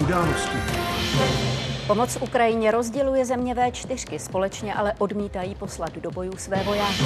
Události. 0.00 0.56
Pomoc 1.86 2.18
Ukrajině 2.20 2.70
rozděluje 2.70 3.24
země 3.24 3.54
V4, 3.54 4.18
společně 4.18 4.74
ale 4.74 4.92
odmítají 4.98 5.54
poslat 5.54 5.96
do 5.98 6.10
bojů 6.10 6.36
své 6.36 6.62
vojáky. 6.62 7.04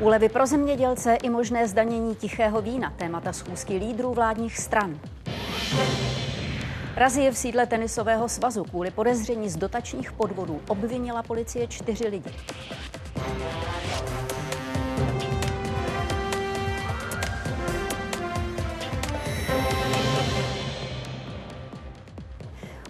Úlevy 0.00 0.28
pro 0.28 0.46
zemědělce 0.46 1.14
i 1.14 1.30
možné 1.30 1.68
zdanění 1.68 2.14
tichého 2.14 2.62
vína, 2.62 2.92
témata 2.96 3.32
schůzky 3.32 3.76
lídrů 3.76 4.14
vládních 4.14 4.58
stran. 4.58 5.00
Razie 6.96 7.30
v 7.30 7.38
sídle 7.38 7.66
tenisového 7.66 8.28
svazu 8.28 8.64
kvůli 8.64 8.90
podezření 8.90 9.48
z 9.48 9.56
dotačních 9.56 10.12
podvodů 10.12 10.60
obvinila 10.68 11.22
policie 11.22 11.66
čtyři 11.66 12.08
lidi. 12.08 12.30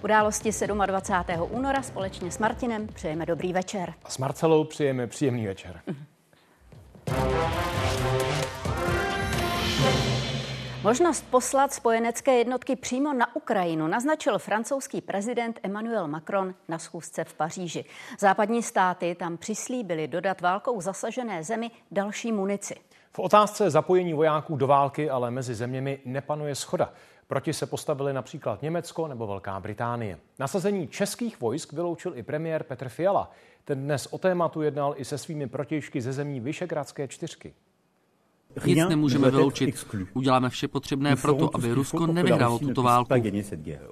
Události 0.03 0.51
27. 0.87 1.49
února 1.51 1.83
společně 1.83 2.31
s 2.31 2.39
Martinem 2.39 2.87
přejeme 2.87 3.27
dobrý 3.27 3.53
večer. 3.53 3.95
A 4.05 4.11
s 4.11 4.19
Marcelou 4.19 4.65
přejeme 4.65 5.07
příjemný 5.07 5.47
večer. 5.47 5.81
Možnost 10.83 11.25
poslat 11.31 11.73
spojenecké 11.73 12.39
jednotky 12.39 12.77
přímo 12.77 13.13
na 13.13 13.37
Ukrajinu 13.37 13.87
naznačil 13.87 14.39
francouzský 14.39 15.01
prezident 15.01 15.61
Emmanuel 15.63 16.09
Macron 16.09 16.55
na 16.69 16.79
schůzce 16.79 17.25
v 17.25 17.35
Paříži. 17.35 17.85
Západní 18.19 18.63
státy 18.63 19.15
tam 19.15 19.37
přislíbili 19.37 20.09
dodat 20.09 20.41
válkou 20.41 20.81
zasažené 20.81 21.45
zemi 21.45 21.71
další 21.91 22.33
munici. 22.33 22.75
V 23.13 23.19
otázce 23.19 23.71
zapojení 23.71 24.15
vojáků 24.15 24.57
do 24.57 24.67
války 24.67 25.11
ale 25.11 25.31
mezi 25.31 25.55
zeměmi 25.55 26.01
nepanuje 26.05 26.55
schoda. 26.55 26.93
Proti 27.31 27.53
se 27.53 27.67
postavili 27.67 28.13
například 28.13 28.63
Německo 28.63 29.09
nebo 29.09 29.27
Velká 29.27 29.61
Británie. 29.61 30.19
Nasazení 30.39 30.89
českých 30.89 31.41
vojsk 31.41 31.73
vyloučil 31.73 32.13
i 32.17 32.23
premiér 32.23 32.63
Petr 32.63 32.89
Fiala. 32.89 33.31
Ten 33.65 33.83
dnes 33.85 34.09
o 34.11 34.19
tématu 34.19 34.63
jednal 34.63 34.95
i 34.97 35.05
se 35.05 35.19
svými 35.19 35.47
protějšky 35.47 36.01
ze 36.01 36.13
zemí 36.13 36.41
Vyšegradské 36.41 37.09
čtyřky. 37.09 37.55
Nic 38.67 38.79
nemůžeme 38.89 39.31
vyloučit. 39.31 39.87
Uděláme 40.15 40.51
vše 40.51 40.69
potřebné 40.69 41.17
proto, 41.17 41.51
aby 41.55 41.73
Rusko 41.73 42.07
nevyhrálo 42.07 42.59
tuto 42.59 42.83
válku. 42.83 43.15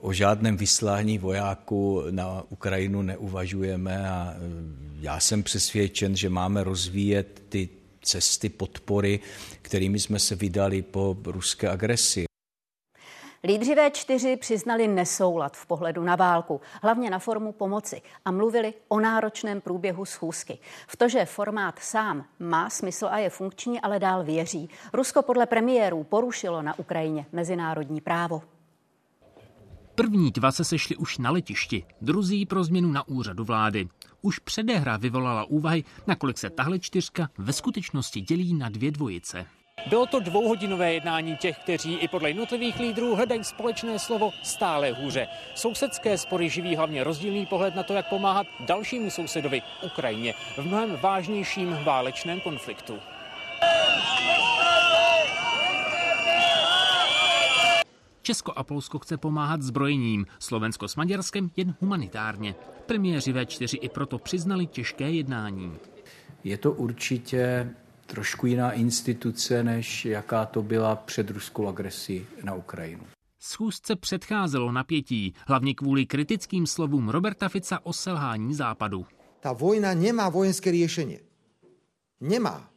O 0.01 0.13
žádném 0.13 0.57
vyslání 0.57 1.19
vojáků 1.19 2.03
na 2.11 2.43
Ukrajinu 2.49 3.03
neuvažujeme 3.03 4.11
a 4.11 4.33
e, 4.33 4.39
já 5.01 5.21
jsem 5.21 5.43
přesvědčen, 5.43 6.17
že 6.17 6.31
máme 6.31 6.65
rozvíjet 6.65 7.43
ty 7.49 7.69
cesty 8.03 8.49
podpory, 8.49 9.21
kterými 9.63 10.01
jsme 10.01 10.19
se 10.19 10.35
vydali 10.35 10.83
po 10.83 11.17
ruské 11.25 11.69
agresi. 11.69 12.28
Lídři 13.45 13.75
V4 13.75 14.37
přiznali 14.39 14.89
nesoulad 14.89 15.57
v 15.57 15.67
pohledu 15.67 16.03
na 16.03 16.17
válku, 16.17 16.61
hlavně 16.83 17.11
na 17.11 17.19
formu 17.19 17.53
pomoci 17.53 18.03
a 18.25 18.31
mluvili 18.31 18.75
o 18.89 19.01
náročném 19.01 19.61
průběhu 19.61 20.05
schůzky. 20.05 20.59
V 20.87 20.97
to, 20.97 21.09
že 21.09 21.25
formát 21.25 21.79
sám 21.79 22.25
má 22.39 22.71
smysl 22.71 23.09
a 23.11 23.19
je 23.19 23.31
funkční, 23.31 23.81
ale 23.81 23.99
dál 23.99 24.25
věří. 24.25 24.69
Rusko 24.93 25.23
podle 25.23 25.47
premiérů 25.47 26.05
porušilo 26.05 26.63
na 26.63 26.79
Ukrajině 26.79 27.27
mezinárodní 27.33 28.01
právo. 28.01 28.43
První 29.95 30.31
dva 30.31 30.53
se 30.53 30.65
sešli 30.65 30.97
už 30.97 31.19
na 31.19 31.31
letišti, 31.31 31.85
druzí 32.01 32.47
pro 32.47 32.65
změnu 32.65 32.93
na 32.93 33.09
úřadu 33.09 33.45
vlády. 33.45 33.89
Už 34.23 34.39
předehra 34.39 34.97
vyvolala 34.97 35.45
úvahy, 35.45 35.85
nakolik 36.07 36.39
se 36.39 36.51
tahle 36.51 36.79
čtyřka 36.79 37.29
ve 37.39 37.53
skutečnosti 37.53 38.21
dělí 38.21 38.55
na 38.55 38.69
dvě 38.69 38.91
dvojice. 38.91 39.47
Bylo 39.89 40.07
to 40.07 40.21
dvouhodinové 40.21 40.93
jednání 40.93 41.37
těch, 41.37 41.59
kteří 41.59 41.95
i 41.95 42.09
podle 42.09 42.31
jednotlivých 42.31 42.79
lídrů 42.81 43.15
hledají 43.15 43.45
společné 43.45 43.99
slovo 43.99 44.31
stále 44.43 44.93
hůře. 44.93 45.29
Sousedské 45.55 46.19
spory 46.19 46.49
živí 46.51 46.77
hlavně 46.77 47.05
rozdílný 47.05 47.47
pohled 47.47 47.75
na 47.75 47.83
to, 47.83 47.95
jak 47.95 48.09
pomáhat 48.09 48.47
dalšímu 48.61 49.11
sousedovi 49.11 49.63
Ukrajině 49.83 50.35
v 50.57 50.67
mnohem 50.67 50.99
vážnějším 51.03 51.79
válečném 51.85 52.41
konfliktu. 52.41 52.99
Česko 58.23 58.53
a 58.57 58.65
Polsko 58.65 58.99
chce 58.99 59.17
pomáhat 59.17 59.63
zbrojením, 59.63 60.27
Slovensko 60.39 60.89
s 60.89 60.97
Maďarskem 60.97 61.51
jen 61.57 61.75
humanitárně. 61.81 62.55
Premiéři 62.87 63.33
V4 63.33 63.79
i 63.81 63.89
proto 63.89 64.19
přiznali 64.19 64.67
těžké 64.67 65.11
jednání. 65.11 65.73
Je 66.45 66.59
to 66.59 66.73
určitě 66.73 67.71
trošku 68.09 68.47
jiná 68.47 68.73
instituce, 68.73 69.63
než 69.63 70.05
jaká 70.05 70.47
to 70.47 70.63
byla 70.63 70.97
před 70.97 71.31
ruskou 71.31 71.69
agresí 71.69 72.27
na 72.43 72.55
Ukrajinu. 72.55 73.05
Schůzce 73.39 73.97
předcházelo 73.97 74.73
napětí, 74.73 75.35
hlavně 75.47 75.75
kvůli 75.75 76.07
kritickým 76.07 76.67
slovům 76.67 77.09
Roberta 77.09 77.49
Fica 77.49 77.81
o 77.83 77.93
selhání 77.93 78.55
západu. 78.55 79.07
Ta 79.41 79.53
vojna 79.53 79.95
nemá 79.95 80.29
vojenské 80.29 80.73
řešení. 80.73 81.19
Nemá. 82.21 82.71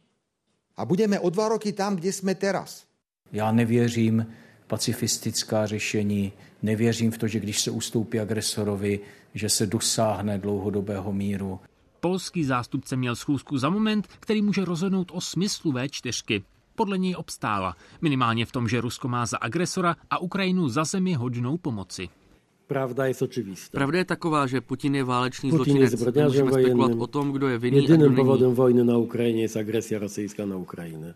A 0.76 0.84
budeme 0.84 1.20
o 1.20 1.30
dva 1.30 1.48
roky 1.48 1.72
tam, 1.72 1.96
kde 1.96 2.12
jsme 2.12 2.34
teraz. 2.34 2.86
Já 3.32 3.52
nevěřím 3.52 4.26
pacifistická 4.66 5.66
řešení, 5.66 6.32
nevěřím 6.62 7.10
v 7.10 7.18
to, 7.18 7.28
že 7.28 7.40
když 7.40 7.60
se 7.60 7.70
ustoupí 7.70 8.20
agresorovi, 8.20 9.00
že 9.34 9.48
se 9.48 9.66
dosáhne 9.66 10.38
dlouhodobého 10.38 11.12
míru. 11.12 11.60
Polský 12.04 12.44
zástupce 12.44 12.96
měl 12.96 13.16
schůzku 13.16 13.58
za 13.58 13.70
moment, 13.70 14.06
který 14.20 14.42
může 14.42 14.64
rozhodnout 14.64 15.10
o 15.14 15.20
smyslu 15.20 15.72
V4. 15.72 16.42
Podle 16.74 16.98
něj 16.98 17.14
obstála, 17.18 17.76
minimálně 18.00 18.46
v 18.46 18.52
tom, 18.52 18.68
že 18.68 18.80
Rusko 18.80 19.08
má 19.08 19.26
za 19.26 19.38
agresora 19.38 19.96
a 20.10 20.18
Ukrajinu 20.18 20.68
za 20.68 20.84
zemi 20.84 21.14
hodnou 21.14 21.56
pomoci. 21.56 22.08
Pravda 22.66 23.06
je. 23.06 23.14
Pravda 23.72 23.98
je 23.98 24.04
taková, 24.04 24.46
že 24.46 24.60
Putin 24.60 24.94
je 24.94 25.04
válečný 25.04 25.50
Putin 25.50 25.64
zločinec. 25.64 26.16
Je 26.16 26.24
Můžeme 26.24 26.52
spekulovat 26.52 26.92
o 26.98 27.06
tom, 27.06 27.32
kdo 27.32 27.48
je 27.48 27.58
vinný 27.58 27.76
Jediným 27.76 28.06
a 28.06 28.12
kdo 28.12 28.24
powodem 28.24 28.54
wojny 28.54 28.84
na 28.84 28.96
Ukrajině 28.96 29.42
je 29.42 29.60
agresia 29.60 30.00
rosyjska 30.00 30.46
na 30.46 30.56
Ukrajinę. 30.56 31.14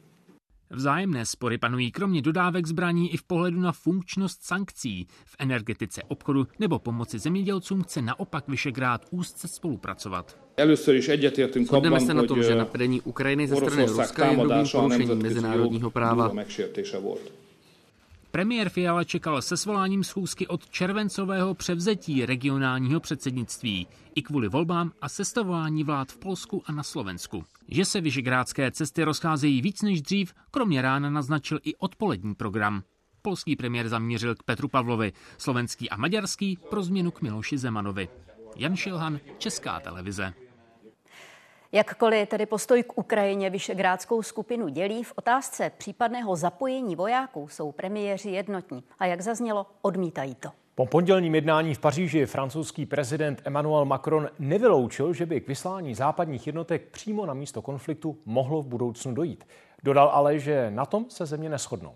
Vzájemné 0.71 1.27
spory 1.27 1.59
panují 1.59 1.91
kromě 1.91 2.22
dodávek 2.22 2.66
zbraní 2.66 3.15
i 3.15 3.16
v 3.16 3.22
pohledu 3.22 3.60
na 3.60 3.72
funkčnost 3.72 4.43
sankcí. 4.43 5.06
V 5.25 5.37
energetice 5.38 6.03
obchodu 6.03 6.47
nebo 6.59 6.78
pomoci 6.78 7.19
zemědělcům 7.19 7.82
chce 7.82 8.03
naopak 8.03 8.49
Vyšegrát 8.49 9.06
úzce 9.10 9.49
spolupracovat. 9.49 10.38
Shodneme 11.66 12.00
se 12.00 12.15
na 12.15 12.22
tom, 12.22 12.43
že 12.43 12.54
napadení 12.54 13.00
Ukrajiny 13.00 13.49
ze 13.49 13.56
strany 13.56 13.87
Ruska 13.87 14.27
je 14.27 14.37
hrubým 14.37 14.66
porušením 14.72 15.22
mezinárodního 15.22 15.91
práva. 15.91 16.32
Premiér 18.37 18.69
Fiala 18.69 19.05
čekal 19.05 19.43
se 19.43 19.57
svoláním 19.57 20.05
schůzky 20.05 20.47
od 20.47 20.71
červencového 20.71 21.55
převzetí 21.55 22.27
regionálního 22.27 23.01
předsednictví 23.01 23.87
i 24.15 24.23
kvůli 24.23 24.49
volbám 24.49 24.93
a 25.01 25.09
sestavování 25.09 25.85
vlád 25.85 26.13
v 26.13 26.19
Polsku 26.19 26.63
a 26.67 26.73
na 26.73 26.83
Slovensku. 26.83 27.45
Že 27.69 27.85
se 27.85 28.01
vyžegrádské 28.01 28.71
cesty 28.71 29.05
rozcházejí 29.05 29.63
víc 29.63 29.83
než 29.83 30.03
dřív, 30.03 30.35
kromě 30.51 30.83
rána 30.83 31.11
naznačil 31.11 31.59
i 31.63 31.77
odpolední 31.77 32.35
program. 32.35 32.83
Polský 33.23 33.57
premiér 33.57 33.89
zamířil 33.89 34.35
k 34.35 34.43
Petru 34.43 34.69
Pavlovi, 34.69 35.13
slovenský 35.39 35.91
a 35.91 35.97
maďarský 35.97 36.59
pro 36.71 36.83
změnu 36.83 37.11
k 37.11 37.23
Miloši 37.23 37.59
Zemanovi. 37.59 38.09
Jan 38.57 38.77
Šilhan, 38.77 39.21
Česká 39.39 39.81
televize. 39.81 40.35
Jakkoliv 41.77 42.29
tedy 42.29 42.47
postoj 42.47 42.83
k 42.83 42.99
Ukrajině 42.99 43.51
Vyšegrádskou 43.51 44.23
skupinu 44.23 44.69
dělí, 44.69 45.05
v 45.05 45.13
otázce 45.17 45.71
případného 45.79 46.37
zapojení 46.37 46.97
vojáků 46.97 47.49
jsou 47.49 47.73
premiéři 47.73 48.31
jednotní 48.31 48.85
a 48.99 49.07
jak 49.07 49.21
zaznělo, 49.21 49.67
odmítají 49.83 50.35
to. 50.35 50.49
Po 50.75 50.87
pondělním 50.87 51.35
jednání 51.35 51.75
v 51.75 51.79
Paříži 51.79 52.27
francouzský 52.27 52.87
prezident 52.87 53.43
Emmanuel 53.45 53.85
Macron 53.85 54.29
nevyloučil, 54.39 55.13
že 55.13 55.27
by 55.27 55.41
k 55.41 55.49
vyslání 55.49 55.95
západních 55.95 56.47
jednotek 56.47 56.89
přímo 56.91 57.27
na 57.27 57.35
místo 57.35 57.63
konfliktu 57.63 58.19
mohlo 58.25 58.63
v 58.63 58.67
budoucnu 58.67 59.15
dojít. 59.15 59.45
Dodal 59.83 60.09
ale, 60.09 60.39
že 60.39 60.71
na 60.71 60.87
tom 60.87 61.11
se 61.11 61.27
země 61.27 61.49
neschodnou. 61.49 61.95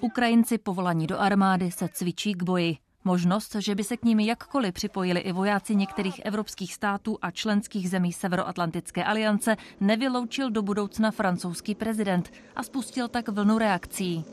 Ukrajinci 0.00 0.58
povolaní 0.58 1.06
do 1.06 1.18
armády 1.18 1.70
se 1.70 1.88
cvičí 1.88 2.34
k 2.34 2.42
boji. 2.42 2.76
Možnost, 3.04 3.56
že 3.58 3.74
by 3.74 3.84
se 3.84 3.96
k 3.96 4.04
ním 4.04 4.20
jakkoliv 4.20 4.74
připojili 4.74 5.20
i 5.20 5.32
vojáci 5.32 5.76
některých 5.76 6.20
evropských 6.24 6.74
států 6.74 7.18
a 7.22 7.30
členských 7.30 7.90
zemí 7.90 8.12
Severoatlantické 8.12 9.04
aliance, 9.04 9.56
nevyloučil 9.80 10.50
do 10.50 10.62
budoucna 10.62 11.10
francouzský 11.10 11.74
prezident 11.74 12.32
a 12.56 12.62
spustil 12.62 13.08
tak 13.08 13.28
vlnu 13.28 13.58
reakcí. 13.58 14.24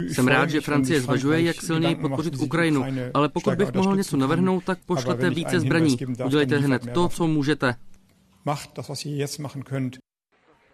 Jsem 0.00 0.28
rád, 0.28 0.50
že 0.50 0.60
Francie 0.60 1.00
zvažuje, 1.00 1.42
jak 1.42 1.62
silněji 1.62 1.94
podpořit 1.94 2.36
Ukrajinu, 2.36 2.84
ale 3.14 3.28
pokud 3.28 3.54
bych 3.54 3.72
mohl 3.72 3.96
něco 3.96 4.16
navrhnout, 4.16 4.64
tak 4.64 4.78
pošlete 4.86 5.30
více 5.30 5.60
zbraní. 5.60 5.96
Udělejte 6.24 6.58
hned 6.58 6.92
to, 6.94 7.08
co 7.08 7.26
můžete. 7.26 7.74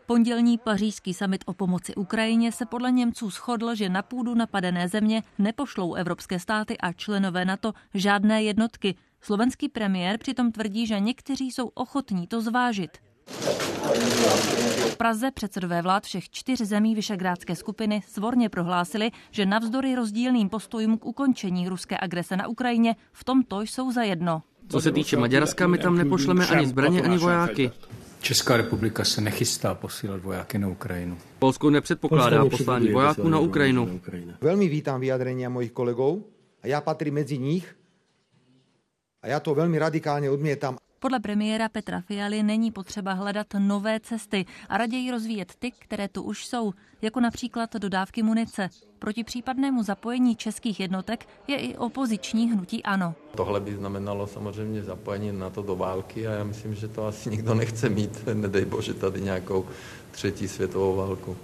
Pondělní 0.09 0.59
pařížský 0.59 1.15
summit 1.15 1.45
o 1.47 1.55
pomoci 1.55 1.95
Ukrajině 1.95 2.53
se 2.53 2.67
podle 2.67 2.93
Němců 2.93 3.31
shodl, 3.31 3.75
že 3.75 3.89
na 3.89 4.03
půdu 4.03 4.35
napadené 4.35 4.89
země 4.89 5.23
nepošlou 5.39 5.95
evropské 5.95 6.39
státy 6.39 6.79
a 6.79 6.93
členové 6.93 7.45
NATO 7.45 7.73
žádné 7.95 8.43
jednotky. 8.43 8.95
Slovenský 9.21 9.69
premiér 9.69 10.19
přitom 10.19 10.53
tvrdí, 10.53 10.87
že 10.87 11.01
někteří 11.01 11.51
jsou 11.51 11.69
ochotní 11.75 12.27
to 12.27 12.41
zvážit. 12.41 12.91
V 14.91 14.97
Praze 14.97 15.31
předsedové 15.31 15.83
vlád 15.83 16.05
všech 16.05 16.31
čtyř 16.31 16.59
zemí 16.61 16.95
Vyšegrádské 16.95 17.57
skupiny 17.57 18.03
svorně 18.09 18.49
prohlásili, 18.49 19.11
že 19.31 19.47
navzdory 19.47 19.95
rozdílným 19.95 20.49
postojům 20.49 20.99
k 20.99 21.07
ukončení 21.07 21.69
ruské 21.69 21.97
agrese 22.01 22.37
na 22.37 22.49
Ukrajině 22.49 22.97
v 23.13 23.25
tomto 23.25 23.61
jsou 23.61 23.93
zajedno. 23.93 24.43
Co 24.69 24.81
se 24.81 24.93
týče 24.93 25.17
Maďarska, 25.17 25.67
my 25.67 25.79
tam 25.79 25.97
nepošleme 25.97 26.47
ani 26.47 26.67
zbraně, 26.67 27.03
ani 27.03 27.19
vojáky. 27.19 27.71
Česká 28.21 28.57
republika 28.57 29.05
se 29.05 29.21
nechystá 29.21 29.75
posílat 29.75 30.23
vojáky 30.23 30.59
na 30.59 30.69
Ukrajinu. 30.69 31.19
Polsko 31.39 31.71
nepředpokládá 31.71 32.45
poslání 32.45 32.93
vojáků 32.93 33.29
na 33.29 33.39
Ukrajinu. 33.39 34.01
Velmi 34.41 34.69
vítám 34.69 35.01
vyjadrenia 35.01 35.49
mojich 35.49 35.73
kolegov 35.73 36.19
a 36.63 36.67
já 36.67 36.81
patrím 36.81 37.15
mezi 37.15 37.39
nich 37.39 37.77
a 39.23 39.27
já 39.27 39.41
to 39.41 39.55
velmi 39.55 39.79
radikálně 39.79 40.31
odmítám. 40.31 40.79
Podle 41.01 41.21
premiéra 41.21 41.69
Petra 41.69 42.01
Fialy 42.01 42.43
není 42.43 42.71
potřeba 42.71 43.13
hledat 43.13 43.47
nové 43.59 44.01
cesty 44.01 44.47
a 44.69 44.79
raději 44.79 45.11
rozvíjet 45.11 45.53
ty, 45.59 45.71
které 45.79 46.09
tu 46.09 46.23
už 46.23 46.47
jsou, 46.47 46.73
jako 47.03 47.21
například 47.21 47.77
dodávky 47.77 48.23
munice. 48.23 48.69
Proti 48.99 49.25
případnému 49.25 49.83
zapojení 49.83 50.37
českých 50.37 50.81
jednotek 50.81 51.29
je 51.47 51.57
i 51.57 51.77
opoziční 51.77 52.53
hnutí 52.53 52.83
ANO. 52.83 53.15
Tohle 53.37 53.61
by 53.61 53.75
znamenalo 53.75 54.27
samozřejmě 54.27 54.83
zapojení 54.83 55.33
na 55.33 55.51
to 55.51 55.63
do 55.63 55.77
války 55.77 56.27
a 56.27 56.33
já 56.33 56.45
myslím, 56.45 56.75
že 56.75 56.89
to 56.89 57.07
asi 57.07 57.31
nikdo 57.31 57.55
nechce 57.55 57.89
mít, 57.89 58.27
nedej 58.35 58.65
bože, 58.65 58.95
tady 58.95 59.21
nějakou 59.21 59.67
třetí 60.11 60.49
světovou 60.49 60.97
válku. 60.97 61.37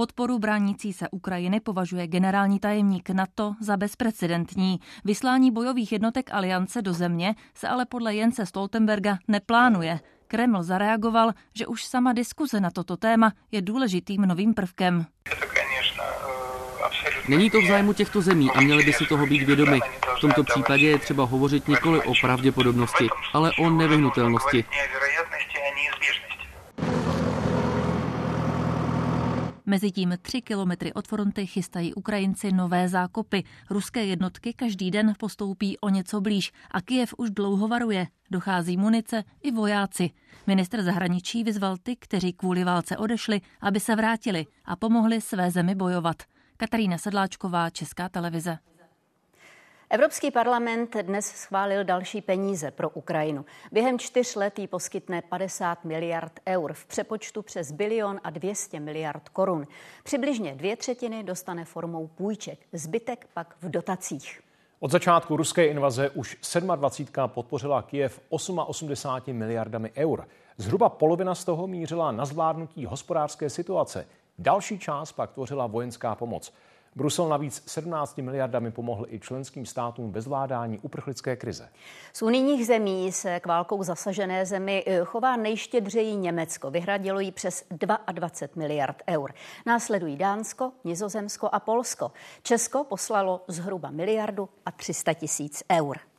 Podporu 0.00 0.38
bránící 0.38 0.92
se 0.92 1.08
Ukrajiny 1.10 1.60
považuje 1.60 2.06
generální 2.06 2.58
tajemník 2.58 3.10
NATO 3.10 3.52
za 3.60 3.76
bezprecedentní. 3.76 4.80
Vyslání 5.04 5.50
bojových 5.50 5.92
jednotek 5.92 6.30
aliance 6.32 6.82
do 6.82 6.92
země 6.92 7.34
se 7.54 7.68
ale 7.68 7.86
podle 7.86 8.14
Jence 8.14 8.46
Stoltenberga 8.46 9.18
neplánuje. 9.28 10.00
Kreml 10.26 10.62
zareagoval, 10.62 11.32
že 11.54 11.66
už 11.66 11.84
sama 11.84 12.12
diskuze 12.12 12.60
na 12.60 12.70
toto 12.70 12.96
téma 12.96 13.32
je 13.52 13.62
důležitým 13.62 14.22
novým 14.22 14.54
prvkem. 14.54 15.06
Není 17.28 17.50
to 17.50 17.60
v 17.60 17.66
zájmu 17.68 17.92
těchto 17.92 18.22
zemí 18.22 18.50
a 18.50 18.60
měli 18.60 18.84
by 18.84 18.92
si 18.92 19.06
toho 19.06 19.26
být 19.26 19.42
vědomi. 19.42 19.80
V 20.16 20.20
tomto 20.20 20.44
případě 20.44 20.86
je 20.86 20.98
třeba 20.98 21.24
hovořit 21.24 21.68
nikoli 21.68 22.02
o 22.02 22.12
pravděpodobnosti, 22.20 23.08
ale 23.32 23.52
o 23.58 23.70
nevyhnutelnosti. 23.70 24.64
Mezitím 29.70 30.14
tři 30.22 30.42
kilometry 30.42 30.92
od 30.92 31.08
fronty 31.08 31.46
chystají 31.46 31.94
Ukrajinci 31.94 32.52
nové 32.52 32.88
zákopy. 32.88 33.44
Ruské 33.70 34.04
jednotky 34.04 34.52
každý 34.52 34.90
den 34.90 35.14
postoupí 35.18 35.78
o 35.78 35.88
něco 35.88 36.20
blíž 36.20 36.52
a 36.70 36.80
Kijev 36.80 37.14
už 37.18 37.30
dlouho 37.30 37.68
varuje. 37.68 38.06
Dochází 38.30 38.76
munice 38.76 39.24
i 39.42 39.50
vojáci. 39.50 40.10
Minister 40.46 40.82
zahraničí 40.82 41.44
vyzval 41.44 41.76
ty, 41.82 41.96
kteří 41.96 42.32
kvůli 42.32 42.64
válce 42.64 42.96
odešli, 42.96 43.40
aby 43.60 43.80
se 43.80 43.96
vrátili 43.96 44.46
a 44.64 44.76
pomohli 44.76 45.20
své 45.20 45.50
zemi 45.50 45.74
bojovat. 45.74 46.22
Katarína 46.56 46.98
Sedláčková, 46.98 47.70
Česká 47.70 48.08
televize. 48.08 48.58
Evropský 49.92 50.30
parlament 50.30 50.96
dnes 51.02 51.26
schválil 51.26 51.84
další 51.84 52.20
peníze 52.20 52.70
pro 52.70 52.90
Ukrajinu. 52.90 53.44
Během 53.72 53.98
čtyř 53.98 54.34
let 54.34 54.58
jí 54.58 54.66
poskytne 54.66 55.22
50 55.22 55.84
miliard 55.84 56.32
eur, 56.48 56.72
v 56.72 56.86
přepočtu 56.86 57.42
přes 57.42 57.72
bilion 57.72 58.20
a 58.24 58.30
200 58.30 58.80
miliard 58.80 59.28
korun. 59.28 59.66
Přibližně 60.02 60.54
dvě 60.54 60.76
třetiny 60.76 61.22
dostane 61.22 61.64
formou 61.64 62.06
půjček, 62.06 62.58
zbytek 62.72 63.26
pak 63.34 63.56
v 63.60 63.70
dotacích. 63.70 64.40
Od 64.80 64.90
začátku 64.90 65.36
ruské 65.36 65.66
invaze 65.66 66.10
už 66.10 66.36
27. 66.76 67.20
podpořila 67.26 67.82
Kiev 67.82 68.20
88 68.28 69.36
miliardami 69.36 69.92
eur. 69.96 70.28
Zhruba 70.56 70.88
polovina 70.88 71.34
z 71.34 71.44
toho 71.44 71.66
mířila 71.66 72.12
na 72.12 72.24
zvládnutí 72.24 72.86
hospodářské 72.86 73.50
situace. 73.50 74.06
Další 74.38 74.78
část 74.78 75.12
pak 75.12 75.30
tvořila 75.30 75.66
vojenská 75.66 76.14
pomoc. 76.14 76.52
Brusel 76.96 77.28
navíc 77.28 77.62
17 77.66 78.18
miliardami 78.18 78.70
pomohl 78.70 79.06
i 79.08 79.20
členským 79.20 79.66
státům 79.66 80.12
ve 80.12 80.20
zvládání 80.20 80.78
uprchlické 80.78 81.36
krize. 81.36 81.68
Z 82.12 82.22
unijních 82.22 82.66
zemí 82.66 83.12
se 83.12 83.40
k 83.40 83.46
válkou 83.46 83.82
zasažené 83.82 84.46
zemi 84.46 84.84
eh, 84.86 85.00
chová 85.04 85.36
nejštědřejí 85.36 86.16
Německo. 86.16 86.70
Vyhradilo 86.70 87.20
jí 87.20 87.32
přes 87.32 87.64
22 87.70 88.28
miliard 88.56 89.02
eur. 89.08 89.32
Následují 89.66 90.16
Dánsko, 90.16 90.72
Nizozemsko 90.84 91.48
a 91.52 91.60
Polsko. 91.60 92.12
Česko 92.42 92.84
poslalo 92.84 93.44
zhruba 93.48 93.90
miliardu 93.90 94.48
a 94.66 94.70
300 94.70 95.14
tisíc 95.14 95.62
eur. 95.72 96.09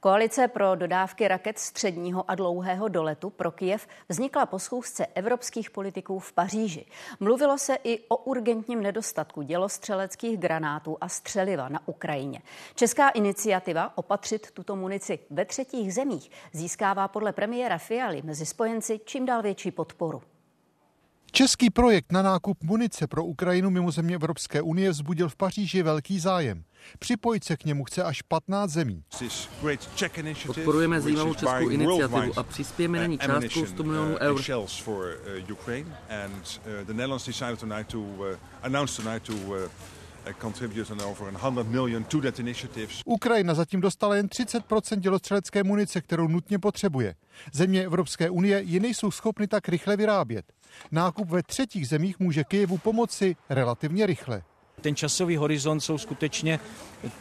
Koalice 0.00 0.48
pro 0.48 0.74
dodávky 0.74 1.28
raket 1.28 1.58
středního 1.58 2.30
a 2.30 2.34
dlouhého 2.34 2.88
doletu 2.88 3.30
pro 3.30 3.50
Kijev 3.50 3.88
vznikla 4.08 4.46
po 4.46 4.58
schůzce 4.58 5.06
evropských 5.06 5.70
politiků 5.70 6.18
v 6.18 6.32
Paříži. 6.32 6.86
Mluvilo 7.20 7.58
se 7.58 7.78
i 7.84 8.00
o 8.08 8.16
urgentním 8.16 8.82
nedostatku 8.82 9.42
dělostřeleckých 9.42 10.38
granátů 10.38 10.96
a 11.00 11.08
střeliva 11.08 11.68
na 11.68 11.88
Ukrajině. 11.88 12.42
Česká 12.74 13.08
iniciativa 13.08 13.98
opatřit 13.98 14.50
tuto 14.50 14.76
munici 14.76 15.18
ve 15.30 15.44
třetích 15.44 15.94
zemích 15.94 16.30
získává 16.52 17.08
podle 17.08 17.32
premiéra 17.32 17.78
Fialy 17.78 18.22
mezi 18.22 18.46
spojenci 18.46 19.00
čím 19.04 19.26
dál 19.26 19.42
větší 19.42 19.70
podporu. 19.70 20.22
Český 21.36 21.70
projekt 21.70 22.12
na 22.12 22.22
nákup 22.22 22.64
munice 22.64 23.06
pro 23.06 23.24
Ukrajinu 23.24 23.70
mimo 23.70 23.90
země 23.90 24.14
Evropské 24.14 24.62
unie 24.62 24.90
vzbudil 24.90 25.28
v 25.28 25.36
Paříži 25.36 25.82
velký 25.82 26.20
zájem. 26.20 26.64
Připojit 26.98 27.44
se 27.44 27.56
k 27.56 27.64
němu 27.64 27.84
chce 27.84 28.02
až 28.02 28.22
15 28.22 28.70
zemí. 28.70 29.02
Podporujeme 30.46 31.00
zajímavou 31.00 31.34
českou 31.34 31.68
iniciativu 31.68 32.38
a 32.38 32.42
přispějeme 32.42 32.98
na 32.98 33.06
ní 33.06 33.18
částkou 33.18 33.66
100 33.66 33.82
milionů 33.82 34.12
uh, 34.12 34.18
eur. 34.20 34.42
Ukrajina 43.04 43.54
zatím 43.54 43.80
dostala 43.80 44.16
jen 44.16 44.26
30% 44.26 44.96
dělostřelecké 44.96 45.64
munice, 45.64 46.00
kterou 46.00 46.28
nutně 46.28 46.58
potřebuje. 46.58 47.14
Země 47.52 47.84
Evropské 47.84 48.30
unie 48.30 48.62
ji 48.62 48.80
nejsou 48.80 49.10
schopny 49.10 49.46
tak 49.48 49.68
rychle 49.68 49.96
vyrábět. 49.96 50.52
Nákup 50.90 51.28
ve 51.30 51.42
třetích 51.42 51.88
zemích 51.88 52.18
může 52.18 52.44
Kyjevu 52.44 52.78
pomoci 52.78 53.36
relativně 53.50 54.06
rychle. 54.06 54.42
Ten 54.80 54.96
časový 54.96 55.36
horizont 55.36 55.80
jsou 55.80 55.98
skutečně, 55.98 56.60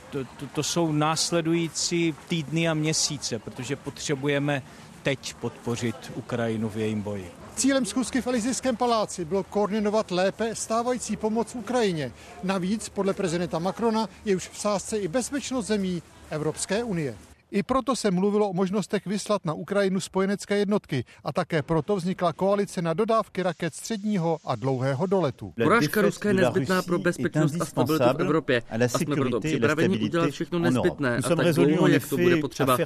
to, 0.10 0.24
to, 0.24 0.48
to 0.48 0.63
jsou 0.63 0.92
následující 0.92 2.16
týdny 2.28 2.69
a 2.69 2.74
měsíce, 2.74 3.40
protože 3.40 3.75
potřebujeme 3.75 4.62
teď 5.04 5.34
podpořit 5.34 6.12
Ukrajinu 6.16 6.69
v 6.69 6.78
jejím 6.78 7.01
boji. 7.01 7.44
Cílem 7.56 7.86
schůzky 7.86 8.22
v 8.22 8.28
Elizijském 8.28 8.75
paláci 8.75 9.25
bylo 9.25 9.44
koordinovat 9.44 10.12
lépe 10.12 10.56
stávající 10.56 11.18
pomoc 11.18 11.56
Ukrajině. 11.56 12.12
Navíc, 12.44 12.90
podle 12.90 13.13
prezidenta 13.13 13.60
Macrona, 13.60 14.10
je 14.25 14.36
už 14.36 14.50
v 14.50 14.60
sázce 14.60 14.98
i 14.98 15.08
bezpečnost 15.08 15.65
zemí 15.65 16.03
Evropské 16.29 16.84
unie. 16.84 17.18
I 17.55 17.63
proto 17.63 17.95
se 17.95 18.12
mluvilo 18.12 18.50
o 18.50 18.53
možnostech 18.53 19.05
vyslat 19.05 19.45
na 19.45 19.53
Ukrajinu 19.53 20.00
spojenecké 20.00 20.57
jednotky. 20.57 21.05
A 21.24 21.33
také 21.33 21.62
proto 21.62 21.95
vznikla 21.95 22.33
koalice 22.33 22.81
na 22.81 22.93
dodávky 22.93 23.43
raket 23.43 23.74
středního 23.74 24.38
a 24.45 24.55
dlouhého 24.55 25.05
doletu. 25.05 25.53
Porážka 25.63 26.01
Ruska 26.01 26.29
je 26.29 26.33
nezbytná 26.33 26.81
pro 26.81 27.00
bezpečnost 27.00 27.62
a 27.62 27.65
stabilitu 27.65 28.05
v 28.17 28.21
Evropě. 28.21 28.63
a 28.69 28.75
jsme 28.88 29.15
proto 29.15 29.39
připraveni 29.39 30.00
udělat 30.00 30.29
všechno 30.29 30.59
nezbytné. 30.59 31.17
a 31.17 31.35
tak 31.35 31.55
dlouho, 31.55 31.88
jak 31.88 32.09
to 32.09 32.17
bude 32.17 32.38
potřeba. 32.38 32.77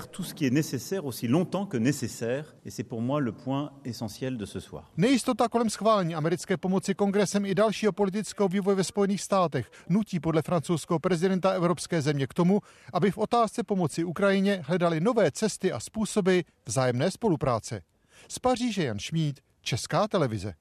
Nejistota 4.98 5.50
kolem 5.50 5.70
schválení 5.70 6.16
americké 6.16 6.58
pomoci 6.58 6.96
kongresem 6.96 7.46
i 7.46 7.56
dalšího 7.56 7.92
politického 7.92 8.50
vývoje 8.50 8.76
ve 8.76 8.84
Spojených 8.84 9.22
státech 9.22 9.72
nutí 9.90 10.20
podle 10.20 10.42
francouzského 10.42 11.00
prezidenta 11.00 11.52
evropské 11.52 12.02
země 12.02 12.28
k 12.28 12.34
tomu, 12.34 12.62
aby 12.94 13.12
v 13.12 13.18
otázce 13.18 13.64
pomoci 13.64 14.04
Ukrajině 14.04 14.59
hledali 14.62 15.00
nové 15.00 15.32
cesty 15.32 15.72
a 15.72 15.80
způsoby 15.80 16.40
vzájemné 16.66 17.12
spolupráce. 17.12 17.82
Z 18.28 18.40
Paříže 18.40 18.84
Jan 18.84 19.00
Šmíd, 19.00 19.40
Česká 19.62 20.08
televize. 20.08 20.54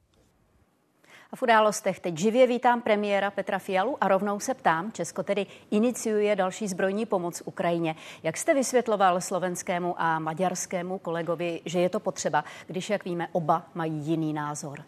A 1.31 1.35
v 1.35 1.41
událostech 1.41 1.99
teď 1.99 2.17
živě 2.17 2.47
vítám 2.47 2.81
premiéra 2.81 3.31
Petra 3.31 3.59
Fialu 3.59 3.97
a 4.01 4.07
rovnou 4.07 4.39
se 4.39 4.53
ptám, 4.53 4.91
Česko 4.91 5.23
tedy 5.23 5.45
iniciuje 5.71 6.35
další 6.35 6.67
zbrojní 6.67 7.05
pomoc 7.05 7.41
Ukrajině. 7.45 7.95
Jak 8.23 8.37
jste 8.37 8.53
vysvětloval 8.53 9.21
slovenskému 9.21 10.01
a 10.01 10.19
maďarskému 10.19 10.97
kolegovi, 10.97 11.61
že 11.65 11.79
je 11.79 11.89
to 11.89 11.99
potřeba, 11.99 12.43
když, 12.67 12.89
jak 12.89 13.05
víme, 13.05 13.27
oba 13.31 13.69
mají 13.75 13.93
jiný 13.93 14.33
názor? 14.33 14.83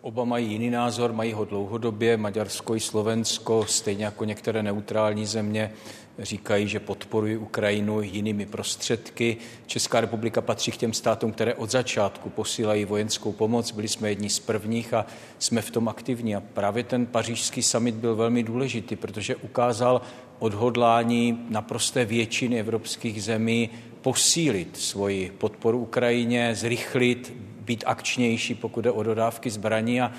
Oba 0.00 0.24
mají 0.24 0.52
jiný 0.52 0.70
názor, 0.70 1.12
mají 1.12 1.32
ho 1.32 1.44
dlouhodobě. 1.44 2.16
Maďarsko 2.16 2.76
i 2.76 2.80
Slovensko, 2.80 3.64
stejně 3.66 4.04
jako 4.04 4.24
některé 4.24 4.62
neutrální 4.62 5.26
země, 5.26 5.72
říkají, 6.20 6.68
že 6.68 6.80
podporují 6.80 7.36
Ukrajinu 7.36 8.02
jinými 8.02 8.46
prostředky. 8.46 9.36
Česká 9.66 10.00
republika 10.00 10.40
patří 10.40 10.70
k 10.72 10.76
těm 10.76 10.92
státům, 10.92 11.32
které 11.32 11.54
od 11.54 11.70
začátku 11.70 12.30
posílají 12.30 12.84
vojenskou 12.84 13.32
pomoc. 13.32 13.70
Byli 13.70 13.88
jsme 13.88 14.08
jedni 14.08 14.30
z 14.30 14.38
prvních 14.38 14.94
a 14.94 15.06
jsme 15.38 15.62
v 15.62 15.70
tom 15.70 15.88
aktivní. 15.88 16.36
A 16.36 16.40
právě 16.40 16.84
ten 16.84 17.06
pařížský 17.06 17.62
summit 17.62 17.94
byl 17.94 18.16
velmi 18.16 18.42
důležitý, 18.42 18.96
protože 18.96 19.36
ukázal 19.36 20.00
odhodlání 20.38 21.46
naprosté 21.48 22.04
většiny 22.04 22.60
evropských 22.60 23.22
zemí 23.22 23.70
posílit 24.02 24.76
svoji 24.76 25.32
podporu 25.38 25.78
Ukrajině, 25.78 26.54
zrychlit, 26.54 27.32
být 27.60 27.84
akčnější, 27.86 28.54
pokud 28.54 28.80
jde 28.80 28.90
o 28.90 29.02
dodávky 29.02 29.50
zbraní 29.50 30.00
a 30.00 30.12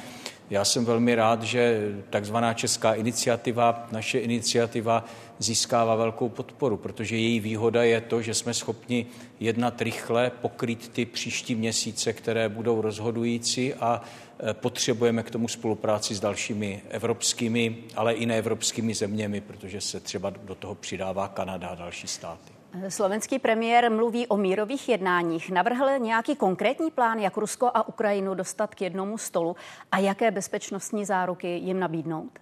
já 0.50 0.66
jsem 0.66 0.86
velmi 0.86 1.16
rád, 1.16 1.44
že 1.44 1.92
takzvaná 2.10 2.54
česká 2.54 2.94
iniciativa, 2.94 3.88
naše 3.92 4.20
iniciativa 4.20 5.06
získává 5.44 5.96
velkou 5.96 6.30
podporu, 6.30 6.78
protože 6.78 7.18
její 7.18 7.40
výhoda 7.40 7.84
je 7.84 8.02
to, 8.02 8.22
že 8.22 8.34
jsme 8.34 8.54
schopni 8.54 9.06
jednat 9.40 9.82
rychle, 9.82 10.32
pokrýt 10.42 10.90
ty 10.90 11.06
příští 11.06 11.56
měsíce, 11.56 12.14
které 12.14 12.50
budou 12.50 12.82
rozhodující 12.82 13.74
a 13.74 14.02
e, 14.50 14.54
potřebujeme 14.54 15.24
k 15.24 15.32
tomu 15.32 15.48
spolupráci 15.48 16.16
s 16.16 16.20
dalšími 16.20 16.82
evropskými, 16.90 17.78
ale 17.96 18.14
i 18.14 18.26
neevropskými 18.26 18.94
zeměmi, 18.94 19.42
protože 19.42 19.82
se 19.82 20.00
třeba 20.00 20.30
do 20.30 20.56
toho 20.56 20.76
přidává 20.76 21.28
Kanada 21.28 21.68
a 21.68 21.76
další 21.76 22.08
státy. 22.08 22.52
Slovenský 22.90 23.40
premiér 23.40 23.92
mluví 23.92 24.28
o 24.28 24.38
mírových 24.38 24.90
jednáních. 24.90 25.50
Navrhl 25.50 26.00
nějaký 26.00 26.36
konkrétní 26.36 26.92
plán, 26.92 27.20
jak 27.20 27.38
Rusko 27.38 27.72
a 27.74 27.88
Ukrajinu 27.88 28.34
dostat 28.34 28.76
k 28.76 28.82
jednomu 28.82 29.18
stolu 29.18 29.56
a 29.92 29.98
jaké 29.98 30.32
bezpečnostní 30.32 31.06
záruky 31.06 31.48
jim 31.48 31.80
nabídnout? 31.80 32.40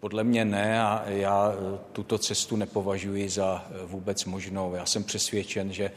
Podle 0.00 0.24
mě 0.24 0.44
ne 0.44 0.82
a 0.82 1.04
já 1.06 1.52
tuto 1.92 2.18
cestu 2.18 2.56
nepovažuji 2.56 3.28
za 3.28 3.66
vůbec 3.84 4.24
možnou. 4.24 4.74
Já 4.74 4.86
jsem 4.86 5.04
přesvědčen, 5.04 5.72
že 5.72 5.90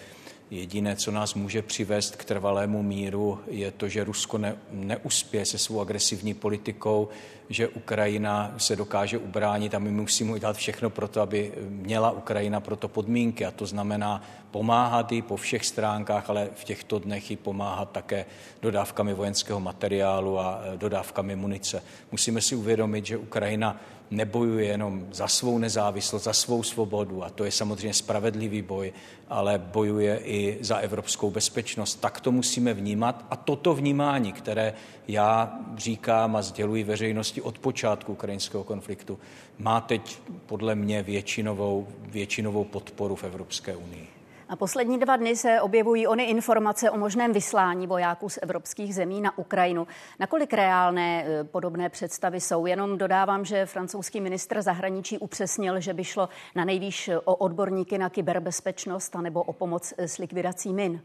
Jediné, 0.52 0.96
co 0.96 1.12
nás 1.12 1.34
může 1.34 1.62
přivést 1.62 2.16
k 2.16 2.26
trvalému 2.26 2.84
míru, 2.84 3.40
je 3.48 3.72
to, 3.72 3.88
že 3.88 4.04
Rusko 4.04 4.38
ne, 4.38 4.56
neuspěje 4.72 5.46
se 5.46 5.58
svou 5.58 5.82
agresivní 5.82 6.34
politikou, 6.34 7.10
že 7.50 7.68
Ukrajina 7.68 8.54
se 8.58 8.76
dokáže 8.76 9.18
ubránit 9.18 9.76
a 9.76 9.80
my 9.80 9.92
musíme 9.92 10.34
udělat 10.34 10.58
všechno 10.58 10.90
pro 10.90 11.08
to, 11.08 11.22
aby 11.22 11.52
měla 11.70 12.12
Ukrajina 12.12 12.60
pro 12.60 12.76
to 12.76 12.88
podmínky. 12.88 13.46
A 13.46 13.52
to 13.52 13.66
znamená 13.66 14.24
pomáhat 14.52 15.12
jí 15.12 15.22
po 15.22 15.38
všech 15.38 15.66
stránkách, 15.66 16.30
ale 16.30 16.50
v 16.56 16.64
těchto 16.64 17.00
dnech 17.00 17.32
i 17.32 17.36
pomáhat 17.36 17.92
také 17.92 18.26
dodávkami 18.62 19.14
vojenského 19.14 19.60
materiálu 19.60 20.40
a 20.40 20.62
dodávkami 20.76 21.36
munice. 21.36 21.84
Musíme 22.12 22.42
si 22.42 22.56
uvědomit, 22.56 23.06
že 23.06 23.18
Ukrajina 23.18 23.82
nebojuje 24.12 24.66
jenom 24.66 25.08
za 25.12 25.28
svou 25.28 25.58
nezávislost, 25.58 26.24
za 26.24 26.34
svou 26.34 26.64
svobodu, 26.64 27.24
a 27.24 27.30
to 27.30 27.44
je 27.44 27.52
samozřejmě 27.52 27.94
spravedlivý 27.94 28.62
boj, 28.62 28.94
ale 29.28 29.60
bojuje 29.60 30.20
i 30.24 30.58
za 30.62 30.78
evropskou 30.78 31.32
bezpečnost. 31.32 31.96
Tak 31.96 32.22
to 32.22 32.32
musíme 32.32 32.74
vnímat. 32.74 33.26
A 33.30 33.36
toto 33.36 33.76
vnímání, 33.76 34.32
které 34.32 34.74
já 35.08 35.60
říkám 35.78 36.36
a 36.36 36.42
sděluji 36.42 36.84
veřejnosti 36.84 37.42
od 37.42 37.60
počátku 37.60 38.12
ukrajinského 38.12 38.64
konfliktu, 38.64 39.20
má 39.60 39.82
teď 39.82 40.20
podle 40.46 40.76
mě 40.76 41.04
většinovou, 41.04 41.88
většinovou 42.02 42.64
podporu 42.64 43.16
v 43.16 43.24
Evropské 43.24 43.76
unii. 43.76 44.17
A 44.50 44.56
poslední 44.56 45.00
dva 45.00 45.16
dny 45.16 45.36
se 45.36 45.62
objevují 45.62 46.08
ony 46.08 46.24
informace 46.24 46.92
o 46.92 46.98
možném 46.98 47.34
vyslání 47.34 47.88
vojáků 47.88 48.30
z 48.30 48.40
evropských 48.42 48.96
zemí 48.96 49.22
na 49.22 49.38
Ukrajinu. 49.38 49.88
Nakolik 50.20 50.54
reálné 50.54 51.26
e, 51.26 51.44
podobné 51.44 51.90
představy 51.90 52.42
jsou? 52.42 52.66
Jenom 52.66 52.98
dodávám, 52.98 53.46
že 53.46 53.66
francouzský 53.66 54.22
ministr 54.22 54.62
zahraničí 54.62 55.18
upřesnil, 55.18 55.80
že 55.80 55.94
by 55.94 56.04
šlo 56.04 56.30
na 56.56 56.66
nejvýš 56.66 57.10
o 57.26 57.36
odborníky 57.36 57.98
na 57.98 58.10
kyberbezpečnost 58.10 59.16
anebo 59.16 59.44
o 59.44 59.54
pomoc 59.54 59.94
s 59.98 60.18
likvidací 60.18 60.74
min. 60.74 61.02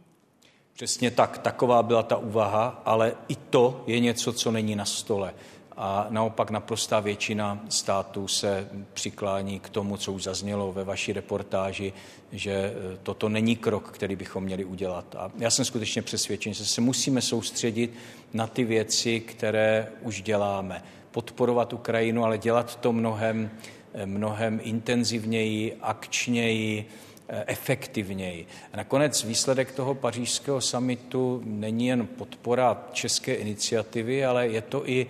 Přesně 0.73 1.11
tak, 1.11 1.39
taková 1.39 1.83
byla 1.83 2.03
ta 2.03 2.17
úvaha, 2.17 2.83
ale 2.85 3.15
i 3.29 3.37
to 3.37 3.85
je 3.87 4.01
něco, 4.01 4.33
co 4.33 4.51
není 4.51 4.77
na 4.77 4.85
stole 4.85 5.35
a 5.77 6.07
naopak 6.11 6.51
naprostá 6.51 7.01
většina 7.01 7.61
států 7.69 8.29
se 8.29 8.69
přiklání 8.93 9.61
k 9.61 9.69
tomu, 9.69 9.97
co 9.97 10.13
už 10.13 10.23
zaznělo 10.23 10.73
ve 10.73 10.85
vaší 10.85 11.13
reportáži, 11.13 11.93
že 12.33 12.53
e, 12.53 12.73
toto 13.03 13.29
není 13.29 13.57
krok, 13.57 13.91
který 13.91 14.17
bychom 14.17 14.45
měli 14.45 14.65
udělat. 14.65 15.17
A 15.19 15.31
já 15.39 15.51
jsem 15.51 15.65
skutečně 15.65 16.03
přesvědčen, 16.03 16.55
že 16.55 16.65
se 16.65 16.81
musíme 16.81 17.23
soustředit 17.23 17.95
na 18.33 18.47
ty 18.47 18.65
věci, 18.65 19.21
které 19.21 19.89
už 20.03 20.23
děláme. 20.23 20.83
Podporovat 21.11 21.73
Ukrajinu, 21.73 22.25
ale 22.25 22.39
dělat 22.39 22.77
to 22.77 22.93
mnohem, 22.93 23.51
e, 23.95 24.07
mnohem 24.07 24.61
intenzivněji, 24.63 25.77
akčněji, 25.81 26.87
e, 27.29 27.45
efektivněji. 27.47 28.47
A 28.73 28.77
nakonec 28.77 29.25
výsledek 29.25 29.73
toho 29.73 29.95
pařížského 29.95 30.61
samitu 30.61 31.43
není 31.45 31.87
jen 31.87 32.07
podpora 32.07 32.83
české 32.93 33.35
iniciativy, 33.35 34.25
ale 34.25 34.49
je 34.49 34.61
to 34.63 34.89
i 34.89 35.07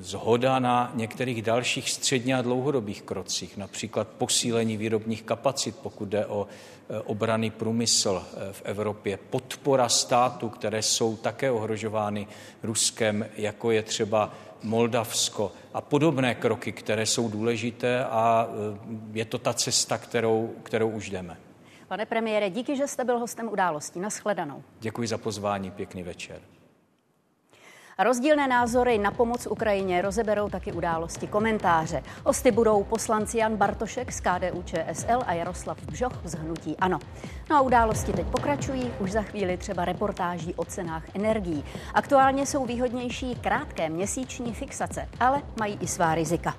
zhoda 0.00 0.58
na 0.58 0.92
některých 0.94 1.42
dalších 1.42 1.90
středně 1.90 2.36
a 2.36 2.42
dlouhodobých 2.42 3.02
krocích, 3.02 3.56
například 3.56 4.08
posílení 4.08 4.76
výrobních 4.76 5.22
kapacit, 5.22 5.76
pokud 5.82 6.08
jde 6.08 6.26
o 6.26 6.46
e, 6.90 7.00
obrany 7.00 7.50
průmysl 7.50 8.22
e, 8.22 8.52
v 8.52 8.62
Evropě, 8.64 9.18
podpora 9.30 9.88
států, 9.88 10.48
které 10.48 10.82
jsou 10.82 11.16
také 11.16 11.50
ohrožovány 11.50 12.26
Ruskem, 12.62 13.26
jako 13.36 13.70
je 13.70 13.82
třeba 13.82 14.34
Moldavsko 14.62 15.52
a 15.74 15.80
podobné 15.80 16.34
kroky, 16.34 16.72
které 16.72 17.06
jsou 17.06 17.28
důležité 17.28 18.04
a 18.04 18.48
e, 18.48 19.18
je 19.18 19.24
to 19.24 19.38
ta 19.38 19.52
cesta, 19.52 19.98
kterou, 19.98 20.54
kterou 20.62 20.88
už 20.88 21.10
jdeme. 21.10 21.36
Pane 21.88 22.06
premiére, 22.06 22.50
díky, 22.50 22.76
že 22.76 22.86
jste 22.86 23.04
byl 23.04 23.18
hostem 23.18 23.48
událostí. 23.48 24.00
Naschledanou. 24.00 24.62
Děkuji 24.80 25.08
za 25.08 25.18
pozvání, 25.18 25.70
pěkný 25.70 26.02
večer. 26.02 26.40
Rozdílné 27.98 28.48
názory 28.48 28.98
na 28.98 29.10
pomoc 29.10 29.46
Ukrajině 29.46 30.02
rozeberou 30.02 30.48
taky 30.48 30.72
události 30.72 31.26
komentáře. 31.26 32.02
Hosty 32.26 32.50
budou 32.50 32.84
poslanci 32.84 33.38
Jan 33.38 33.56
Bartošek 33.56 34.12
z 34.12 34.20
KDU 34.20 34.62
ČSL 34.62 35.18
a 35.26 35.32
Jaroslav 35.32 35.82
Bžoch 35.82 36.20
z 36.24 36.34
Hnutí 36.34 36.76
Ano. 36.76 36.98
No 37.50 37.56
a 37.56 37.60
události 37.60 38.12
teď 38.12 38.26
pokračují, 38.26 38.92
už 39.00 39.12
za 39.12 39.22
chvíli 39.22 39.56
třeba 39.56 39.84
reportáží 39.84 40.54
o 40.54 40.64
cenách 40.64 41.04
energií. 41.14 41.64
Aktuálně 41.94 42.46
jsou 42.46 42.66
výhodnější 42.66 43.34
krátké 43.34 43.88
měsíční 43.88 44.54
fixace, 44.54 45.08
ale 45.20 45.42
mají 45.58 45.78
i 45.80 45.86
svá 45.86 46.14
rizika. 46.14 46.54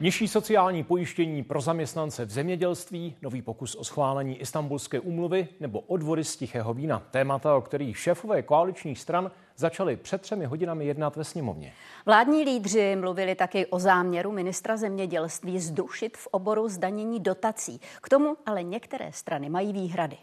Nižší 0.00 0.28
sociální 0.28 0.84
pojištění 0.84 1.42
pro 1.42 1.60
zaměstnance 1.60 2.24
v 2.24 2.30
zemědělství, 2.30 3.16
nový 3.22 3.42
pokus 3.42 3.74
o 3.74 3.84
schválení 3.84 4.40
istambulské 4.40 5.00
úmluvy 5.00 5.48
nebo 5.60 5.80
odvody 5.80 6.24
z 6.24 6.36
tichého 6.36 6.74
vína. 6.74 7.02
Témata, 7.10 7.56
o 7.56 7.60
kterých 7.60 7.98
šéfové 7.98 8.42
koaličních 8.42 8.98
stran 8.98 9.30
začali 9.56 9.96
před 9.96 10.22
třemi 10.22 10.44
hodinami 10.44 10.86
jednat 10.86 11.16
ve 11.16 11.24
sněmovně. 11.24 11.72
Vládní 12.06 12.44
lídři 12.44 12.96
mluvili 12.96 13.34
taky 13.34 13.66
o 13.66 13.78
záměru 13.78 14.32
ministra 14.32 14.76
zemědělství 14.76 15.60
zdušit 15.60 16.16
v 16.16 16.28
oboru 16.30 16.68
zdanění 16.68 17.20
dotací. 17.20 17.80
K 18.02 18.08
tomu 18.08 18.36
ale 18.46 18.62
některé 18.62 19.12
strany 19.12 19.50
mají 19.50 19.72
výhrady. 19.72 20.16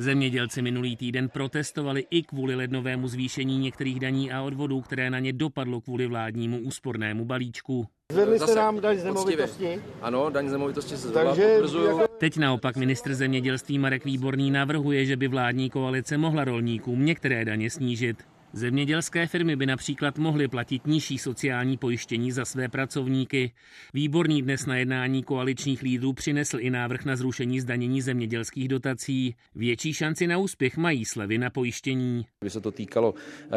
Zemědělci 0.00 0.62
minulý 0.62 0.96
týden 0.96 1.28
protestovali 1.28 2.06
i 2.10 2.22
kvůli 2.22 2.54
lednovému 2.54 3.08
zvýšení 3.08 3.58
některých 3.58 4.00
daní 4.00 4.32
a 4.32 4.42
odvodů, 4.42 4.80
které 4.80 5.10
na 5.10 5.18
ně 5.18 5.32
dopadlo 5.32 5.80
kvůli 5.80 6.06
vládnímu 6.06 6.58
úspornému 6.58 7.24
balíčku. 7.24 7.86
Zvedli 8.12 8.38
se 8.38 8.54
nám 8.54 8.80
daň 8.80 8.98
z 8.98 9.04
nemovitosti? 9.04 9.82
Ano, 10.02 10.30
daň 10.30 10.48
z 10.48 10.52
nemovitosti 10.52 10.96
se 10.96 11.08
zvedla, 11.08 11.34
Takže 11.34 11.78
jako... 11.86 12.08
Teď 12.18 12.36
naopak 12.36 12.76
ministr 12.76 13.14
zemědělství 13.14 13.78
Marek 13.78 14.04
Výborný 14.04 14.50
navrhuje, 14.50 15.06
že 15.06 15.16
by 15.16 15.28
vládní 15.28 15.70
koalice 15.70 16.18
mohla 16.18 16.44
rolníkům 16.44 17.04
některé 17.04 17.44
daně 17.44 17.70
snížit. 17.70 18.16
Zemědělské 18.52 19.26
firmy 19.26 19.56
by 19.56 19.66
například 19.66 20.18
mohly 20.18 20.48
platit 20.48 20.86
nižší 20.86 21.18
sociální 21.18 21.76
pojištění 21.76 22.32
za 22.32 22.44
své 22.44 22.68
pracovníky. 22.68 23.52
Výborný 23.94 24.42
dnes 24.42 24.66
na 24.66 24.76
jednání 24.76 25.22
koaličních 25.22 25.82
lídrů 25.82 26.12
přinesl 26.12 26.56
i 26.60 26.70
návrh 26.70 27.04
na 27.04 27.16
zrušení 27.16 27.60
zdanění 27.60 28.00
zemědělských 28.02 28.68
dotací. 28.68 29.34
Větší 29.54 29.94
šanci 29.94 30.26
na 30.26 30.38
úspěch 30.38 30.76
mají 30.76 31.04
slevy 31.04 31.38
na 31.38 31.50
pojištění. 31.50 32.26
By 32.44 32.50
se 32.50 32.60
to 32.60 32.72
týkalo 32.72 33.14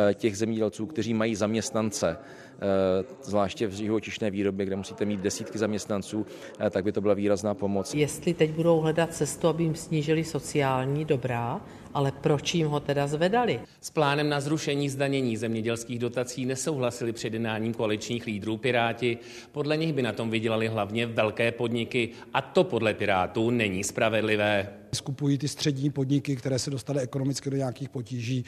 eh, 0.09 0.13
těch 0.13 0.37
zemědělců, 0.37 0.85
kteří 0.85 1.13
mají 1.13 1.35
zaměstnance, 1.35 2.17
eh, 2.17 3.03
zvláště 3.23 3.67
v 3.67 3.71
živočišné 3.71 4.31
výrobě, 4.31 4.65
kde 4.65 4.75
musíte 4.75 5.05
mít 5.05 5.19
desítky 5.19 5.57
zaměstnanců, 5.57 6.25
eh, 6.59 6.69
tak 6.69 6.83
by 6.83 6.91
to 6.91 7.01
byla 7.01 7.13
výrazná 7.13 7.53
pomoc. 7.53 7.93
Jestli 7.93 8.33
teď 8.33 8.51
budou 8.51 8.79
hledat 8.79 9.13
cestu, 9.13 9.47
aby 9.47 9.63
jim 9.63 9.75
snížili 9.75 10.23
sociální 10.23 11.05
dobrá, 11.05 11.61
ale 11.93 12.11
proč 12.11 12.55
jim 12.55 12.67
ho 12.67 12.79
teda 12.79 13.07
zvedali? 13.07 13.61
S 13.81 13.89
plánem 13.89 14.29
na 14.29 14.39
zrušení 14.39 14.89
zdanění 14.89 15.37
zemědělských 15.37 15.99
dotací 15.99 16.45
nesouhlasili 16.45 17.13
před 17.13 17.33
jednáním 17.33 17.73
koaličních 17.73 18.25
lídrů 18.25 18.57
Piráti. 18.57 19.17
Podle 19.51 19.77
nich 19.77 19.93
by 19.93 20.01
na 20.01 20.13
tom 20.13 20.29
vydělali 20.29 20.67
hlavně 20.67 21.05
velké 21.05 21.51
podniky 21.51 22.09
a 22.33 22.41
to 22.41 22.63
podle 22.63 22.93
Pirátů 22.93 23.49
není 23.49 23.83
spravedlivé. 23.83 24.80
Skupují 24.93 25.37
ty 25.37 25.47
střední 25.47 25.89
podniky, 25.89 26.35
které 26.35 26.59
se 26.59 26.69
dostaly 26.69 26.99
ekonomicky 26.99 27.49
do 27.49 27.57
nějakých 27.57 27.89
potíží 27.89 28.45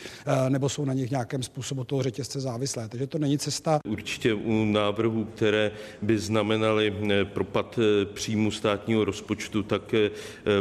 nebo 0.49 0.69
jsou 0.69 0.85
na 0.85 0.93
nich 0.93 1.11
nějakém 1.11 1.43
způsobu 1.43 1.83
toho 1.83 2.03
řetězce 2.03 2.39
závislé. 2.39 2.89
Takže 2.89 3.07
to 3.07 3.17
není 3.17 3.37
cesta. 3.37 3.79
Určitě 3.87 4.33
u 4.33 4.65
návrhů, 4.65 5.25
které 5.25 5.71
by 6.01 6.19
znamenaly 6.19 6.93
propad 7.23 7.79
příjmu 8.13 8.51
státního 8.51 9.05
rozpočtu, 9.05 9.63
tak 9.63 9.95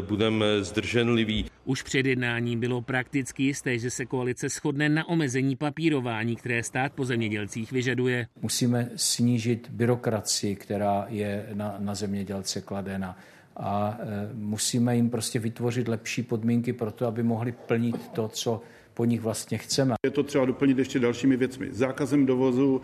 budeme 0.00 0.46
zdrženliví. 0.64 1.44
Už 1.64 1.82
před 1.82 2.06
jednáním 2.06 2.60
bylo 2.60 2.82
prakticky 2.82 3.42
jisté, 3.42 3.78
že 3.78 3.90
se 3.90 4.06
koalice 4.06 4.48
shodne 4.48 4.88
na 4.88 5.08
omezení 5.08 5.56
papírování, 5.56 6.36
které 6.36 6.62
stát 6.62 6.92
po 6.92 7.04
zemědělcích 7.04 7.72
vyžaduje. 7.72 8.26
Musíme 8.42 8.90
snížit 8.96 9.68
byrokracii, 9.70 10.56
která 10.56 11.06
je 11.08 11.46
na, 11.54 11.74
na 11.78 11.94
zemědělce 11.94 12.60
kladena 12.60 13.18
a 13.56 13.98
e, 14.00 14.30
musíme 14.34 14.96
jim 14.96 15.10
prostě 15.10 15.38
vytvořit 15.38 15.88
lepší 15.88 16.22
podmínky 16.22 16.72
pro 16.72 16.90
to, 16.90 17.06
aby 17.06 17.22
mohli 17.22 17.52
plnit 17.52 18.08
to, 18.08 18.28
co 18.28 18.60
po 18.94 19.04
nich 19.04 19.20
vlastně 19.20 19.58
chceme. 19.58 19.94
Je 20.04 20.10
to 20.10 20.22
třeba 20.22 20.44
doplnit 20.44 20.78
ještě 20.78 20.98
dalšími 20.98 21.36
věcmi. 21.36 21.68
Zákazem 21.70 22.26
dovozu 22.26 22.80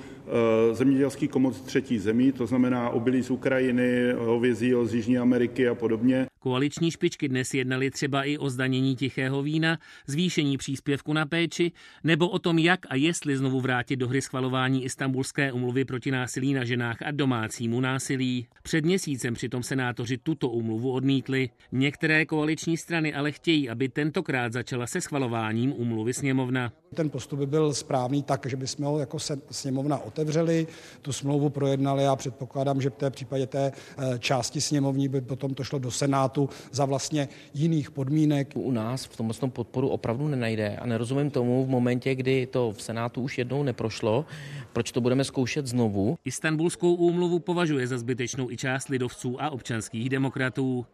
e, 0.71 0.75
zemědělských 0.75 1.31
komod 1.31 1.61
třetí 1.61 1.99
zemí, 1.99 2.33
to 2.33 2.47
znamená 2.47 2.91
obilí 2.91 3.23
z 3.23 3.31
Ukrajiny, 3.31 4.12
hovězí 4.12 4.73
z 4.85 4.95
Jižní 4.95 5.19
Ameriky 5.19 5.69
a 5.69 5.75
podobně. 5.75 6.27
Koaliční 6.41 6.91
špičky 6.91 7.29
dnes 7.29 7.55
jednali 7.55 7.91
třeba 7.91 8.25
i 8.25 8.38
o 8.38 8.50
zdanění 8.50 8.97
tichého 8.97 9.43
vína, 9.43 9.79
zvýšení 10.07 10.57
příspěvku 10.57 11.12
na 11.12 11.27
péči, 11.27 11.73
nebo 12.05 12.29
o 12.29 12.38
tom, 12.38 12.59
jak 12.59 12.81
a 12.88 12.95
jestli 12.95 13.37
znovu 13.37 13.61
vrátit 13.61 13.97
do 13.97 14.09
hry 14.09 14.23
schvalování 14.23 14.85
Istanbulské 14.85 15.53
umluvy 15.53 15.85
proti 15.85 16.11
násilí 16.11 16.55
na 16.55 16.65
ženách 16.65 17.03
a 17.03 17.11
domácímu 17.11 17.81
násilí. 17.81 18.47
Před 18.62 18.85
měsícem 18.85 19.35
přitom 19.35 19.62
senátoři 19.62 20.19
tuto 20.19 20.49
umluvu 20.49 20.93
odmítli. 20.93 21.50
Některé 21.73 22.27
koaliční 22.27 22.77
strany 22.77 23.15
ale 23.15 23.33
chtějí, 23.33 23.69
aby 23.69 23.88
tentokrát 23.88 24.53
začala 24.53 24.87
se 24.87 25.00
schvalováním 25.00 25.73
umluvy 25.73 25.98
sněmovna. 26.12 26.73
Ten 26.95 27.11
postup 27.11 27.38
by 27.38 27.47
byl 27.47 27.75
správný 27.75 28.23
tak, 28.23 28.47
že 28.47 28.57
bychom 28.57 28.85
ho 28.85 28.99
jako 28.99 29.19
sněmovna 29.50 29.99
otevřeli, 29.99 30.67
tu 31.02 31.12
smlouvu 31.12 31.50
projednali 31.50 32.07
a 32.07 32.17
předpokládám, 32.17 32.81
že 32.81 32.90
v 32.90 32.95
té 32.95 33.11
případě 33.11 33.47
té 33.47 33.73
eh, 33.73 34.19
části 34.19 34.61
sněmovní 34.61 35.09
by 35.09 35.21
potom 35.21 35.55
to 35.55 35.64
šlo 35.64 35.78
do 35.78 35.90
Senátu 35.90 36.49
za 36.73 36.85
vlastně 36.85 37.28
jiných 37.55 37.90
podmínek. 37.90 38.52
U 38.55 38.71
nás 38.71 39.05
v 39.05 39.17
tomhle 39.17 39.35
tom 39.35 39.50
podporu 39.50 39.88
opravdu 39.88 40.28
nenajde 40.28 40.76
a 40.76 40.87
nerozumím 40.87 41.31
tomu 41.31 41.64
v 41.64 41.69
momentě, 41.69 42.14
kdy 42.14 42.47
to 42.47 42.73
v 42.73 42.83
Senátu 42.83 43.23
už 43.23 43.38
jednou 43.38 43.62
neprošlo, 43.62 44.25
proč 44.73 44.93
to 44.93 45.00
budeme 45.00 45.25
zkoušet 45.25 45.67
znovu. 45.67 46.19
Istanbulskou 46.25 46.95
úmluvu 46.95 47.38
považuje 47.38 47.87
za 47.87 47.99
zbytečnou 47.99 48.50
i 48.50 48.57
část 48.57 48.88
lidovců 48.88 49.43
a 49.43 49.50
občanských 49.50 50.09
demokratů. 50.09 50.87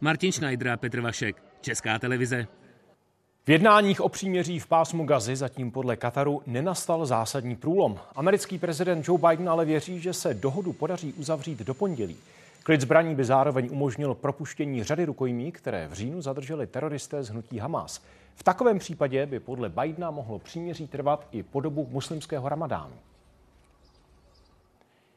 Martin 0.00 0.32
Schneider 0.32 0.68
a 0.68 0.76
Petr 0.76 1.00
Vašek, 1.00 1.42
Česká 1.60 1.98
televize. 1.98 2.46
V 3.46 3.50
jednáních 3.50 4.00
o 4.00 4.08
příměří 4.08 4.58
v 4.58 4.66
pásmu 4.66 5.04
Gazy 5.04 5.36
zatím 5.36 5.70
podle 5.70 5.96
Kataru 5.96 6.42
nenastal 6.46 7.06
zásadní 7.06 7.56
průlom. 7.56 7.98
Americký 8.14 8.58
prezident 8.58 9.08
Joe 9.08 9.22
Biden 9.28 9.48
ale 9.48 9.64
věří, 9.64 10.00
že 10.00 10.12
se 10.12 10.34
dohodu 10.34 10.72
podaří 10.72 11.12
uzavřít 11.12 11.58
do 11.58 11.74
pondělí. 11.74 12.16
Klid 12.62 12.80
zbraní 12.80 13.14
by 13.14 13.24
zároveň 13.24 13.68
umožnil 13.72 14.14
propuštění 14.14 14.84
řady 14.84 15.04
rukojmí, 15.04 15.52
které 15.52 15.88
v 15.88 15.92
říjnu 15.92 16.22
zadrželi 16.22 16.66
teroristé 16.66 17.22
z 17.22 17.28
hnutí 17.28 17.58
Hamas. 17.58 18.02
V 18.34 18.42
takovém 18.42 18.78
případě 18.78 19.26
by 19.26 19.40
podle 19.40 19.68
Bidena 19.68 20.10
mohlo 20.10 20.38
příměří 20.38 20.88
trvat 20.88 21.26
i 21.32 21.42
po 21.42 21.60
dobu 21.60 21.88
muslimského 21.90 22.48
ramadánu. 22.48 22.94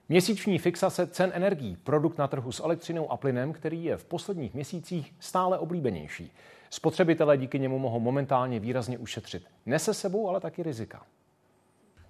Měsíční 0.10 0.58
fixace 0.58 1.08
cen 1.08 1.32
energií, 1.34 1.78
produkt 1.84 2.18
na 2.18 2.28
trhu 2.28 2.52
s 2.52 2.64
elektřinou 2.64 3.12
a 3.12 3.18
plynem, 3.18 3.54
který 3.54 3.84
je 3.84 3.98
v 3.98 4.06
posledních 4.06 4.54
měsících 4.54 5.14
stále 5.20 5.60
oblíbenější. 5.60 6.32
Spotřebitelé 6.70 7.38
díky 7.38 7.60
němu 7.60 7.80
mohou 7.80 8.00
momentálně 8.00 8.60
výrazně 8.60 8.98
ušetřit. 8.98 9.44
Nese 9.66 9.94
sebou 9.94 10.30
ale 10.30 10.40
taky 10.40 10.64
rizika. 10.64 11.06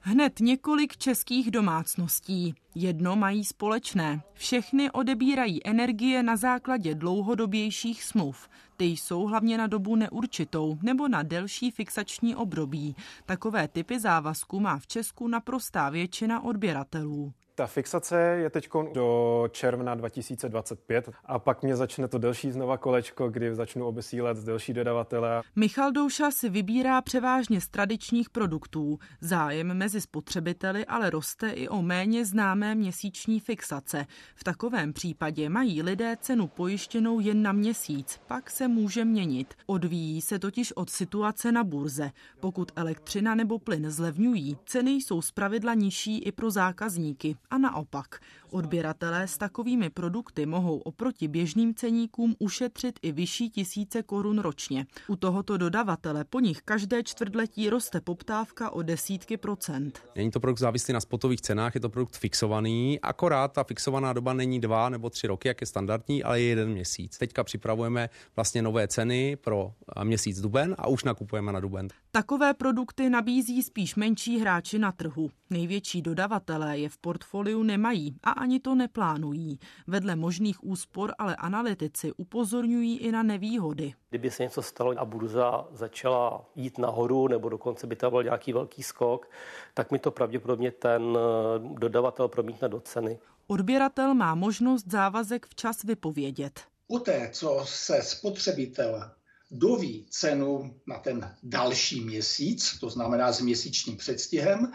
Hned 0.01 0.39
několik 0.39 0.97
českých 0.97 1.51
domácností. 1.51 2.55
Jedno 2.75 3.15
mají 3.15 3.45
společné. 3.45 4.21
Všechny 4.33 4.91
odebírají 4.91 5.67
energie 5.67 6.23
na 6.23 6.35
základě 6.35 6.95
dlouhodobějších 6.95 8.03
smluv. 8.03 8.49
Ty 8.77 8.85
jsou 8.85 9.25
hlavně 9.25 9.57
na 9.57 9.67
dobu 9.67 9.95
neurčitou 9.95 10.77
nebo 10.81 11.07
na 11.07 11.23
delší 11.23 11.71
fixační 11.71 12.35
období. 12.35 12.95
Takové 13.25 13.67
typy 13.67 13.99
závazků 13.99 14.59
má 14.59 14.79
v 14.79 14.87
Česku 14.87 15.27
naprostá 15.27 15.89
většina 15.89 16.43
odběratelů. 16.43 17.33
Ta 17.59 17.67
fixace 17.67 18.17
je 18.19 18.49
teď 18.49 18.69
do 18.93 19.47
června 19.51 19.95
2025 19.95 21.09
a 21.25 21.39
pak 21.39 21.63
mě 21.63 21.75
začne 21.75 22.07
to 22.07 22.17
delší 22.17 22.51
znova 22.51 22.77
kolečko, 22.77 23.29
kdy 23.29 23.55
začnu 23.55 23.85
obesílet 23.85 24.37
z 24.37 24.43
delší 24.43 24.73
dodavatele. 24.73 25.41
Michal 25.55 25.91
Douša 25.91 26.31
si 26.31 26.49
vybírá 26.49 27.01
převážně 27.01 27.61
z 27.61 27.67
tradičních 27.67 28.29
produktů. 28.29 28.99
Zájem 29.21 29.73
mezi 29.73 30.01
spotřebiteli 30.01 30.85
ale 30.85 31.09
roste 31.09 31.49
i 31.49 31.67
o 31.67 31.81
méně 31.81 32.25
známé 32.25 32.75
měsíční 32.75 33.39
fixace. 33.39 34.05
V 34.35 34.43
takovém 34.43 34.93
případě 34.93 35.49
mají 35.49 35.81
lidé 35.81 36.17
cenu 36.21 36.47
pojištěnou 36.47 37.19
jen 37.19 37.41
na 37.41 37.51
měsíc, 37.51 38.19
pak 38.27 38.49
se 38.49 38.67
může 38.67 39.05
měnit. 39.05 39.53
Odvíjí 39.65 40.21
se 40.21 40.39
totiž 40.39 40.71
od 40.71 40.89
situace 40.89 41.51
na 41.51 41.63
burze. 41.63 42.11
Pokud 42.39 42.71
elektřina 42.75 43.35
nebo 43.35 43.59
plyn 43.59 43.91
zlevňují, 43.91 44.57
ceny 44.65 44.91
jsou 44.91 45.21
zpravidla 45.21 45.73
nižší 45.73 46.19
i 46.19 46.31
pro 46.31 46.51
zákazníky 46.51 47.35
a 47.51 47.57
naopak. 47.57 48.21
Odběratelé 48.51 49.27
s 49.27 49.37
takovými 49.37 49.89
produkty 49.89 50.45
mohou 50.45 50.77
oproti 50.77 51.27
běžným 51.27 51.75
ceníkům 51.75 52.35
ušetřit 52.39 52.99
i 53.01 53.11
vyšší 53.11 53.49
tisíce 53.49 54.03
korun 54.03 54.39
ročně. 54.39 54.85
U 55.07 55.15
tohoto 55.15 55.57
dodavatele 55.57 56.23
po 56.23 56.39
nich 56.39 56.61
každé 56.61 57.03
čtvrtletí 57.03 57.69
roste 57.69 58.01
poptávka 58.01 58.69
o 58.69 58.81
desítky 58.81 59.37
procent. 59.37 60.01
Není 60.15 60.31
to 60.31 60.39
produkt 60.39 60.59
závislý 60.59 60.93
na 60.93 60.99
spotových 60.99 61.41
cenách, 61.41 61.75
je 61.75 61.81
to 61.81 61.89
produkt 61.89 62.17
fixovaný, 62.17 62.99
akorát 63.01 63.53
ta 63.53 63.63
fixovaná 63.63 64.13
doba 64.13 64.33
není 64.33 64.59
dva 64.59 64.89
nebo 64.89 65.09
tři 65.09 65.27
roky, 65.27 65.47
jak 65.47 65.61
je 65.61 65.67
standardní, 65.67 66.23
ale 66.23 66.41
je 66.41 66.47
jeden 66.47 66.69
měsíc. 66.69 67.17
Teďka 67.17 67.43
připravujeme 67.43 68.09
vlastně 68.35 68.61
nové 68.61 68.87
ceny 68.87 69.35
pro 69.35 69.73
měsíc 70.03 70.41
duben 70.41 70.75
a 70.77 70.87
už 70.87 71.03
nakupujeme 71.03 71.53
na 71.53 71.59
duben. 71.59 71.87
Takové 72.11 72.53
produkty 72.53 73.09
nabízí 73.09 73.63
spíš 73.63 73.95
menší 73.95 74.39
hráči 74.39 74.79
na 74.79 74.91
trhu. 74.91 75.29
Největší 75.49 76.01
dodavatelé 76.01 76.79
je 76.79 76.89
v 76.89 76.97
portfoliu 76.97 77.63
nemají 77.63 78.15
a 78.23 78.31
ani 78.39 78.59
to 78.59 78.75
neplánují. 78.75 79.59
Vedle 79.87 80.15
možných 80.15 80.63
úspor 80.63 81.13
ale 81.17 81.35
analytici 81.35 82.11
upozorňují 82.17 82.97
i 82.97 83.11
na 83.11 83.23
nevýhody. 83.23 83.93
Kdyby 84.09 84.31
se 84.31 84.43
něco 84.43 84.61
stalo 84.61 84.99
a 84.99 85.05
burza 85.05 85.67
začala 85.71 86.45
jít 86.55 86.77
nahoru, 86.77 87.27
nebo 87.27 87.49
dokonce 87.49 87.87
by 87.87 87.95
tam 87.95 88.11
byl 88.11 88.23
nějaký 88.23 88.53
velký 88.53 88.83
skok, 88.83 89.29
tak 89.73 89.91
mi 89.91 89.99
to 89.99 90.11
pravděpodobně 90.11 90.71
ten 90.71 91.17
eh, 91.17 91.79
dodavatel 91.79 92.27
promítne 92.27 92.69
do 92.69 92.79
ceny. 92.79 93.19
Odběratel 93.47 94.13
má 94.13 94.35
možnost 94.35 94.91
závazek 94.91 95.45
včas 95.45 95.83
vypovědět. 95.83 96.59
Poté, 96.87 97.29
co 97.33 97.61
se 97.65 98.01
spotřebitel 98.01 99.11
doví 99.51 100.05
cenu 100.09 100.73
na 100.87 100.99
ten 100.99 101.35
další 101.43 102.05
měsíc, 102.05 102.79
to 102.79 102.89
znamená 102.89 103.31
s 103.31 103.41
měsíčním 103.41 103.97
předstihem, 103.97 104.71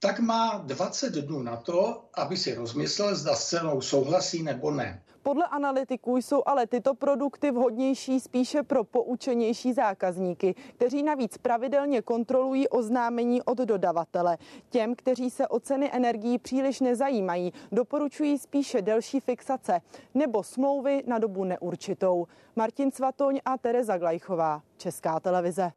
tak 0.00 0.20
má 0.20 0.62
20 0.64 1.12
dnů 1.12 1.42
na 1.42 1.56
to, 1.56 2.04
aby 2.14 2.36
si 2.36 2.54
rozmyslel, 2.54 3.14
zda 3.14 3.34
s 3.34 3.48
cenou 3.48 3.80
souhlasí 3.80 4.42
nebo 4.42 4.70
ne. 4.70 5.02
Podle 5.22 5.46
analytiků 5.46 6.16
jsou 6.16 6.42
ale 6.46 6.66
tyto 6.66 6.94
produkty 6.94 7.50
vhodnější 7.50 8.20
spíše 8.20 8.62
pro 8.62 8.84
poučenější 8.84 9.72
zákazníky, 9.72 10.54
kteří 10.74 11.02
navíc 11.02 11.38
pravidelně 11.38 12.02
kontrolují 12.02 12.68
oznámení 12.68 13.42
od 13.42 13.58
dodavatele. 13.58 14.38
Těm, 14.70 14.94
kteří 14.94 15.30
se 15.30 15.48
o 15.48 15.60
ceny 15.60 15.90
energií 15.92 16.38
příliš 16.38 16.80
nezajímají, 16.80 17.52
doporučují 17.72 18.38
spíše 18.38 18.82
delší 18.82 19.20
fixace 19.20 19.80
nebo 20.14 20.42
smlouvy 20.42 21.02
na 21.06 21.18
dobu 21.18 21.44
neurčitou. 21.44 22.26
Martin 22.56 22.92
Svatoň 22.92 23.40
a 23.44 23.58
Tereza 23.58 23.98
Glajchová, 23.98 24.62
Česká 24.76 25.20
televize. 25.20 25.72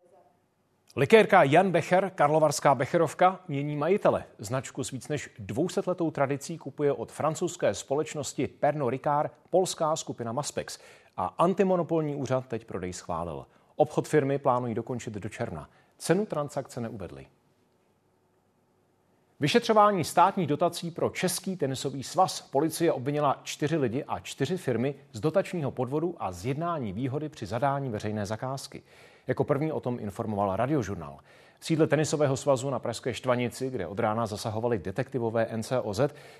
Likérka 0.95 1.43
Jan 1.43 1.71
Becher, 1.71 2.11
Karlovarská 2.15 2.75
Becherovka, 2.75 3.39
mění 3.47 3.75
majitele. 3.75 4.23
Značku 4.37 4.83
s 4.83 4.91
víc 4.91 5.07
než 5.07 5.29
200 5.39 5.81
letou 5.87 6.11
tradicí 6.11 6.57
kupuje 6.57 6.93
od 6.93 7.11
francouzské 7.11 7.73
společnosti 7.73 8.47
Pernod 8.47 8.89
Ricard 8.89 9.31
polská 9.49 9.95
skupina 9.95 10.31
Maspex. 10.31 10.79
A 11.17 11.25
antimonopolní 11.25 12.15
úřad 12.15 12.47
teď 12.47 12.65
prodej 12.65 12.93
schválil. 12.93 13.45
Obchod 13.75 14.07
firmy 14.07 14.39
plánují 14.39 14.73
dokončit 14.73 15.13
do 15.13 15.29
června. 15.29 15.69
Cenu 15.97 16.25
transakce 16.25 16.81
neuvedli. 16.81 17.27
Vyšetřování 19.39 20.03
státních 20.03 20.47
dotací 20.47 20.91
pro 20.91 21.09
Český 21.09 21.57
tenisový 21.57 22.03
svaz. 22.03 22.41
Policie 22.41 22.91
obvinila 22.91 23.39
čtyři 23.43 23.77
lidi 23.77 24.03
a 24.03 24.19
čtyři 24.19 24.57
firmy 24.57 24.95
z 25.11 25.19
dotačního 25.19 25.71
podvodu 25.71 26.15
a 26.19 26.31
zjednání 26.31 26.93
výhody 26.93 27.29
při 27.29 27.45
zadání 27.45 27.89
veřejné 27.89 28.25
zakázky. 28.25 28.83
Jako 29.31 29.43
první 29.43 29.71
o 29.71 29.79
tom 29.79 29.99
informoval 29.99 30.55
radiožurnál. 30.55 31.17
V 31.59 31.65
sídle 31.65 31.87
tenisového 31.87 32.37
svazu 32.37 32.69
na 32.69 32.79
Pražské 32.79 33.13
Štvanici, 33.13 33.69
kde 33.69 33.87
od 33.87 33.99
rána 33.99 34.25
zasahovali 34.25 34.79
detektivové 34.79 35.47
NCOZ, 35.55 35.99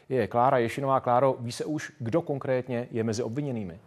je 0.09 0.27
Klára 0.27 0.57
Ješinová. 0.57 0.99
Kláro, 0.99 1.35
ví 1.39 1.51
se 1.51 1.65
už, 1.65 1.91
kdo 1.99 2.21
konkrétně 2.21 2.87
je 2.91 3.03
mezi 3.03 3.23
obviněnými? 3.23 3.79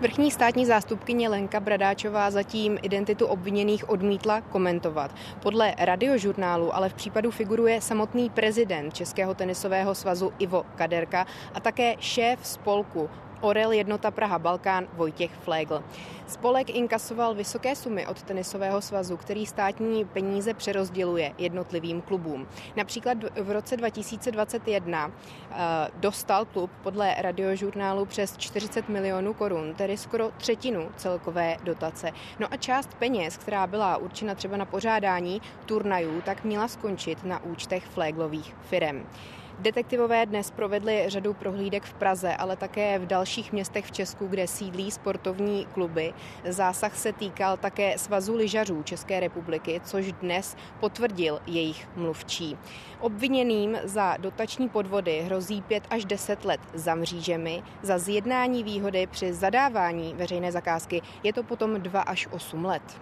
Vrchní 0.00 0.30
státní 0.30 0.66
zástupkyně 0.66 1.28
Lenka 1.28 1.60
Bradáčová 1.60 2.30
zatím 2.30 2.78
identitu 2.82 3.26
obviněných 3.26 3.88
odmítla 3.88 4.40
komentovat. 4.40 5.14
Podle 5.42 5.74
radiožurnálu 5.78 6.74
ale 6.74 6.88
v 6.88 6.94
případu 6.94 7.30
figuruje 7.30 7.80
samotný 7.80 8.30
prezident 8.30 8.94
Českého 8.94 9.34
tenisového 9.34 9.94
svazu 9.94 10.32
Ivo 10.38 10.64
Kaderka 10.74 11.26
a 11.54 11.60
také 11.60 11.94
šéf 11.98 12.46
spolku 12.46 13.10
Orel 13.40 13.72
Jednota 13.72 14.10
Praha 14.10 14.38
Balkán 14.38 14.88
Vojtěch 14.92 15.30
Flégl. 15.30 15.82
Spolek 16.26 16.70
inkasoval 16.70 17.34
vysoké 17.34 17.76
sumy 17.76 18.06
od 18.06 18.22
tenisového 18.22 18.82
svazu, 18.82 19.16
který 19.16 19.46
státní 19.46 20.04
peníze 20.04 20.54
přerozděluje 20.54 21.32
jednotlivým 21.38 22.02
klubům. 22.02 22.46
Například 22.76 23.18
v 23.40 23.50
roce 23.50 23.76
2021 23.76 25.10
eh, 25.50 25.54
dostal 25.94 26.44
klub 26.44 26.70
podle 26.82 27.14
radiožurnálu 27.18 28.06
přes 28.06 28.36
40 28.36 28.88
milionů 28.88 29.34
korun, 29.34 29.74
tedy 29.74 29.96
skoro 29.96 30.30
třetinu 30.36 30.88
celkové 30.96 31.56
dotace. 31.62 32.12
No 32.40 32.46
a 32.50 32.56
část 32.56 32.94
peněz, 32.94 33.36
která 33.36 33.66
byla 33.66 33.96
určena 33.96 34.34
třeba 34.34 34.56
na 34.56 34.64
pořádání 34.64 35.42
turnajů, 35.66 36.20
tak 36.20 36.44
měla 36.44 36.68
skončit 36.68 37.24
na 37.24 37.44
účtech 37.44 37.86
fléglových 37.86 38.56
firem. 38.62 39.06
Detektivové 39.58 40.26
dnes 40.26 40.50
provedli 40.50 41.04
řadu 41.06 41.34
prohlídek 41.34 41.84
v 41.84 41.94
Praze, 41.94 42.36
ale 42.36 42.56
také 42.56 42.98
v 42.98 43.06
dalších 43.06 43.52
městech 43.52 43.86
v 43.86 43.92
Česku, 43.92 44.26
kde 44.26 44.46
sídlí 44.46 44.90
sportovní 44.90 45.66
kluby. 45.66 46.14
Zásah 46.48 46.96
se 46.96 47.12
týkal 47.12 47.56
také 47.56 47.98
Svazu 47.98 48.36
lyžařů 48.36 48.82
České 48.82 49.20
republiky, 49.20 49.80
což 49.84 50.12
dnes 50.12 50.56
potvrdil 50.80 51.40
jejich 51.46 51.88
mluvčí. 51.96 52.58
Obviněným 53.00 53.78
za 53.84 54.16
dotační 54.16 54.68
podvody 54.68 55.20
hrozí 55.20 55.62
5 55.62 55.84
až 55.90 56.04
10 56.04 56.44
let 56.44 56.60
za 56.74 56.94
mřížemi. 56.94 57.62
Za 57.82 57.98
zjednání 57.98 58.64
výhody 58.64 59.06
při 59.06 59.32
zadávání 59.32 60.14
veřejné 60.14 60.52
zakázky 60.52 61.02
je 61.22 61.32
to 61.32 61.42
potom 61.42 61.82
2 61.82 62.00
až 62.00 62.28
8 62.30 62.64
let. 62.64 63.00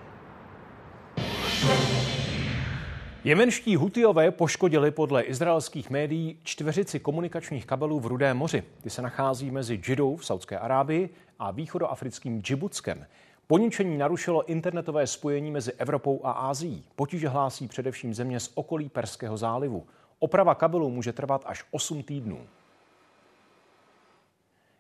Jemenští 3.24 3.76
Hutiové 3.76 4.30
poškodili 4.30 4.90
podle 4.90 5.22
izraelských 5.22 5.90
médií 5.90 6.38
čtveřici 6.42 7.00
komunikačních 7.00 7.66
kabelů 7.66 8.00
v 8.00 8.06
Rudé 8.06 8.34
moři. 8.34 8.62
Ty 8.80 8.90
se 8.90 9.02
nachází 9.02 9.50
mezi 9.50 9.76
Džidou 9.76 10.16
v 10.16 10.26
Saudské 10.26 10.58
Arábii 10.58 11.10
a 11.38 11.50
východoafrickým 11.50 12.42
Džibutskem. 12.42 13.06
Poničení 13.46 13.98
narušilo 13.98 14.44
internetové 14.44 15.06
spojení 15.06 15.50
mezi 15.50 15.72
Evropou 15.72 16.20
a 16.24 16.32
Ázií. 16.32 16.84
Potíže 16.96 17.28
hlásí 17.28 17.68
především 17.68 18.14
země 18.14 18.40
z 18.40 18.50
okolí 18.54 18.88
Perského 18.88 19.36
zálivu. 19.36 19.86
Oprava 20.18 20.54
kabelů 20.54 20.90
může 20.90 21.12
trvat 21.12 21.42
až 21.46 21.64
8 21.70 22.02
týdnů. 22.02 22.38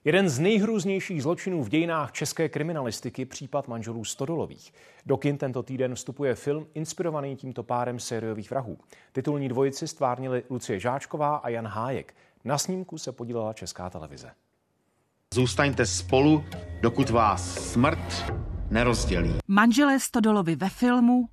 Jeden 0.04 0.28
z 0.28 0.38
nejhrůznějších 0.38 1.22
zločinů 1.22 1.62
v 1.62 1.68
dějinách 1.68 2.12
české 2.12 2.48
kriminalistiky 2.48 3.24
případ 3.24 3.68
manželů 3.68 4.04
Stodolových. 4.04 4.72
Do 5.06 5.16
kin 5.16 5.38
tento 5.38 5.62
týden 5.62 5.94
vstupuje 5.94 6.34
film 6.34 6.66
inspirovaný 6.74 7.36
tímto 7.36 7.62
párem 7.62 8.00
sériových 8.00 8.50
vrahů. 8.50 8.78
Titulní 9.12 9.48
dvojici 9.48 9.88
stvárnili 9.88 10.42
Lucie 10.50 10.80
Žáčková 10.80 11.36
a 11.36 11.48
Jan 11.48 11.66
Hájek. 11.66 12.14
Na 12.44 12.58
snímku 12.58 12.98
se 12.98 13.12
podílela 13.12 13.52
Česká 13.52 13.90
televize. 13.90 14.30
Zůstaňte 15.34 15.86
spolu, 15.86 16.44
dokud 16.80 17.10
vás 17.10 17.72
smrt 17.72 18.32
nerozdělí. 18.70 19.34
Manželé 19.48 20.00
Stodolovi 20.00 20.56
ve 20.56 20.68
filmu 20.68 21.28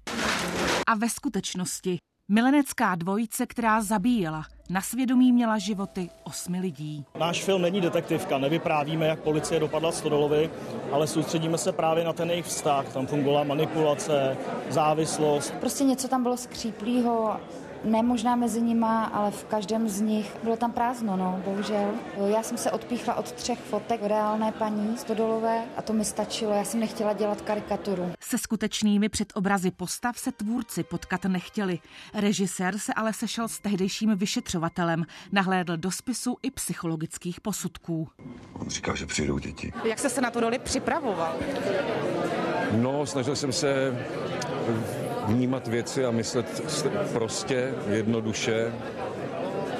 a 0.87 0.95
ve 0.95 1.09
skutečnosti. 1.09 1.97
Milenecká 2.31 2.95
dvojice, 2.95 3.45
která 3.45 3.81
zabíjela, 3.81 4.43
na 4.69 4.81
svědomí 4.81 5.31
měla 5.31 5.57
životy 5.57 6.09
osmi 6.23 6.59
lidí. 6.59 7.05
Náš 7.19 7.43
film 7.43 7.61
není 7.61 7.81
detektivka, 7.81 8.37
nevyprávíme, 8.37 9.07
jak 9.07 9.19
policie 9.19 9.59
dopadla 9.59 9.91
Stodolovi, 9.91 10.49
ale 10.91 11.07
soustředíme 11.07 11.57
se 11.57 11.71
právě 11.71 12.03
na 12.03 12.13
ten 12.13 12.29
jejich 12.29 12.45
vztah. 12.45 12.93
Tam 12.93 13.07
fungovala 13.07 13.43
manipulace, 13.43 14.37
závislost. 14.69 15.53
Prostě 15.59 15.83
něco 15.83 16.07
tam 16.07 16.23
bylo 16.23 16.37
skříplýho 16.37 17.39
ne 17.83 18.03
možná 18.03 18.35
mezi 18.35 18.61
nima, 18.61 19.05
ale 19.05 19.31
v 19.31 19.43
každém 19.43 19.89
z 19.89 20.01
nich 20.01 20.37
bylo 20.43 20.57
tam 20.57 20.71
prázdno, 20.71 21.17
no, 21.17 21.41
bohužel. 21.45 21.91
Já 22.27 22.43
jsem 22.43 22.57
se 22.57 22.71
odpíchla 22.71 23.15
od 23.15 23.31
třech 23.31 23.59
fotek 23.59 24.01
reálné 24.03 24.51
paní 24.51 24.97
Stodolové 24.97 25.63
a 25.77 25.81
to 25.81 25.93
mi 25.93 26.05
stačilo. 26.05 26.53
Já 26.53 26.63
jsem 26.63 26.79
nechtěla 26.79 27.13
dělat 27.13 27.41
karikaturu. 27.41 28.11
Se 28.19 28.37
skutečnými 28.37 29.09
předobrazy 29.09 29.71
postav 29.71 30.17
se 30.17 30.31
tvůrci 30.31 30.83
potkat 30.83 31.25
nechtěli. 31.25 31.79
Režisér 32.13 32.77
se 32.77 32.93
ale 32.93 33.13
sešel 33.13 33.47
s 33.47 33.59
tehdejším 33.59 34.15
vyšetřovatelem, 34.15 35.05
nahlédl 35.31 35.77
do 35.77 35.91
spisu 35.91 36.37
i 36.41 36.51
psychologických 36.51 37.41
posudků. 37.41 38.07
On 38.53 38.69
říkal, 38.69 38.95
že 38.95 39.05
přijdou 39.05 39.37
děti. 39.37 39.73
Jak 39.83 39.99
jste 39.99 40.09
se 40.09 40.21
na 40.21 40.31
to 40.31 40.39
roli 40.39 40.59
připravoval? 40.59 41.35
No, 42.71 43.05
snažil 43.05 43.35
jsem 43.35 43.51
se 43.51 43.95
vnímat 45.29 45.67
věci 45.67 46.05
a 46.05 46.11
myslet 46.11 46.61
prostě, 47.13 47.73
jednoduše 47.89 48.73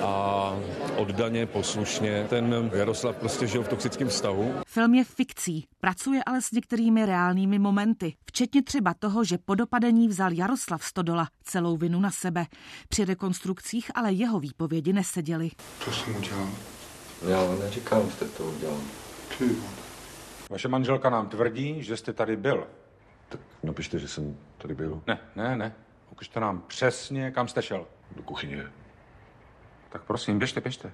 a 0.01 0.55
oddaně, 0.97 1.45
poslušně. 1.45 2.25
Ten 2.29 2.71
Jaroslav 2.73 3.15
prostě 3.15 3.47
žil 3.47 3.63
v 3.63 3.67
toxickém 3.67 4.07
vztahu. 4.07 4.53
Film 4.67 4.93
je 4.93 5.03
fikcí, 5.03 5.67
pracuje 5.79 6.23
ale 6.25 6.41
s 6.41 6.51
některými 6.51 7.05
reálnými 7.05 7.59
momenty, 7.59 8.13
včetně 8.25 8.63
třeba 8.63 8.93
toho, 8.93 9.23
že 9.23 9.37
po 9.37 9.55
dopadení 9.55 10.07
vzal 10.07 10.33
Jaroslav 10.33 10.83
Stodola 10.83 11.27
celou 11.43 11.77
vinu 11.77 11.99
na 11.99 12.11
sebe. 12.11 12.45
Při 12.89 13.05
rekonstrukcích 13.05 13.91
ale 13.95 14.13
jeho 14.13 14.39
výpovědi 14.39 14.93
neseděli. 14.93 15.49
Co 15.79 15.91
jsem 15.91 16.15
udělal? 16.15 16.49
Já 17.27 17.55
neříkám, 17.63 18.11
jste 18.11 18.25
to 18.25 18.43
udělal. 18.43 18.79
Ty. 19.37 19.45
Vaše 20.49 20.67
manželka 20.67 21.09
nám 21.09 21.29
tvrdí, 21.29 21.83
že 21.83 21.97
jste 21.97 22.13
tady 22.13 22.35
byl. 22.35 22.67
Tak 23.29 23.39
napište, 23.63 23.99
že 23.99 24.07
jsem 24.07 24.37
tady 24.61 24.75
byl. 24.75 25.01
Ne, 25.07 25.19
ne, 25.35 25.55
ne. 25.55 25.73
Ukažte 26.11 26.39
nám 26.39 26.61
přesně, 26.67 27.31
kam 27.31 27.47
jste 27.47 27.61
šel. 27.61 27.85
Do 28.15 28.23
kuchyně. 28.23 28.63
Tak 29.89 30.03
prosím, 30.03 30.39
běžte, 30.39 30.61
běžte. 30.61 30.91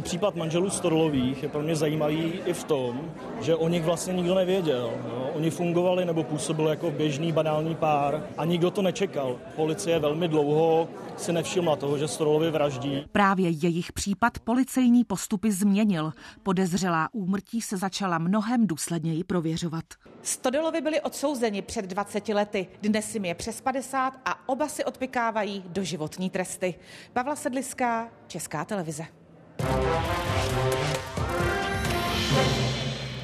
Případ 0.00 0.36
manželů 0.36 0.70
Storolových 0.70 1.42
je 1.42 1.48
pro 1.48 1.62
mě 1.62 1.76
zajímavý 1.76 2.40
i 2.46 2.52
v 2.52 2.64
tom, 2.64 3.12
že 3.40 3.56
o 3.56 3.68
nich 3.68 3.84
vlastně 3.84 4.12
nikdo 4.12 4.34
nevěděl. 4.34 4.92
No. 5.08 5.30
Oni 5.34 5.50
fungovali 5.50 6.04
nebo 6.04 6.24
působili 6.24 6.70
jako 6.70 6.90
běžný 6.90 7.32
banální 7.32 7.74
pár 7.74 8.26
a 8.38 8.44
nikdo 8.44 8.70
to 8.70 8.82
nečekal. 8.82 9.36
Policie 9.56 9.98
velmi 9.98 10.28
dlouho 10.28 10.88
si 11.16 11.32
nevšimla 11.32 11.76
toho, 11.76 11.98
že 11.98 12.08
Storolovi 12.08 12.50
vraždí. 12.50 13.04
Právě 13.12 13.50
jejich 13.50 13.92
případ 13.92 14.38
policejní 14.38 15.04
postupy 15.04 15.52
změnil. 15.52 16.12
Podezřelá 16.42 17.08
úmrtí 17.12 17.60
se 17.60 17.76
začala 17.76 18.18
mnohem 18.18 18.66
důsledněji 18.66 19.24
prověřovat. 19.24 19.84
Stodolovi 20.22 20.80
byli 20.80 21.00
odsouzeni 21.00 21.62
před 21.62 21.84
20 21.84 22.28
lety, 22.28 22.66
dnes 22.82 23.14
jim 23.14 23.24
je 23.24 23.34
přes 23.34 23.60
50 23.60 24.12
a 24.24 24.48
oba 24.48 24.68
si 24.68 24.84
odpikávají 24.84 25.64
doživotní 25.66 26.30
tresty. 26.30 26.74
Pavla 27.12 27.36
Sedliská, 27.36 28.08
Česká 28.26 28.64
televize. 28.64 29.21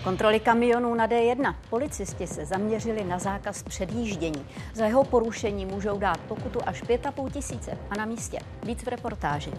Kontroly 0.04 0.40
kamionů 0.40 0.94
na 0.94 1.08
D1. 1.08 1.54
Policisti 1.70 2.26
se 2.26 2.46
zaměřili 2.46 3.04
na 3.04 3.18
zákaz 3.18 3.62
předjíždění. 3.62 4.46
Za 4.74 4.86
jeho 4.86 5.04
porušení 5.04 5.66
můžou 5.66 5.98
dát 5.98 6.20
pokutu 6.20 6.60
až 6.66 6.82
5,5 6.82 7.30
tisíce. 7.30 7.78
A 7.90 7.94
na 7.94 8.04
místě 8.04 8.38
víc 8.62 8.82
v 8.82 8.88
reportáži. 8.88 9.50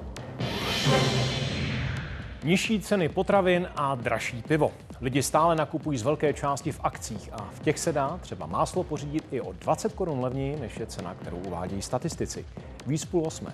Nižší 2.43 2.81
ceny 2.81 3.09
potravin 3.09 3.69
a 3.75 3.95
dražší 3.95 4.41
pivo. 4.41 4.71
Lidi 5.01 5.23
stále 5.23 5.55
nakupují 5.55 5.97
z 5.97 6.03
velké 6.03 6.33
části 6.33 6.71
v 6.71 6.79
akcích 6.83 7.29
a 7.33 7.49
v 7.53 7.59
těch 7.59 7.79
se 7.79 7.93
dá 7.93 8.17
třeba 8.21 8.45
máslo 8.45 8.83
pořídit 8.83 9.25
i 9.31 9.41
o 9.41 9.53
20 9.53 9.93
korun 9.93 10.19
levněji, 10.19 10.59
než 10.59 10.79
je 10.79 10.85
cena, 10.85 11.15
kterou 11.21 11.37
uvádějí 11.37 11.81
statistici. 11.81 12.45
Víc 12.87 13.05
půl 13.05 13.27
osmé. 13.27 13.53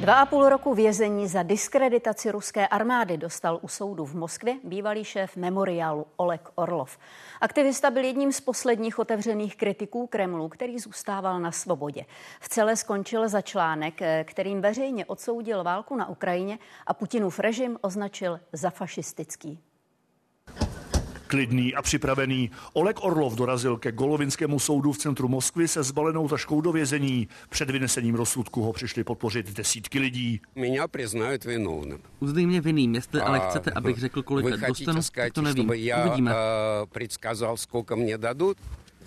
Dva 0.00 0.20
a 0.20 0.26
půl 0.26 0.48
roku 0.48 0.74
vězení 0.74 1.28
za 1.28 1.42
diskreditaci 1.42 2.30
ruské 2.30 2.68
armády 2.68 3.16
dostal 3.16 3.58
u 3.62 3.68
soudu 3.68 4.04
v 4.04 4.14
Moskvě 4.14 4.56
bývalý 4.64 5.04
šéf 5.04 5.36
memoriálu 5.36 6.06
Oleg 6.16 6.48
Orlov. 6.54 6.98
Aktivista 7.40 7.90
byl 7.90 8.04
jedním 8.04 8.32
z 8.32 8.40
posledních 8.40 8.98
otevřených 8.98 9.56
kritiků 9.56 10.06
Kremlu, 10.06 10.48
který 10.48 10.78
zůstával 10.78 11.40
na 11.40 11.52
svobodě. 11.52 12.04
V 12.40 12.48
celé 12.48 12.76
skončil 12.76 13.28
za 13.28 13.40
článek, 13.40 14.00
kterým 14.24 14.60
veřejně 14.60 15.06
odsoudil 15.06 15.64
válku 15.64 15.96
na 15.96 16.08
Ukrajině 16.08 16.58
a 16.86 16.94
Putinův 16.94 17.38
režim 17.38 17.78
označil 17.80 18.40
za 18.52 18.70
fašistický. 18.70 19.60
Klidný 21.33 21.75
a 21.75 21.81
připravený 21.81 22.51
Oleg 22.73 23.03
Orlov 23.03 23.35
dorazil 23.35 23.77
ke 23.77 23.91
Golovinskému 23.91 24.59
soudu 24.59 24.91
v 24.91 24.97
centru 24.97 25.27
Moskvy 25.27 25.67
se 25.67 25.83
zbalenou 25.83 26.27
taškou 26.27 26.61
do 26.61 26.71
vězení. 26.71 27.27
Před 27.49 27.69
vynesením 27.69 28.15
rozsudku 28.15 28.61
ho 28.61 28.73
přišli 28.73 29.03
podpořit 29.03 29.57
desítky 29.57 29.99
lidí. 29.99 30.41
Mě 30.55 30.81
přiznají 30.91 31.39
vinovným. 31.45 31.99
Uzdej 32.19 32.45
mě 32.45 32.61
vinným, 32.61 32.95
jestli 32.95 33.21
ale 33.21 33.39
chcete, 33.49 33.71
abych 33.71 33.97
řekl, 33.97 34.23
kolik 34.23 34.45
let 34.45 34.61
dostanu, 34.67 35.01
tak 35.15 35.33
to 35.33 35.41
nevím. 35.41 35.71
Já 35.73 36.05
Uvidíme. 36.05 36.33
předskázal, 36.89 37.57
сколько 37.57 37.95
mě 37.95 38.17
dadут? 38.17 38.57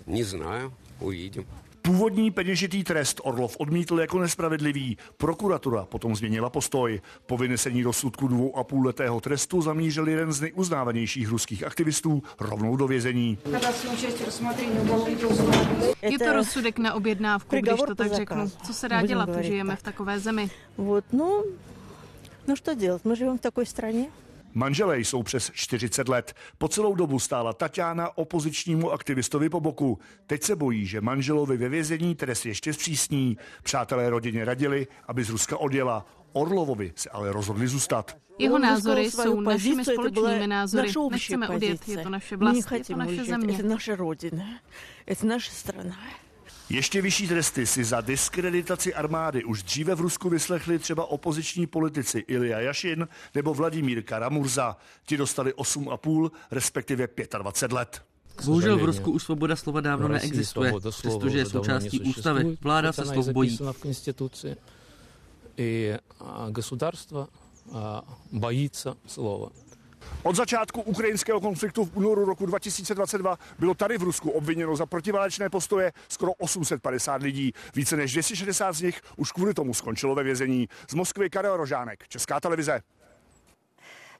Не 0.07 0.23
знаю, 0.23 0.73
uvidím. 0.99 1.45
Původní 1.88 2.30
peněžitý 2.30 2.84
trest 2.84 3.20
Orlov 3.24 3.56
odmítl 3.58 4.00
jako 4.00 4.18
nespravedlivý. 4.18 4.98
Prokuratura 5.16 5.84
potom 5.84 6.16
změnila 6.16 6.50
postoj. 6.50 7.00
Po 7.26 7.36
vynesení 7.36 7.82
rozsudku 7.82 8.28
dvou 8.28 8.56
a 8.56 8.64
půl 8.64 8.86
letého 8.86 9.20
trestu 9.20 9.62
zamířil 9.62 10.08
jeden 10.08 10.32
z 10.32 10.40
nejuznávanějších 10.40 11.28
ruských 11.28 11.64
aktivistů 11.64 12.22
rovnou 12.40 12.76
do 12.76 12.86
vězení. 12.86 13.38
Je 16.02 16.18
to 16.18 16.32
rozsudek 16.32 16.78
na 16.78 16.94
objednávku, 16.94 17.56
když 17.56 17.80
to 17.86 17.94
tak 17.94 18.12
řeknu. 18.12 18.50
Co 18.66 18.74
se 18.74 18.88
dá 18.88 19.02
dělat? 19.02 19.28
Žijeme 19.40 19.76
v 19.76 19.82
takové 19.82 20.20
zemi. 20.20 20.50
No, 21.12 21.42
no 22.48 22.54
co 22.62 22.74
dělat? 22.74 23.04
My 23.04 23.16
žijeme 23.16 23.38
v 23.38 23.40
takové 23.40 23.66
straně. 23.66 24.06
Manželé 24.54 25.00
jsou 25.00 25.22
přes 25.22 25.50
40 25.54 26.08
let. 26.08 26.34
Po 26.58 26.68
celou 26.68 26.94
dobu 26.94 27.18
stála 27.18 27.52
Tatiana 27.52 28.18
opozičnímu 28.18 28.90
aktivistovi 28.90 29.48
po 29.48 29.60
boku. 29.60 29.98
Teď 30.26 30.42
se 30.42 30.56
bojí, 30.56 30.86
že 30.86 31.00
manželovi 31.00 31.56
ve 31.56 31.68
vězení 31.68 32.14
trest 32.14 32.46
ještě 32.46 32.72
zpřísní. 32.72 33.36
Přátelé 33.62 34.10
rodině 34.10 34.44
radili, 34.44 34.86
aby 35.06 35.24
z 35.24 35.30
Ruska 35.30 35.56
odjela. 35.56 36.06
Orlovovi 36.32 36.92
se 36.96 37.10
ale 37.10 37.32
rozhodli 37.32 37.68
zůstat. 37.68 38.16
Jeho 38.38 38.58
názory 38.58 39.10
jsou 39.10 39.40
našimi 39.40 39.84
společnými 39.84 40.46
názory. 40.46 40.92
Nechceme 41.10 41.48
odjet, 41.48 41.88
je 41.88 41.98
to 41.98 42.10
naše 42.10 42.36
vlast, 42.36 42.72
je 42.72 42.84
to 42.84 42.96
naše 42.96 43.24
země. 43.24 43.56
Je 43.56 43.62
to 43.62 43.68
naše 43.68 43.96
rodina, 43.96 44.44
je 45.06 45.16
to 45.16 45.26
naše 45.26 45.50
strana. 45.50 45.96
Ještě 46.69 47.01
vyšší 47.01 47.27
tresty 47.27 47.65
si 47.65 47.83
za 47.83 48.01
diskreditaci 48.01 48.93
armády 48.93 49.43
už 49.43 49.63
dříve 49.63 49.95
v 49.95 50.01
Rusku 50.01 50.29
vyslechli 50.29 50.79
třeba 50.79 51.05
opoziční 51.05 51.67
politici 51.67 52.19
Ilja 52.27 52.59
Jašin 52.59 53.07
nebo 53.35 53.53
Vladimír 53.53 54.03
Karamurza. 54.03 54.77
Ti 55.05 55.17
dostali 55.17 55.53
8,5, 55.53 56.31
respektive 56.51 57.07
25 57.41 57.75
let. 57.75 58.01
Bohužel 58.45 58.77
v 58.77 58.85
Rusku 58.85 59.11
už 59.11 59.23
svoboda 59.23 59.55
slova 59.55 59.81
dávno 59.81 60.07
neexistuje, 60.07 60.73
přestože 60.89 61.37
je 61.37 61.45
součástí 61.45 61.99
ústavy. 61.99 62.57
Vláda 62.61 62.93
se 62.93 63.05
slov 63.05 63.27
bojí. 63.27 63.59
I 65.57 65.93
государство 66.49 67.27
боится 68.31 68.97
слова. 69.05 69.49
Od 70.22 70.36
začátku 70.36 70.82
ukrajinského 70.82 71.40
konfliktu 71.40 71.84
v 71.84 71.96
únoru 71.96 72.24
roku 72.24 72.46
2022 72.46 73.38
bylo 73.58 73.74
tady 73.74 73.98
v 73.98 74.02
Rusku 74.02 74.30
obviněno 74.30 74.76
za 74.76 74.86
protiválečné 74.86 75.50
postoje 75.50 75.92
skoro 76.08 76.32
850 76.32 77.22
lidí. 77.22 77.52
Více 77.74 77.96
než 77.96 78.12
260 78.12 78.72
z 78.72 78.82
nich 78.82 79.00
už 79.16 79.32
kvůli 79.32 79.54
tomu 79.54 79.74
skončilo 79.74 80.14
ve 80.14 80.22
vězení. 80.22 80.68
Z 80.90 80.94
Moskvy 80.94 81.30
Karel 81.30 81.56
Rožánek, 81.56 82.08
Česká 82.08 82.40
televize. 82.40 82.80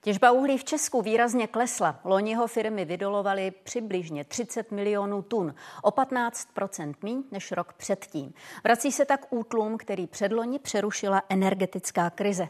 Těžba 0.00 0.30
uhlí 0.30 0.58
v 0.58 0.64
Česku 0.64 1.02
výrazně 1.02 1.46
klesla. 1.46 2.00
Loniho 2.04 2.46
firmy 2.46 2.84
vydolovaly 2.84 3.50
přibližně 3.50 4.24
30 4.24 4.70
milionů 4.70 5.22
tun, 5.22 5.54
o 5.82 5.90
15% 5.90 6.94
míň 7.02 7.22
než 7.30 7.52
rok 7.52 7.72
předtím. 7.72 8.32
Vrací 8.64 8.92
se 8.92 9.04
tak 9.04 9.32
útlum, 9.32 9.78
který 9.78 10.06
předloni 10.06 10.58
přerušila 10.58 11.22
energetická 11.28 12.10
krize. 12.10 12.48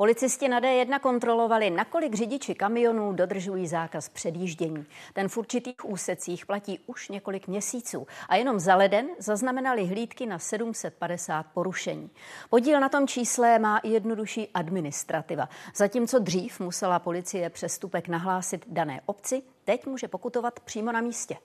Policisti 0.00 0.48
na 0.48 0.60
D1 0.60 0.98
kontrolovali, 1.00 1.70
nakolik 1.70 2.14
řidiči 2.14 2.54
kamionů 2.54 3.12
dodržují 3.12 3.66
zákaz 3.66 4.08
předjíždění. 4.08 4.86
Ten 5.12 5.28
v 5.28 5.36
určitých 5.36 5.84
úsecích 5.84 6.46
platí 6.46 6.80
už 6.86 7.08
několik 7.08 7.48
měsíců 7.48 8.06
a 8.28 8.36
jenom 8.36 8.60
za 8.60 8.76
leden 8.76 9.08
zaznamenali 9.18 9.86
hlídky 9.86 10.26
na 10.26 10.38
750 10.38 11.46
porušení. 11.54 12.10
Podíl 12.50 12.80
na 12.80 12.88
tom 12.88 13.06
čísle 13.06 13.58
má 13.58 13.78
i 13.78 13.88
jednodušší 13.88 14.48
administrativa. 14.54 15.48
Zatímco 15.74 16.18
dřív 16.18 16.60
musela 16.60 16.98
policie 16.98 17.50
přestupek 17.50 18.08
nahlásit 18.08 18.64
dané 18.68 19.00
obci, 19.06 19.42
teď 19.64 19.86
může 19.86 20.08
pokutovat 20.08 20.60
přímo 20.60 20.92
na 20.92 21.00
místě. 21.00 21.36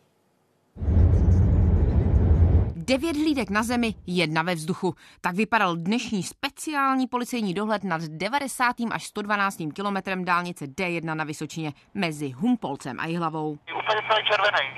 Devět 2.87 3.15
hlídek 3.15 3.49
na 3.49 3.63
zemi, 3.63 3.93
jedna 4.07 4.41
ve 4.41 4.55
vzduchu. 4.55 4.95
Tak 5.21 5.35
vypadal 5.35 5.75
dnešní 5.75 6.23
speciální 6.23 7.07
policejní 7.07 7.53
dohled 7.53 7.83
nad 7.83 8.01
90. 8.01 8.75
až 8.91 9.03
112. 9.03 9.57
kilometrem 9.73 10.25
dálnice 10.25 10.65
D1 10.65 11.15
na 11.15 11.23
Vysočině 11.23 11.73
mezi 11.93 12.29
Humpolcem 12.29 12.99
a 12.99 13.05
Jihlavou. 13.05 13.51
Úplně 13.51 14.01
celý 14.09 14.23
červený. 14.25 14.69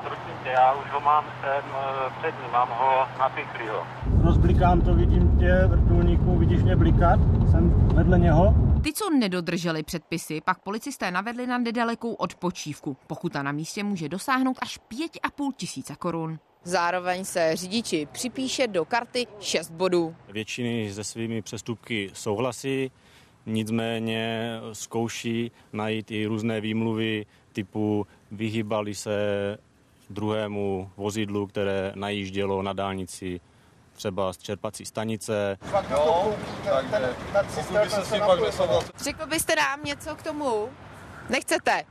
Prosím 0.00 0.34
tě, 0.42 0.48
já 0.48 0.72
už 0.72 0.90
ho 0.90 1.00
mám 1.00 1.24
sem 1.24 1.64
eh, 1.74 2.12
před 2.18 2.42
ním, 2.42 2.52
mám 2.52 2.68
ho 2.68 3.08
napichlýho. 3.18 3.86
Rozblikám 4.24 4.80
to, 4.80 4.94
vidím 4.94 5.38
tě, 5.38 5.66
vrtulníku, 5.66 6.38
vidíš 6.38 6.62
mě 6.62 6.76
blikat? 6.76 7.20
Jsem 7.50 7.88
vedle 7.94 8.18
něho. 8.18 8.54
Ty, 8.82 8.92
co 8.92 9.10
nedodrželi 9.10 9.82
předpisy, 9.82 10.40
pak 10.40 10.58
policisté 10.58 11.10
navedli 11.10 11.46
na 11.46 11.58
nedalekou 11.58 12.12
odpočívku. 12.12 12.96
Pokuta 13.06 13.42
na 13.42 13.52
místě 13.52 13.84
může 13.84 14.08
dosáhnout 14.08 14.58
až 14.62 14.80
5,5 14.90 15.52
tisíce 15.56 15.96
korun. 15.96 16.38
Zároveň 16.64 17.24
se 17.24 17.56
řidiči 17.56 18.08
připíše 18.12 18.66
do 18.66 18.84
karty 18.84 19.26
6 19.40 19.70
bodů. 19.70 20.16
Většiny 20.28 20.92
se 20.92 21.04
svými 21.04 21.42
přestupky 21.42 22.10
souhlasí, 22.14 22.90
nicméně 23.46 24.52
zkouší 24.72 25.52
najít 25.72 26.10
i 26.10 26.26
různé 26.26 26.60
výmluvy 26.60 27.26
typu 27.52 28.06
vyhýbali 28.30 28.94
se 28.94 29.18
druhému 30.10 30.90
vozidlu, 30.96 31.46
které 31.46 31.92
najíždělo 31.94 32.62
na 32.62 32.72
dálnici 32.72 33.40
třeba 33.92 34.32
z 34.32 34.38
čerpací 34.38 34.84
stanice. 34.84 35.56
No, 35.90 36.34
Řekl 38.98 39.26
byste 39.26 39.56
nám 39.56 39.84
něco 39.84 40.16
k 40.16 40.22
tomu? 40.22 40.68
Nechcete? 41.28 41.84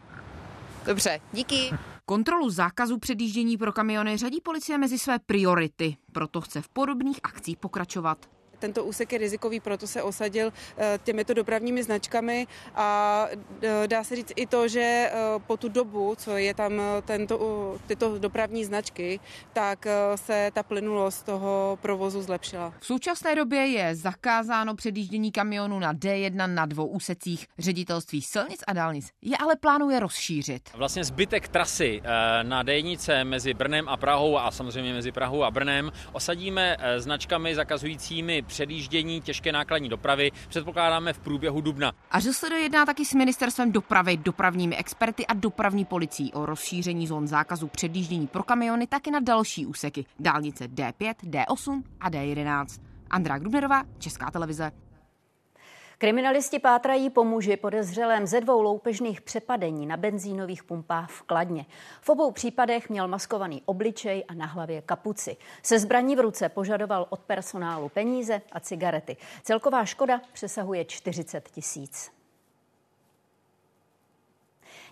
Dobře, 0.86 1.20
díky. 1.34 1.70
Kontrolu 2.10 2.50
zákazu 2.50 2.98
předjíždění 2.98 3.58
pro 3.58 3.74
kamiony 3.74 4.18
řadí 4.18 4.42
policie 4.42 4.78
mezi 4.78 5.00
své 5.00 5.20
priority, 5.20 5.98
proto 6.12 6.42
chce 6.42 6.62
v 6.62 6.70
podobných 6.70 7.20
akcích 7.24 7.58
pokračovat. 7.58 8.37
Tento 8.60 8.84
úsek 8.84 9.14
je 9.14 9.18
rizikový, 9.20 9.60
proto 9.60 9.88
se 9.88 10.04
osadil 10.04 10.54
eh, 10.78 11.00
těmito 11.04 11.34
dopravními 11.34 11.84
značkami 11.84 12.48
a 12.76 13.28
eh, 13.62 13.88
dá 13.88 14.04
se 14.04 14.16
říct 14.16 14.34
i 14.36 14.48
to, 14.48 14.68
že 14.68 14.82
eh, 14.82 15.12
po 15.48 15.58
tu 15.58 15.70
dobu, 15.70 16.16
co 16.18 16.38
je 16.38 16.54
tam 16.54 16.82
tento, 17.06 17.38
tyto 17.88 18.20
dopravní 18.20 18.66
značky, 18.66 19.20
tak 19.54 19.88
se 20.16 20.52
ta 20.54 20.64
plynulost 20.64 21.26
toho 21.26 21.78
provozu 21.82 22.22
zlepšila. 22.22 22.74
V 22.80 22.86
současné 22.86 23.36
době 23.36 23.68
je 23.68 23.96
zakázáno 23.96 24.76
předjíždění 24.76 25.32
kamionů 25.32 25.80
na 25.80 25.94
D1 25.94 26.54
na 26.54 26.66
dvou 26.66 26.88
úsecích. 26.88 27.48
Ředitelství 27.60 28.22
silnic 28.22 28.64
a 28.68 28.74
dálnic 28.74 29.10
je 29.22 29.38
ale 29.38 29.56
plánuje 29.56 30.00
rozšířit. 30.00 30.70
Vlastně 30.74 31.04
zbytek 31.04 31.48
trasy 31.48 32.02
na 32.44 32.64
D1 32.64 33.26
mezi 33.26 33.54
Brnem 33.54 33.90
a 33.90 33.98
Prahou 33.98 34.38
a 34.38 34.52
samozřejmě 34.52 34.94
mezi 34.94 35.12
Prahou 35.12 35.44
a 35.44 35.52
Brnem 35.52 35.92
osadíme 36.14 36.78
značkami 36.98 37.56
zakazujícími 37.56 38.44
předjíždění 38.48 39.22
těžké 39.22 39.52
nákladní 39.52 39.90
dopravy 39.90 40.32
předpokládáme 40.48 41.14
v 41.14 41.20
průběhu 41.20 41.62
dubna. 41.62 41.92
A 42.12 42.20
že 42.20 42.34
se 42.34 42.50
dojedná 42.50 42.86
taky 42.86 43.06
s 43.06 43.14
ministerstvem 43.14 43.72
dopravy, 43.72 44.18
dopravními 44.18 44.76
experty 44.76 45.28
a 45.28 45.34
dopravní 45.34 45.86
policií 45.86 46.34
o 46.34 46.46
rozšíření 46.46 47.08
zón 47.08 47.28
zákazu 47.28 47.68
předjíždění 47.68 48.28
pro 48.28 48.44
kamiony 48.44 48.88
taky 48.88 49.12
na 49.12 49.20
další 49.20 49.66
úseky 49.66 50.06
dálnice 50.20 50.68
D5, 50.68 51.14
D8 51.24 51.84
a 52.00 52.10
D11. 52.10 52.82
Andrá 53.10 53.38
Grubnerová, 53.38 53.84
Česká 53.98 54.32
televize. 54.32 54.72
Kriminalisti 56.00 56.60
pátrají 56.60 57.10
po 57.10 57.24
muži 57.24 57.58
podezřelém 57.58 58.28
ze 58.28 58.42
dvou 58.42 58.62
loupežných 58.62 59.22
přepadení 59.22 59.86
na 59.86 59.98
benzínových 59.98 60.64
pumpách 60.64 61.12
v 61.12 61.22
Kladně. 61.22 61.66
V 62.02 62.10
obou 62.10 62.32
případech 62.32 62.90
měl 62.90 63.08
maskovaný 63.08 63.62
obličej 63.66 64.24
a 64.28 64.34
na 64.34 64.46
hlavě 64.46 64.82
kapuci. 64.82 65.38
Se 65.64 65.80
zbraní 65.80 66.16
v 66.16 66.20
ruce 66.20 66.50
požadoval 66.50 67.08
od 67.10 67.20
personálu 67.20 67.90
peníze 67.90 68.42
a 68.52 68.60
cigarety. 68.60 69.18
Celková 69.44 69.86
škoda 69.86 70.22
přesahuje 70.34 70.86
40 70.86 71.50
tisíc. 71.50 72.17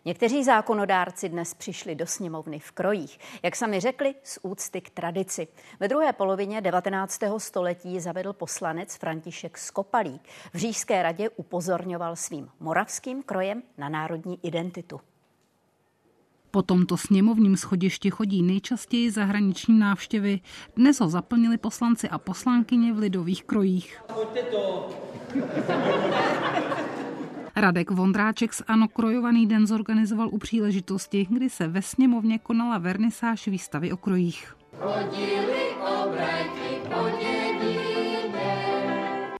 Někteří 0.07 0.43
zákonodárci 0.43 1.29
dnes 1.29 1.53
přišli 1.53 1.95
do 1.95 2.07
sněmovny 2.07 2.59
v 2.59 2.71
krojích, 2.71 3.19
jak 3.43 3.55
sami 3.55 3.79
řekli, 3.79 4.15
z 4.23 4.39
úcty 4.41 4.81
k 4.81 4.89
tradici. 4.89 5.47
Ve 5.79 5.87
druhé 5.87 6.13
polovině 6.13 6.61
19. 6.61 7.19
století 7.37 7.99
zavedl 7.99 8.33
poslanec 8.33 8.95
František 8.95 9.57
Skopalík. 9.57 10.21
V 10.53 10.57
Řížské 10.57 11.03
radě 11.03 11.29
upozorňoval 11.29 12.15
svým 12.15 12.49
moravským 12.59 13.23
krojem 13.23 13.63
na 13.77 13.89
národní 13.89 14.39
identitu. 14.43 14.99
Po 16.51 16.61
tomto 16.61 16.97
sněmovním 16.97 17.57
schodišti 17.57 18.11
chodí 18.11 18.43
nejčastěji 18.43 19.11
zahraniční 19.11 19.79
návštěvy. 19.79 20.39
Dnes 20.75 20.99
ho 20.99 21.09
zaplnili 21.09 21.57
poslanci 21.57 22.09
a 22.09 22.17
poslankyně 22.17 22.93
v 22.93 22.97
lidových 22.97 23.43
krojích. 23.43 24.01
Pojďte 24.13 24.43
to. 24.43 24.89
Radek 27.57 27.91
Vondráček 27.91 28.53
z 28.53 28.61
Ano 28.67 28.87
Krojovaný 28.87 29.47
den 29.47 29.67
zorganizoval 29.67 30.29
u 30.31 30.37
příležitosti, 30.37 31.27
kdy 31.29 31.49
se 31.49 31.67
ve 31.67 31.81
sněmovně 31.81 32.39
konala 32.39 32.77
vernisáž 32.77 33.47
výstavy 33.47 33.91
o 33.91 33.97
krojích. 33.97 34.55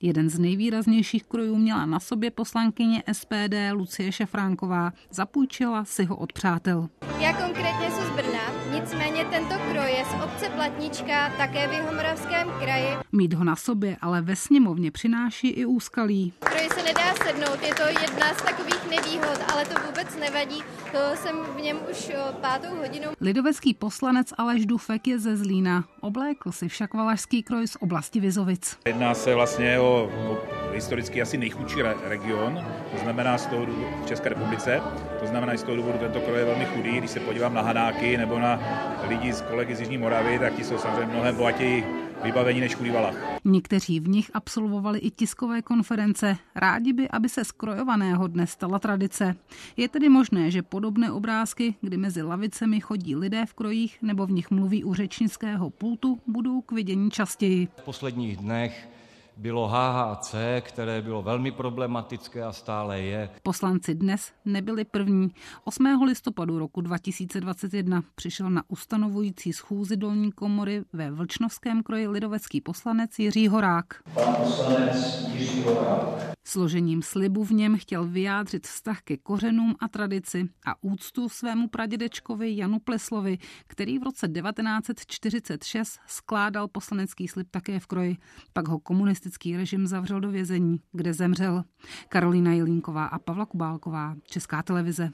Jeden 0.02 0.30
z 0.30 0.38
nejvýraznějších 0.38 1.24
krojů 1.24 1.56
měla 1.56 1.86
na 1.86 2.00
sobě 2.00 2.30
poslankyně 2.30 3.02
SPD 3.12 3.54
Lucie 3.72 4.12
Šefránková. 4.12 4.92
Zapůjčila 5.10 5.84
si 5.84 6.04
ho 6.04 6.16
od 6.16 6.32
přátel. 6.32 6.88
Já 7.18 7.32
konkrétně 7.32 7.90
jsem 7.90 8.04
z 8.04 8.10
Brna, 8.10 8.65
nicméně 8.80 9.24
tento 9.24 9.54
kroj 9.54 9.90
je 9.90 10.04
z 10.04 10.24
obce 10.24 10.48
Platnička, 10.48 11.32
také 11.36 11.68
v 11.68 11.72
Jihomoravském 11.72 12.48
kraji. 12.60 12.88
Mít 13.12 13.34
ho 13.34 13.44
na 13.44 13.56
sobě 13.56 13.96
ale 14.00 14.22
ve 14.22 14.36
sněmovně 14.36 14.90
přináší 14.90 15.48
i 15.48 15.64
úskalí. 15.64 16.32
Kroj 16.38 16.68
se 16.74 16.82
nedá 16.82 17.14
sednout, 17.24 17.62
je 17.62 17.74
to 17.74 17.82
jedna 17.82 18.34
z 18.34 18.42
takových 18.42 18.90
nevýhod, 18.90 19.38
ale 19.52 19.64
to 19.64 19.74
vůbec 19.86 20.16
nevadí. 20.20 20.62
To 20.92 21.16
jsem 21.16 21.36
v 21.56 21.60
něm 21.60 21.78
už 21.90 22.12
pátou 22.40 22.76
hodinu. 22.76 23.06
Lidovecký 23.20 23.74
poslanec 23.74 24.32
Aleš 24.38 24.66
Dufek 24.66 25.08
je 25.08 25.18
ze 25.18 25.36
Zlína. 25.36 25.84
Oblékl 26.00 26.52
si 26.52 26.68
však 26.68 26.94
valašský 26.94 27.42
kroj 27.42 27.66
z 27.66 27.76
oblasti 27.80 28.20
Vizovic. 28.20 28.78
Jedná 28.86 29.14
se 29.14 29.34
vlastně 29.34 29.80
o 29.80 30.10
historicky 30.76 31.22
asi 31.22 31.36
nejchudší 31.38 31.82
region, 32.04 32.64
to 32.92 32.98
znamená 32.98 33.38
z 33.38 33.46
toho 33.46 33.66
důvodu 33.66 33.88
v 34.04 34.06
České 34.06 34.28
republice. 34.28 34.80
To 35.20 35.26
znamená, 35.26 35.52
že 35.52 35.58
z 35.58 35.62
toho 35.62 35.76
důvodu 35.76 35.98
tento 35.98 36.20
kroj 36.20 36.38
je 36.38 36.44
velmi 36.44 36.64
chudý. 36.64 36.98
Když 36.98 37.10
se 37.10 37.20
podívám 37.20 37.54
na 37.54 37.62
Hanáky 37.62 38.16
nebo 38.16 38.38
na 38.38 38.60
lidi 39.08 39.32
z 39.32 39.40
kolegy 39.40 39.76
z 39.76 39.80
Jižní 39.80 39.98
Moravy, 39.98 40.38
tak 40.38 40.54
ti 40.54 40.64
jsou 40.64 40.78
samozřejmě 40.78 41.14
mnohem 41.14 41.36
bohatěji 41.36 41.84
vybavení 42.24 42.60
než 42.60 42.74
chudý 42.74 42.90
Valach. 42.90 43.14
Někteří 43.44 44.00
v 44.00 44.08
nich 44.08 44.30
absolvovali 44.34 44.98
i 44.98 45.10
tiskové 45.10 45.62
konference. 45.62 46.36
Rádi 46.54 46.92
by, 46.92 47.08
aby 47.08 47.28
se 47.28 47.44
skrojovaného 47.44 48.26
dne 48.26 48.46
stala 48.46 48.78
tradice. 48.78 49.34
Je 49.76 49.88
tedy 49.88 50.08
možné, 50.08 50.50
že 50.50 50.62
podobné 50.62 51.12
obrázky, 51.12 51.74
kdy 51.80 51.96
mezi 51.96 52.22
lavicemi 52.22 52.80
chodí 52.80 53.16
lidé 53.16 53.46
v 53.46 53.54
krojích 53.54 53.98
nebo 54.02 54.26
v 54.26 54.30
nich 54.30 54.50
mluví 54.50 54.84
u 54.84 54.94
řečnického 54.94 55.70
pultu, 55.70 56.20
budou 56.26 56.60
k 56.60 56.72
vidění 56.72 57.10
častěji. 57.10 57.68
V 57.76 57.82
posledních 57.82 58.36
dnech 58.36 58.88
bylo 59.36 59.68
HHC, 59.68 60.34
které 60.60 61.02
bylo 61.02 61.22
velmi 61.22 61.52
problematické 61.52 62.44
a 62.44 62.52
stále 62.52 63.00
je. 63.00 63.30
Poslanci 63.42 63.94
dnes 63.94 64.32
nebyli 64.44 64.84
první. 64.84 65.30
8. 65.64 66.02
listopadu 66.06 66.58
roku 66.58 66.80
2021 66.80 68.02
přišel 68.14 68.50
na 68.50 68.62
ustanovující 68.68 69.52
schůzi 69.52 69.96
dolní 69.96 70.32
komory 70.32 70.84
ve 70.92 71.10
Vlčnovském 71.10 71.82
kroji 71.82 72.08
lidovecký 72.08 72.60
poslanec 72.60 73.18
Jiří 73.18 73.48
Horák. 73.48 73.86
Pan 74.14 74.34
poslanec 74.34 75.28
Jiří 75.32 75.62
Horák. 75.62 76.35
Složením 76.48 77.02
slibu 77.02 77.44
v 77.44 77.50
něm 77.50 77.78
chtěl 77.78 78.04
vyjádřit 78.08 78.66
vztah 78.66 79.02
ke 79.02 79.16
kořenům 79.16 79.74
a 79.80 79.88
tradici 79.88 80.48
a 80.66 80.74
úctu 80.80 81.28
svému 81.28 81.68
pradědečkovi 81.68 82.56
Janu 82.56 82.78
Pleslovi, 82.78 83.38
který 83.66 83.98
v 83.98 84.02
roce 84.02 84.28
1946 84.28 85.98
skládal 86.06 86.68
poslanecký 86.68 87.28
slib 87.28 87.48
také 87.50 87.80
v 87.80 87.86
kroji. 87.86 88.16
Pak 88.52 88.68
ho 88.68 88.78
komunistický 88.78 89.56
režim 89.56 89.86
zavřel 89.86 90.20
do 90.20 90.30
vězení, 90.30 90.80
kde 90.92 91.14
zemřel. 91.14 91.64
Karolina 92.08 92.52
Jelínková 92.52 93.06
a 93.06 93.18
Pavla 93.18 93.46
Kubálková, 93.46 94.14
Česká 94.24 94.62
televize. 94.62 95.10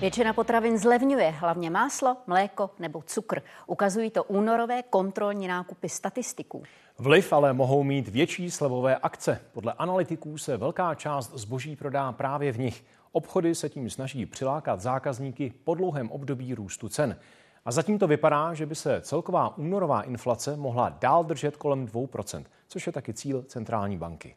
Většina 0.00 0.32
potravin 0.32 0.78
zlevňuje, 0.78 1.30
hlavně 1.30 1.70
máslo, 1.70 2.16
mléko 2.26 2.70
nebo 2.78 3.02
cukr. 3.06 3.42
Ukazují 3.66 4.10
to 4.10 4.24
únorové 4.24 4.82
kontrolní 4.82 5.48
nákupy 5.48 5.88
statistiků. 5.88 6.62
Vliv 6.98 7.32
ale 7.32 7.52
mohou 7.52 7.82
mít 7.82 8.08
větší 8.08 8.50
slevové 8.50 8.96
akce. 8.96 9.40
Podle 9.52 9.72
analytiků 9.72 10.38
se 10.38 10.56
velká 10.56 10.94
část 10.94 11.32
zboží 11.34 11.76
prodá 11.76 12.12
právě 12.12 12.52
v 12.52 12.58
nich. 12.58 12.84
Obchody 13.12 13.54
se 13.54 13.68
tím 13.68 13.90
snaží 13.90 14.26
přilákat 14.26 14.80
zákazníky 14.80 15.52
po 15.64 15.74
dlouhém 15.74 16.10
období 16.10 16.54
růstu 16.54 16.88
cen. 16.88 17.16
A 17.64 17.72
zatím 17.72 17.98
to 17.98 18.06
vypadá, 18.06 18.54
že 18.54 18.66
by 18.66 18.74
se 18.74 19.00
celková 19.00 19.58
únorová 19.58 20.02
inflace 20.02 20.56
mohla 20.56 20.88
dál 20.88 21.24
držet 21.24 21.56
kolem 21.56 21.86
2%, 21.86 22.44
což 22.68 22.86
je 22.86 22.92
taky 22.92 23.14
cíl 23.14 23.42
centrální 23.42 23.98
banky. 23.98 24.36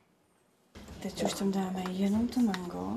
Teď 1.01 1.23
už 1.23 1.33
tam 1.33 1.51
dáme 1.51 1.83
jenom 1.89 2.27
to 2.27 2.39
mango. 2.39 2.93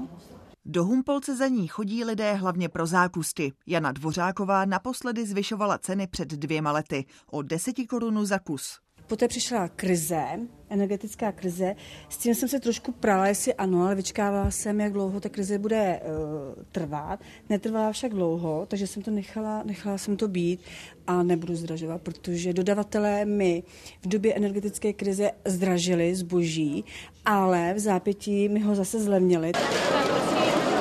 Do 0.64 0.84
Humpolce 0.84 1.36
za 1.36 1.48
ní 1.48 1.68
chodí 1.68 2.04
lidé 2.04 2.34
hlavně 2.34 2.68
pro 2.68 2.86
zákusty. 2.86 3.52
Jana 3.66 3.92
Dvořáková 3.92 4.64
naposledy 4.64 5.26
zvyšovala 5.26 5.78
ceny 5.78 6.06
před 6.06 6.28
dvěma 6.28 6.72
lety 6.72 7.04
o 7.30 7.42
10 7.42 7.76
korun 7.88 8.26
za 8.26 8.38
kus. 8.38 8.80
Poté 9.06 9.28
přišla 9.28 9.68
krize, 9.68 10.24
energetická 10.70 11.32
krize. 11.32 11.76
S 12.08 12.16
tím 12.16 12.34
jsem 12.34 12.48
se 12.48 12.60
trošku 12.60 12.92
prala, 12.92 13.26
jestli 13.26 13.54
ano, 13.54 13.84
ale 13.84 13.94
vyčkávala 13.94 14.50
jsem, 14.50 14.80
jak 14.80 14.92
dlouho 14.92 15.20
ta 15.20 15.28
krize 15.28 15.58
bude 15.58 16.00
uh, 16.00 16.62
trvat. 16.72 17.20
Netrvala 17.48 17.92
však 17.92 18.12
dlouho, 18.12 18.66
takže 18.68 18.86
jsem 18.86 19.02
to 19.02 19.10
nechala, 19.10 19.62
nechala 19.62 19.98
jsem 19.98 20.16
to 20.16 20.28
být 20.28 20.60
a 21.06 21.22
nebudu 21.22 21.56
zdražovat, 21.56 22.02
protože 22.02 22.52
dodavatelé 22.52 23.24
mi 23.24 23.62
v 24.02 24.08
době 24.08 24.34
energetické 24.34 24.92
krize 24.92 25.30
zdražili 25.44 26.14
zboží, 26.14 26.84
ale 27.24 27.74
v 27.74 27.78
zápětí 27.78 28.48
mi 28.48 28.60
ho 28.60 28.74
zase 28.74 29.00
zlevnili. 29.00 29.52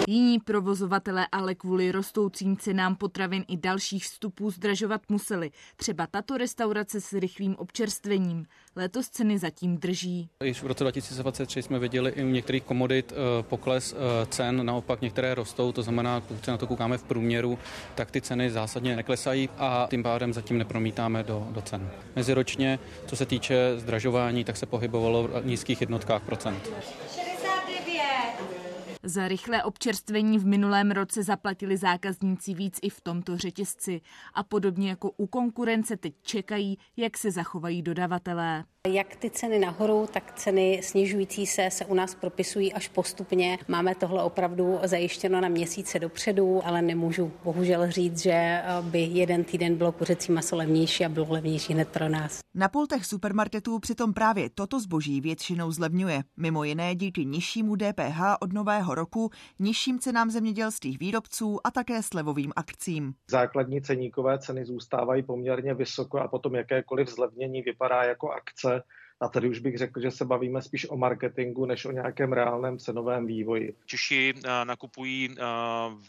Jiní 0.07 0.39
provozovatelé 0.39 1.27
ale 1.31 1.55
kvůli 1.55 1.91
rostoucím 1.91 2.57
cenám 2.57 2.95
potravin 2.95 3.45
i 3.47 3.57
dalších 3.57 4.03
vstupů 4.03 4.51
zdražovat 4.51 5.01
museli. 5.09 5.51
Třeba 5.75 6.07
tato 6.07 6.37
restaurace 6.37 7.01
s 7.01 7.13
rychlým 7.13 7.55
občerstvením. 7.55 8.45
Letos 8.75 9.09
ceny 9.09 9.39
zatím 9.39 9.77
drží. 9.77 10.29
Již 10.43 10.63
v 10.63 10.67
roce 10.67 10.83
2023 10.83 11.61
jsme 11.61 11.79
viděli 11.79 12.11
i 12.11 12.23
u 12.23 12.27
některých 12.27 12.63
komodit 12.63 13.13
eh, 13.13 13.43
pokles 13.43 13.93
eh, 13.93 14.25
cen, 14.25 14.65
naopak 14.65 15.01
některé 15.01 15.35
rostou, 15.35 15.71
to 15.71 15.83
znamená, 15.83 16.21
pokud 16.21 16.45
se 16.45 16.51
na 16.51 16.57
to 16.57 16.67
koukáme 16.67 16.97
v 16.97 17.03
průměru, 17.03 17.59
tak 17.95 18.11
ty 18.11 18.21
ceny 18.21 18.51
zásadně 18.51 18.95
neklesají 18.95 19.49
a 19.57 19.87
tím 19.89 20.03
pádem 20.03 20.33
zatím 20.33 20.57
nepromítáme 20.57 21.23
do, 21.23 21.47
do 21.51 21.61
cen. 21.61 21.89
Meziročně, 22.15 22.79
co 23.07 23.15
se 23.15 23.25
týče 23.25 23.73
zdražování, 23.77 24.43
tak 24.43 24.57
se 24.57 24.65
pohybovalo 24.65 25.27
v 25.27 25.45
nízkých 25.45 25.81
jednotkách 25.81 26.21
procent. 26.21 26.71
Za 29.03 29.27
rychlé 29.27 29.63
občerstvení 29.63 30.39
v 30.39 30.45
minulém 30.45 30.91
roce 30.91 31.23
zaplatili 31.23 31.77
zákazníci 31.77 32.53
víc 32.53 32.79
i 32.81 32.89
v 32.89 33.01
tomto 33.01 33.37
řetězci 33.37 34.01
a 34.33 34.43
podobně 34.43 34.89
jako 34.89 35.11
u 35.11 35.27
konkurence 35.27 35.97
teď 35.97 36.13
čekají, 36.21 36.77
jak 36.97 37.17
se 37.17 37.31
zachovají 37.31 37.81
dodavatelé. 37.81 38.63
Jak 38.87 39.15
ty 39.15 39.29
ceny 39.29 39.59
nahoru, 39.59 40.07
tak 40.13 40.33
ceny 40.35 40.81
snižující 40.83 41.45
se 41.45 41.69
se 41.71 41.85
u 41.85 41.93
nás 41.93 42.15
propisují 42.15 42.73
až 42.73 42.87
postupně. 42.87 43.59
Máme 43.67 43.95
tohle 43.95 44.23
opravdu 44.23 44.79
zajištěno 44.83 45.41
na 45.41 45.47
měsíce 45.47 45.99
dopředu, 45.99 46.61
ale 46.65 46.81
nemůžu 46.81 47.31
bohužel 47.43 47.91
říct, 47.91 48.21
že 48.21 48.61
by 48.81 48.99
jeden 48.99 49.43
týden 49.43 49.75
bylo 49.75 49.91
kuřecí 49.91 50.31
maso 50.31 50.55
levnější 50.55 51.05
a 51.05 51.09
bylo 51.09 51.27
levnější 51.29 51.73
hned 51.73 51.89
pro 51.89 52.09
nás. 52.09 52.39
Na 52.55 52.69
pultech 52.69 53.05
supermarketů 53.05 53.79
přitom 53.79 54.13
právě 54.13 54.49
toto 54.49 54.79
zboží 54.79 55.21
většinou 55.21 55.71
zlevňuje. 55.71 56.23
Mimo 56.37 56.63
jiné 56.63 56.95
díky 56.95 57.25
nižšímu 57.25 57.75
DPH 57.75 58.21
od 58.39 58.53
nového 58.53 58.95
roku, 58.95 59.29
nižším 59.59 59.99
cenám 59.99 60.29
zemědělských 60.31 60.99
výrobců 60.99 61.59
a 61.63 61.71
také 61.71 62.03
slevovým 62.03 62.51
akcím. 62.55 63.13
Základní 63.29 63.81
ceníkové 63.81 64.39
ceny 64.39 64.65
zůstávají 64.65 65.23
poměrně 65.23 65.73
vysoko 65.73 66.19
a 66.19 66.27
potom 66.27 66.55
jakékoliv 66.55 67.09
zlevnění 67.09 67.61
vypadá 67.61 68.03
jako 68.03 68.29
akce 68.31 68.70
Barca 68.71 69.00
a 69.21 69.27
tady 69.27 69.49
už 69.49 69.59
bych 69.59 69.77
řekl, 69.77 70.01
že 70.01 70.11
se 70.11 70.25
bavíme 70.25 70.61
spíš 70.61 70.89
o 70.89 70.97
marketingu, 70.97 71.65
než 71.65 71.85
o 71.85 71.91
nějakém 71.91 72.33
reálném 72.33 72.77
cenovém 72.77 73.25
vývoji. 73.25 73.75
Češi 73.85 74.33
eh, 74.37 74.65
nakupují 74.65 75.29
eh, 75.31 75.43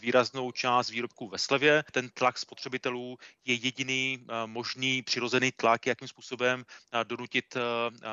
výraznou 0.01 0.51
část 0.51 0.89
výrobků 0.89 1.29
ve 1.29 1.37
slevě. 1.37 1.83
Ten 1.91 2.09
tlak 2.09 2.37
spotřebitelů 2.37 3.17
je 3.45 3.53
jediný 3.55 4.19
eh, 4.21 4.33
možný 4.45 5.01
přirozený 5.01 5.51
tlak, 5.51 5.87
jakým 5.87 6.07
způsobem 6.07 6.63
donutit 7.03 7.57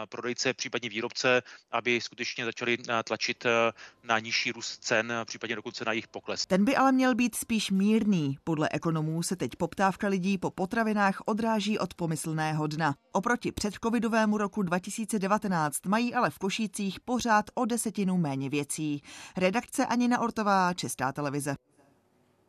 prodejce, 0.08 0.54
případně 0.54 0.88
výrobce, 0.88 1.42
aby 1.70 2.00
skutečně 2.00 2.44
začali 2.44 2.78
tlačit 3.04 3.46
na 4.04 4.18
nižší 4.18 4.52
růst 4.52 4.84
cen, 4.84 5.12
případně 5.24 5.56
dokonce 5.56 5.84
na 5.84 5.92
jejich 5.92 6.08
pokles. 6.08 6.46
Ten 6.46 6.64
by 6.64 6.76
ale 6.76 6.92
měl 6.92 7.14
být 7.14 7.34
spíš 7.34 7.70
mírný. 7.70 8.38
Podle 8.44 8.68
ekonomů 8.72 9.22
se 9.22 9.36
teď 9.36 9.50
poptávka 9.56 10.08
lidí 10.08 10.38
po 10.38 10.50
potravinách 10.50 11.22
odráží 11.26 11.78
od 11.78 11.94
pomyslného 11.94 12.66
dna. 12.66 12.94
Oproti 13.12 13.52
předcovidovému 13.52 14.38
roku 14.38 14.62
2019 14.90 15.87
mají 15.87 16.14
ale 16.14 16.31
v 16.31 16.38
Košících 16.38 17.00
pořád 17.00 17.44
o 17.55 17.64
desetinu 17.64 18.16
méně 18.16 18.50
věcí. 18.50 19.03
Redakce 19.37 19.87
Anina 19.87 20.20
Ortová, 20.20 20.74
Česká 20.74 21.12
televize. 21.12 21.55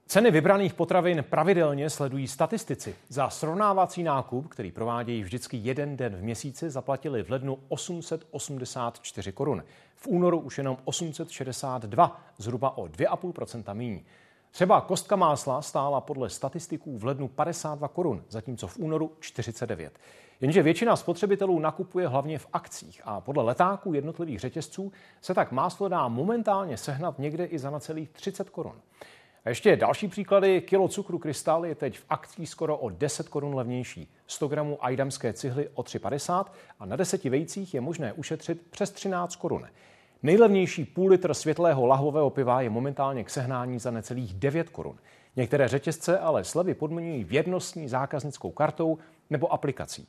Ceny 0.08 0.32
vybraných 0.32 0.74
potravin 0.74 1.26
pravidelně 1.30 1.90
sledují 1.90 2.28
statistici. 2.28 2.96
Za 3.10 3.30
srovnávací 3.30 4.04
nákup, 4.04 4.48
který 4.48 4.72
provádějí 4.72 5.24
vždycky 5.24 5.58
jeden 5.58 5.98
den 5.98 6.16
v 6.16 6.22
měsíci, 6.22 6.70
zaplatili 6.70 7.24
v 7.24 7.30
lednu 7.30 7.58
884 7.70 9.32
korun. 9.32 9.64
V 9.96 10.08
únoru 10.08 10.40
už 10.40 10.58
jenom 10.58 10.78
862, 10.84 12.22
zhruba 12.38 12.78
o 12.78 12.86
2,5% 12.86 13.76
míň. 13.76 14.04
Třeba 14.52 14.82
kostka 14.82 15.16
másla 15.16 15.62
stála 15.62 16.02
podle 16.02 16.30
statistiků 16.30 16.98
v 16.98 17.06
lednu 17.06 17.28
52 17.28 17.88
korun, 17.88 18.24
zatímco 18.30 18.68
v 18.68 18.78
únoru 18.78 19.12
49. 19.20 20.00
Jenže 20.42 20.64
většina 20.64 20.96
spotřebitelů 20.96 21.60
nakupuje 21.60 22.08
hlavně 22.08 22.40
v 22.40 22.48
akcích 22.54 23.02
a 23.06 23.22
podle 23.22 23.44
letáků 23.44 23.94
jednotlivých 23.94 24.40
řetězců 24.40 24.92
se 25.22 25.34
tak 25.34 25.52
máslo 25.52 25.88
dá 25.88 26.08
momentálně 26.08 26.78
sehnat 26.78 27.20
někde 27.20 27.46
i 27.46 27.60
za 27.60 27.70
na 27.70 27.80
celých 27.80 28.10
30 28.10 28.50
korun. 28.50 28.76
A 29.46 29.50
ještě 29.50 29.76
další 29.76 30.08
příklady. 30.08 30.62
Kilo 30.62 30.88
cukru 30.88 31.20
krystal 31.20 31.66
je 31.66 31.76
teď 31.76 32.00
v 32.00 32.06
akcí 32.10 32.46
skoro 32.46 32.78
o 32.78 32.90
10 32.90 33.30
korun 33.30 33.56
levnější. 33.56 34.12
100 34.28 34.48
gramů 34.48 34.86
ajdamské 34.86 35.34
cihly 35.34 35.70
o 35.74 35.82
3,50 35.82 36.46
a 36.80 36.86
na 36.86 36.96
deseti 36.96 37.30
vejcích 37.30 37.74
je 37.74 37.82
možné 37.82 38.14
ušetřit 38.14 38.62
přes 38.70 38.92
13 38.92 39.36
korun. 39.36 39.68
Nejlevnější 40.24 40.86
půl 40.86 41.10
litr 41.10 41.34
světlého 41.34 41.86
lahvového 41.86 42.30
piva 42.30 42.62
je 42.62 42.70
momentálně 42.70 43.24
k 43.24 43.30
sehnání 43.30 43.80
za 43.80 43.92
necelých 43.92 44.34
9 44.34 44.70
korun. 44.70 44.98
Některé 45.36 45.68
řetězce 45.68 46.20
ale 46.20 46.44
slevy 46.44 46.74
podmiňují 46.74 47.24
vědnostní 47.24 47.88
zákaznickou 47.88 48.52
kartou 48.52 48.98
nebo 49.30 49.54
aplikací. 49.54 50.08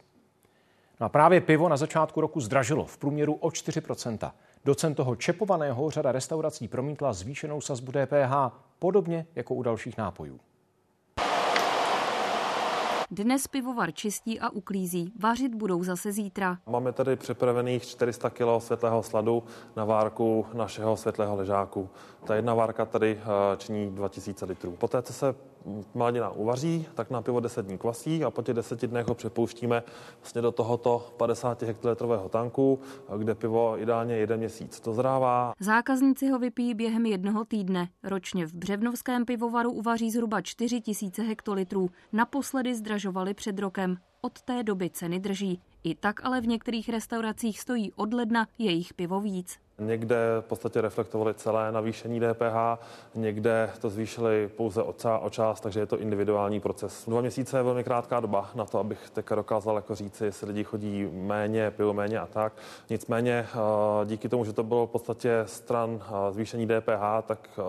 No 1.03 1.07
a 1.07 1.09
právě 1.09 1.41
pivo 1.41 1.69
na 1.69 1.77
začátku 1.77 2.21
roku 2.21 2.41
zdražilo 2.41 2.87
v 2.87 2.99
průměru 2.99 3.35
o 3.35 3.49
4% 3.49 4.33
Do 4.65 4.75
cen 4.75 4.95
toho 4.95 5.17
čepovaného 5.17 5.91
řada 5.91 6.13
restaurací 6.13 6.69
promítla 6.69 7.13
zvýšenou 7.13 7.61
sazbu 7.61 7.93
DPH, 7.93 8.55
podobně 8.79 9.27
jako 9.35 9.55
u 9.55 9.63
dalších 9.63 9.99
nápojů. 9.99 10.41
Dnes 13.11 13.47
pivovar 13.47 13.93
čistí 13.93 14.41
a 14.41 14.51
uklízí. 14.51 15.13
Vařit 15.21 15.55
budou 15.55 15.85
zase 15.85 16.13
zítra. 16.13 16.59
Máme 16.67 16.93
tady 16.93 17.17
připravených 17.17 17.83
400 17.83 18.31
kg 18.31 18.45
světlého 18.59 19.03
sladu 19.03 19.43
na 19.77 19.85
várku 19.85 20.47
našeho 20.55 20.97
světlého 20.97 21.37
ležáku. 21.37 21.91
Ta 22.25 22.35
jedna 22.35 22.55
várka 22.55 22.85
tady 22.85 23.21
eh, 23.23 23.57
činí 23.57 23.91
2000 23.91 24.45
litrů. 24.45 24.73
Poté, 24.73 25.03
co 25.03 25.13
se 25.13 25.35
mladina 25.95 26.31
uvaří, 26.31 26.87
tak 26.95 27.11
na 27.11 27.23
pivo 27.23 27.41
10 27.41 27.67
dní 27.67 27.79
kvasí 27.79 28.25
a 28.25 28.31
po 28.31 28.43
těch 28.43 28.55
10 28.55 28.83
dnech 28.87 29.07
ho 29.07 29.15
přepouštíme 29.15 29.83
vlastně 30.21 30.43
do 30.43 30.53
tohoto 30.53 31.15
50 31.17 31.63
hektolitrového 31.63 32.29
tanku, 32.29 32.81
kde 33.19 33.35
pivo 33.35 33.79
ideálně 33.79 34.15
jeden 34.15 34.39
měsíc 34.39 34.81
dozrává. 34.81 35.53
Zákazníci 35.61 36.29
ho 36.29 36.39
vypijí 36.39 36.75
během 36.75 37.07
jednoho 37.07 37.45
týdne. 37.45 37.89
Ročně 38.03 38.47
v 38.47 38.55
Břevnovském 38.55 39.25
pivovaru 39.25 39.71
uvaří 39.71 40.11
zhruba 40.11 40.41
4 40.41 40.81
tisíce 40.81 41.23
hektolitrů. 41.23 41.91
Naposledy 42.13 42.75
zdražovali 42.75 43.35
před 43.35 43.59
rokem. 43.59 43.97
Od 44.21 44.43
té 44.43 44.63
doby 44.63 44.91
ceny 44.91 45.21
drží. 45.21 45.61
I 45.85 45.95
tak 45.95 46.25
ale 46.25 46.41
v 46.41 46.47
některých 46.47 46.89
restauracích 46.89 47.61
stojí 47.61 47.93
od 47.93 48.15
ledna 48.15 48.47
jejich 48.59 48.95
pivo 48.95 49.21
víc. 49.21 49.59
Někde 49.79 50.17
v 50.41 50.45
podstatě 50.45 50.81
reflektovali 50.81 51.35
celé 51.35 51.73
navýšení 51.73 52.21
DPH, 52.21 52.83
někde 53.15 53.71
to 53.81 53.91
zvýšili 53.91 54.51
pouze 54.57 54.83
o 54.83 55.31
část, 55.31 55.61
takže 55.61 55.81
je 55.81 55.87
to 55.87 55.99
individuální 55.99 56.61
proces. 56.61 57.05
Dva 57.09 57.21
měsíce 57.21 57.57
je 57.59 57.63
velmi 57.63 57.85
krátká 57.85 58.21
doba 58.21 58.51
na 58.55 58.65
to, 58.65 58.79
abych 58.79 59.11
teď 59.11 59.27
dokázal 59.35 59.77
jako 59.77 59.95
říci, 59.95 60.25
jestli 60.25 60.47
lidi 60.47 60.65
chodí 60.65 61.09
méně, 61.13 61.71
pijou 61.71 61.93
méně 61.93 62.19
a 62.19 62.27
tak. 62.27 62.53
Nicméně 62.91 63.47
eh, 63.55 64.07
díky 64.07 64.29
tomu, 64.29 64.45
že 64.45 64.53
to 64.53 64.63
bylo 64.63 64.87
v 64.87 64.91
podstatě 64.91 65.43
stran 65.47 66.01
eh, 66.03 66.33
zvýšení 66.33 66.67
DPH, 66.67 67.27
tak 67.27 67.51
eh, 67.59 67.63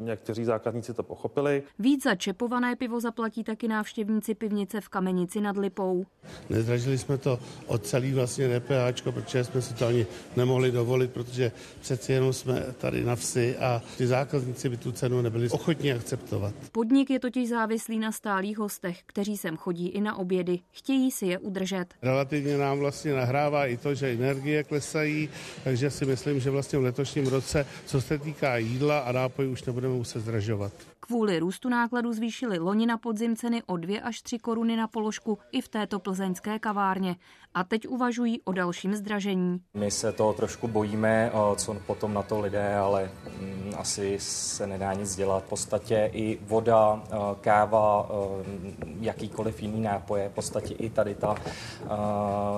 někteří 0.00 0.44
zákazníci 0.44 0.94
to 0.94 1.02
pochopili. 1.02 1.62
Víc 1.78 2.04
za 2.04 2.14
čepované 2.14 2.76
pivo 2.76 3.00
zaplatí 3.00 3.44
taky 3.44 3.68
návštěvníci 3.68 4.34
pivnice 4.34 4.80
v 4.80 4.88
Kamenici 4.88 5.40
nad 5.40 5.56
Lipou. 5.56 6.06
Nezdražili 6.50 6.98
jsme 6.98 7.18
to 7.18 7.38
od 7.66 7.86
celý 7.86 8.12
vlastně 8.12 8.60
DPH, 8.60 9.02
protože 9.02 9.44
jsme 9.44 9.62
si 9.62 9.74
to 9.74 9.86
ani 9.86 10.06
nemohli 10.36 10.70
dovolit, 10.70 11.12
protože 11.12 11.45
přeci 11.80 12.12
jenom 12.12 12.32
jsme 12.32 12.66
tady 12.78 13.04
na 13.04 13.16
vsi 13.16 13.56
a 13.56 13.82
ty 13.98 14.06
zákazníci 14.06 14.68
by 14.68 14.76
tu 14.76 14.92
cenu 14.92 15.22
nebyli 15.22 15.48
ochotní 15.50 15.92
akceptovat. 15.92 16.54
Podnik 16.72 17.10
je 17.10 17.20
totiž 17.20 17.48
závislý 17.48 17.98
na 17.98 18.12
stálých 18.12 18.58
hostech, 18.58 19.02
kteří 19.06 19.36
sem 19.36 19.56
chodí 19.56 19.88
i 19.88 20.00
na 20.00 20.16
obědy. 20.16 20.60
Chtějí 20.70 21.10
si 21.10 21.26
je 21.26 21.38
udržet. 21.38 21.86
Relativně 22.02 22.58
nám 22.58 22.78
vlastně 22.78 23.12
nahrává 23.12 23.66
i 23.66 23.76
to, 23.76 23.94
že 23.94 24.12
energie 24.12 24.64
klesají, 24.64 25.28
takže 25.64 25.90
si 25.90 26.04
myslím, 26.04 26.40
že 26.40 26.50
vlastně 26.50 26.78
v 26.78 26.82
letošním 26.82 27.26
roce, 27.26 27.66
co 27.86 28.00
se 28.00 28.18
týká 28.18 28.56
jídla 28.56 28.98
a 28.98 29.12
nápojů, 29.12 29.52
už 29.52 29.64
nebudeme 29.64 29.94
muset 29.94 30.20
zdražovat. 30.20 30.72
Kvůli 31.00 31.38
růstu 31.38 31.68
nákladu 31.68 32.12
zvýšili 32.12 32.58
loni 32.58 32.86
na 32.86 32.98
podzim 32.98 33.36
ceny 33.36 33.62
o 33.66 33.76
2 33.76 34.00
až 34.02 34.22
3 34.22 34.38
koruny 34.38 34.76
na 34.76 34.88
položku 34.88 35.38
i 35.52 35.60
v 35.60 35.68
této 35.68 35.98
plzeňské 35.98 36.58
kavárně. 36.58 37.16
A 37.56 37.64
teď 37.64 37.88
uvažují 37.88 38.42
o 38.42 38.52
dalším 38.52 38.94
zdražení. 38.94 39.60
My 39.74 39.90
se 39.90 40.12
to 40.12 40.32
trošku 40.32 40.68
bojíme, 40.68 41.30
co 41.56 41.74
potom 41.86 42.14
na 42.14 42.22
to 42.22 42.40
lidé, 42.40 42.76
ale 42.76 43.10
mm, 43.40 43.72
asi 43.78 44.16
se 44.20 44.66
nedá 44.66 44.92
nic 44.92 45.16
dělat. 45.16 45.44
V 45.44 45.48
podstatě 45.48 46.10
i 46.12 46.38
voda, 46.42 47.02
káva, 47.40 48.08
jakýkoliv 49.00 49.62
jiný 49.62 49.80
nápoje, 49.80 50.28
v 50.28 50.32
podstatě 50.32 50.74
i 50.74 50.90
tady 50.90 51.14
ta 51.14 51.34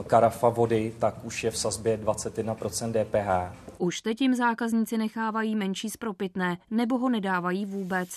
karafa 0.06 0.48
vody, 0.48 0.94
tak 0.98 1.24
už 1.24 1.44
je 1.44 1.50
v 1.50 1.58
sazbě 1.58 1.96
21% 1.96 3.04
DPH. 3.04 3.56
Už 3.78 4.00
teď 4.00 4.20
jim 4.20 4.34
zákazníci 4.34 4.98
nechávají 4.98 5.56
menší 5.56 5.90
spropitné 5.90 6.58
nebo 6.70 6.98
ho 6.98 7.08
nedávají 7.08 7.66
vůbec. 7.66 8.08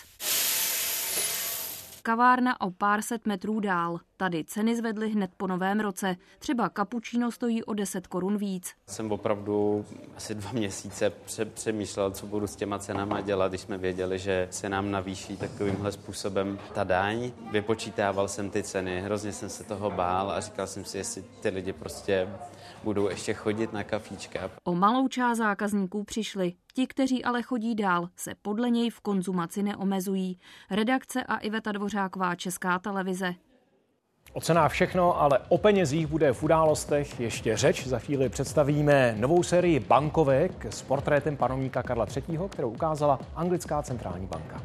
Kavárna 2.03 2.61
o 2.61 2.71
pár 2.71 3.01
set 3.01 3.25
metrů 3.25 3.59
dál. 3.59 3.99
Tady 4.17 4.43
ceny 4.43 4.75
zvedly 4.75 5.09
hned 5.09 5.31
po 5.37 5.47
novém 5.47 5.79
roce. 5.79 6.15
Třeba 6.39 6.69
kapučíno 6.69 7.31
stojí 7.31 7.63
o 7.63 7.73
10 7.73 8.07
korun 8.07 8.37
víc. 8.37 8.73
Jsem 8.87 9.11
opravdu 9.11 9.85
asi 10.17 10.35
dva 10.35 10.51
měsíce 10.51 11.09
pře- 11.09 11.45
přemýšlel, 11.45 12.11
co 12.11 12.25
budu 12.25 12.47
s 12.47 12.55
těma 12.55 12.79
cenama 12.79 13.21
dělat, 13.21 13.47
když 13.47 13.61
jsme 13.61 13.77
věděli, 13.77 14.19
že 14.19 14.47
se 14.51 14.69
nám 14.69 14.91
navýší 14.91 15.37
takovýmhle 15.37 15.91
způsobem 15.91 16.59
ta 16.73 16.83
daň. 16.83 17.31
Vypočítával 17.51 18.27
jsem 18.27 18.49
ty 18.49 18.63
ceny, 18.63 19.01
hrozně 19.01 19.33
jsem 19.33 19.49
se 19.49 19.63
toho 19.63 19.91
bál 19.91 20.31
a 20.31 20.39
říkal 20.39 20.67
jsem 20.67 20.85
si, 20.85 20.97
jestli 20.97 21.23
ty 21.41 21.49
lidi 21.49 21.73
prostě 21.73 22.27
budou 22.83 23.09
ještě 23.09 23.33
chodit 23.33 23.73
na 23.73 23.83
kafíčka. 23.83 24.51
O 24.63 24.75
malou 24.75 25.07
část 25.07 25.37
zákazníků 25.37 26.03
přišli. 26.03 26.53
Ti, 26.73 26.87
kteří 26.87 27.23
ale 27.23 27.41
chodí 27.41 27.75
dál, 27.75 28.09
se 28.15 28.31
podle 28.41 28.69
něj 28.69 28.89
v 28.89 28.99
konzumaci 28.99 29.63
neomezují. 29.63 30.39
Redakce 30.71 31.23
a 31.23 31.37
Iveta 31.37 31.71
Dvořáková, 31.71 32.35
Česká 32.35 32.79
televize. 32.79 33.33
O 34.33 34.41
cenách 34.41 34.71
všechno, 34.71 35.21
ale 35.21 35.39
o 35.49 35.57
penězích 35.57 36.07
bude 36.07 36.33
v 36.33 36.43
událostech 36.43 37.19
ještě 37.19 37.57
řeč. 37.57 37.87
Za 37.87 37.99
chvíli 37.99 38.29
představíme 38.29 39.15
novou 39.19 39.43
sérii 39.43 39.79
bankovek 39.79 40.65
s 40.69 40.81
portrétem 40.81 41.37
panovníka 41.37 41.83
Karla 41.83 42.05
III., 42.15 42.39
kterou 42.49 42.69
ukázala 42.69 43.19
anglická 43.35 43.81
centrální 43.81 44.27
banka. 44.27 44.61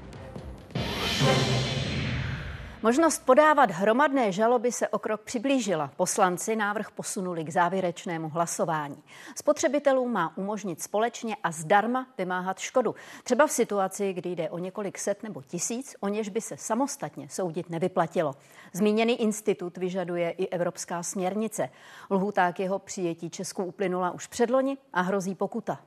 Možnost 2.86 3.26
podávat 3.26 3.70
hromadné 3.70 4.32
žaloby 4.32 4.72
se 4.72 4.88
o 4.88 4.98
krok 4.98 5.20
přiblížila. 5.20 5.90
Poslanci 5.96 6.56
návrh 6.56 6.90
posunuli 6.90 7.44
k 7.44 7.52
závěrečnému 7.52 8.28
hlasování. 8.28 9.02
Spotřebitelům 9.36 10.12
má 10.12 10.36
umožnit 10.36 10.82
společně 10.82 11.36
a 11.42 11.52
zdarma 11.52 12.06
vymáhat 12.18 12.58
škodu. 12.58 12.94
Třeba 13.24 13.46
v 13.46 13.52
situaci, 13.52 14.12
kdy 14.12 14.30
jde 14.30 14.50
o 14.50 14.58
několik 14.58 14.98
set 14.98 15.22
nebo 15.22 15.42
tisíc, 15.42 15.96
o 16.00 16.08
něž 16.08 16.28
by 16.28 16.40
se 16.40 16.56
samostatně 16.56 17.28
soudit 17.28 17.70
nevyplatilo. 17.70 18.34
Zmíněný 18.72 19.22
institut 19.22 19.76
vyžaduje 19.76 20.30
i 20.30 20.48
evropská 20.48 21.02
směrnice. 21.02 21.68
Lhůta 22.10 22.52
k 22.52 22.60
jeho 22.60 22.78
přijetí 22.78 23.30
Česku 23.30 23.64
uplynula 23.64 24.10
už 24.10 24.26
předloni 24.26 24.78
a 24.92 25.00
hrozí 25.00 25.34
pokuta. 25.34 25.78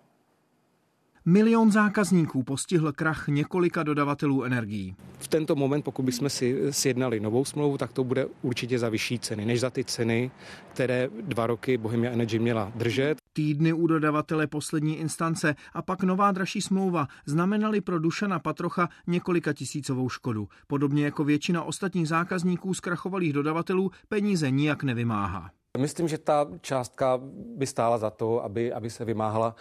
Milion 1.26 1.72
zákazníků 1.72 2.44
postihl 2.44 2.92
krach 2.92 3.28
několika 3.28 3.84
dodavatelů 3.84 4.44
energií. 4.44 4.96
V 5.20 5.28
tento 5.28 5.56
moment, 5.56 5.82
pokud 5.82 6.04
bychom 6.04 6.30
si 6.30 6.58
sjednali 6.70 7.20
novou 7.20 7.46
smlouvu, 7.46 7.78
tak 7.78 7.94
to 7.94 8.04
bude 8.04 8.26
určitě 8.42 8.80
za 8.80 8.90
vyšší 8.90 9.20
ceny, 9.20 9.46
než 9.46 9.60
za 9.60 9.70
ty 9.70 9.84
ceny, 9.84 10.32
které 10.74 11.10
dva 11.22 11.48
roky 11.48 11.78
Bohemia 11.78 12.12
Energy 12.12 12.40
měla 12.40 12.72
držet. 12.76 13.18
Týdny 13.34 13.74
u 13.74 13.88
dodavatele 13.88 14.48
poslední 14.48 14.98
instance 14.98 15.56
a 15.74 15.82
pak 15.82 16.04
nová 16.04 16.32
dražší 16.32 16.62
smlouva 16.62 17.08
znamenaly 17.26 17.82
pro 17.82 18.00
Dušana 18.00 18.40
Patrocha 18.40 18.90
několika 19.08 19.54
tisícovou 19.54 20.10
škodu. 20.10 20.48
Podobně 20.68 21.06
jako 21.06 21.24
většina 21.24 21.64
ostatních 21.64 22.08
zákazníků 22.08 22.74
zkrachovalých 22.74 23.34
dodavatelů 23.34 23.92
peníze 24.10 24.52
nijak 24.52 24.84
nevymáhá. 24.84 25.52
Myslím, 25.78 26.08
že 26.08 26.18
ta 26.18 26.48
částka 26.62 27.20
by 27.58 27.68
stála 27.68 27.98
za 27.98 28.10
to, 28.10 28.44
aby, 28.44 28.74
aby 28.74 28.90
se 28.90 29.06
vymáhala. 29.06 29.56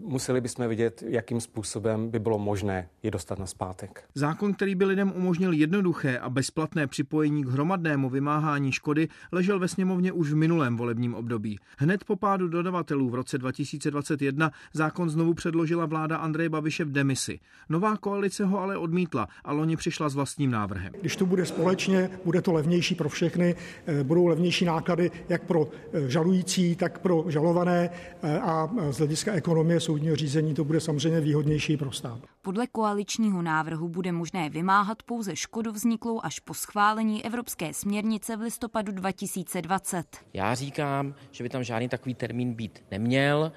Museli 0.00 0.40
bychom 0.40 0.68
vidět, 0.68 1.02
jakým 1.06 1.40
způsobem 1.40 2.10
by 2.10 2.18
bylo 2.18 2.38
možné 2.38 2.88
je 3.02 3.10
dostat 3.10 3.38
na 3.38 3.46
zpátek. 3.46 4.04
Zákon, 4.14 4.54
který 4.54 4.74
by 4.74 4.84
lidem 4.84 5.12
umožnil 5.16 5.52
jednoduché 5.52 6.18
a 6.18 6.30
bezplatné 6.30 6.86
připojení 6.86 7.44
k 7.44 7.48
hromadnému 7.48 8.10
vymáhání 8.10 8.72
škody, 8.72 9.08
ležel 9.32 9.58
ve 9.58 9.68
sněmovně 9.68 10.12
už 10.12 10.32
v 10.32 10.36
minulém 10.36 10.76
volebním 10.76 11.14
období. 11.14 11.58
Hned 11.78 12.04
po 12.04 12.16
pádu 12.16 12.48
dodavatelů 12.48 13.10
v 13.10 13.14
roce 13.14 13.38
2021 13.38 14.50
zákon 14.72 15.10
znovu 15.10 15.34
předložila 15.34 15.86
vláda 15.86 16.16
Andreje 16.16 16.48
Babiše 16.48 16.84
v 16.84 16.92
demisi. 16.92 17.40
Nová 17.68 17.96
koalice 17.96 18.44
ho 18.44 18.60
ale 18.60 18.76
odmítla 18.76 19.28
a 19.44 19.52
loni 19.52 19.76
přišla 19.76 20.08
s 20.08 20.14
vlastním 20.14 20.50
návrhem. 20.50 20.92
Když 21.00 21.16
to 21.16 21.26
bude 21.26 21.46
společně, 21.46 22.10
bude 22.24 22.42
to 22.42 22.52
levnější 22.52 22.94
pro 22.94 23.08
všechny, 23.08 23.54
eh, 23.86 24.04
budou 24.04 24.26
levnější 24.26 24.64
náklady 24.64 25.10
jak 25.34 25.44
pro 25.44 25.68
eh, 25.92 26.08
žalující, 26.10 26.76
tak 26.76 26.98
pro 26.98 27.24
žalované 27.28 27.90
eh, 28.22 28.38
a 28.38 28.70
z 28.90 28.98
hlediska 28.98 29.32
ekonomie 29.32 29.80
soudního 29.80 30.16
řízení 30.16 30.54
to 30.54 30.64
bude 30.64 30.80
samozřejmě 30.80 31.20
výhodnější 31.20 31.76
pro 31.76 31.92
stát. 31.92 32.18
Podle 32.42 32.66
koaličního 32.66 33.42
návrhu 33.42 33.88
bude 33.88 34.12
možné 34.12 34.50
vymáhat 34.50 35.02
pouze 35.02 35.36
škodu 35.36 35.72
vzniklou 35.72 36.20
až 36.22 36.40
po 36.40 36.54
schválení 36.54 37.24
Evropské 37.24 37.74
směrnice 37.74 38.36
v 38.36 38.40
listopadu 38.40 38.92
2020. 38.92 40.04
Já 40.32 40.54
říkám, 40.54 41.14
že 41.30 41.44
by 41.44 41.48
tam 41.48 41.64
žádný 41.64 41.88
takový 41.88 42.14
termín 42.14 42.54
být 42.54 42.84
neměl 42.90 43.52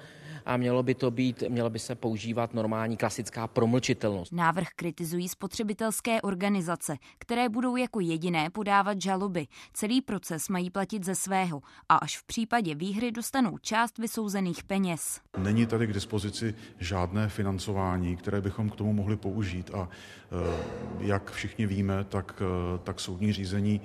a 0.48 0.56
mělo 0.56 0.82
by 0.82 0.94
to 0.94 1.10
být, 1.10 1.42
mělo 1.48 1.70
by 1.70 1.78
se 1.78 1.94
používat 1.94 2.54
normální 2.54 2.96
klasická 2.96 3.46
promlčitelnost. 3.46 4.32
Návrh 4.32 4.68
kritizují 4.76 5.28
spotřebitelské 5.28 6.22
organizace, 6.22 6.96
které 7.18 7.48
budou 7.48 7.76
jako 7.76 8.00
jediné 8.00 8.50
podávat 8.50 9.02
žaloby. 9.02 9.46
Celý 9.72 10.00
proces 10.00 10.48
mají 10.48 10.70
platit 10.70 11.04
ze 11.04 11.14
svého 11.14 11.62
a 11.88 11.96
až 11.96 12.18
v 12.18 12.24
případě 12.24 12.74
výhry 12.74 13.12
dostanou 13.12 13.58
část 13.58 13.98
vysouzených 13.98 14.64
peněz. 14.64 15.20
Není 15.38 15.66
tady 15.66 15.86
k 15.86 15.92
dispozici 15.92 16.54
žádné 16.78 17.28
financování, 17.28 18.16
které 18.16 18.40
bychom 18.40 18.70
k 18.70 18.76
tomu 18.76 18.92
mohli 18.92 19.16
použít 19.16 19.70
a 19.74 19.88
eh, 19.88 20.56
jak 21.00 21.30
všichni 21.30 21.66
víme, 21.66 22.04
tak, 22.04 22.42
eh, 22.42 22.78
tak 22.84 23.00
soudní 23.00 23.32
řízení 23.32 23.80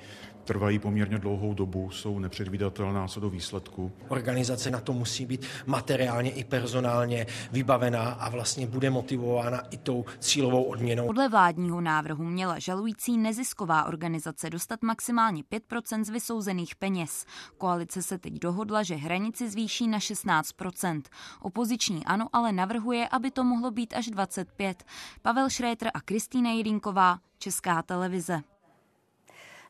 trvají 0.46 0.80
poměrně 0.80 1.18
dlouhou 1.18 1.54
dobu, 1.54 1.92
jsou 1.92 2.20
nepředvídatelná 2.20 3.08
co 3.08 3.20
do 3.20 3.30
výsledku. 3.30 3.92
Organizace 4.08 4.72
na 4.72 4.80
to 4.80 4.94
musí 4.94 5.26
být 5.26 5.46
materiálně 5.66 6.32
i 6.32 6.44
personálně 6.44 7.26
vybavená 7.52 8.04
a 8.04 8.30
vlastně 8.30 8.68
bude 8.68 8.90
motivována 8.90 9.60
i 9.70 9.78
tou 9.78 10.06
cílovou 10.20 10.64
odměnou. 10.64 11.06
Podle 11.06 11.30
vládního 11.30 11.82
návrhu 11.82 12.24
měla 12.24 12.60
žalující 12.60 13.18
nezisková 13.18 13.86
organizace 13.86 14.50
dostat 14.50 14.82
maximálně 14.82 15.44
5% 15.44 16.04
z 16.04 16.10
vysouzených 16.10 16.76
peněz. 16.76 17.26
Koalice 17.58 18.04
se 18.04 18.18
teď 18.18 18.34
dohodla, 18.34 18.84
že 18.84 18.96
hranici 18.96 19.50
zvýší 19.50 19.88
na 19.88 20.00
16%. 20.00 21.02
Opoziční 21.42 22.06
ano 22.06 22.28
ale 22.34 22.52
navrhuje, 22.52 23.08
aby 23.08 23.32
to 23.32 23.44
mohlo 23.44 23.72
být 23.72 23.94
až 23.94 24.08
25. 24.08 24.84
Pavel 25.22 25.50
Šrétr 25.50 25.88
a 25.94 26.02
Kristýna 26.02 26.52
Jirinková, 26.52 27.20
Česká 27.38 27.82
televize. 27.82 28.53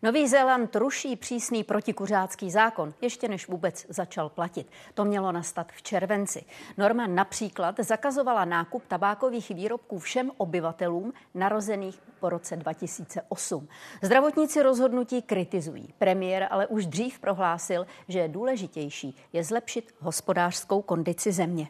Nový 0.04 0.28
Zéland 0.28 0.76
ruší 0.76 1.16
přísný 1.16 1.64
protikuřácký 1.64 2.52
zákon, 2.52 2.94
ještě 3.02 3.28
než 3.28 3.48
vůbec 3.48 3.86
začal 3.90 4.30
platit. 4.30 4.68
To 4.94 5.06
mělo 5.06 5.32
nastat 5.32 5.72
v 5.72 5.82
červenci. 5.82 6.46
Norma 6.78 7.08
například 7.08 7.76
zakazovala 7.80 8.46
nákup 8.46 8.84
tabákových 8.88 9.50
výrobků 9.50 10.00
všem 10.00 10.32
obyvatelům 10.38 11.14
narozených 11.34 12.00
po 12.20 12.30
roce 12.30 12.56
2008. 12.56 13.68
Zdravotníci 14.02 14.62
rozhodnutí 14.64 15.22
kritizují. 15.22 15.94
Premiér 15.98 16.48
ale 16.52 16.68
už 16.68 16.86
dřív 16.86 17.20
prohlásil, 17.20 17.88
že 18.08 18.28
důležitější 18.28 19.16
je 19.34 19.44
zlepšit 19.44 19.96
hospodářskou 20.00 20.82
kondici 20.82 21.32
země. 21.32 21.68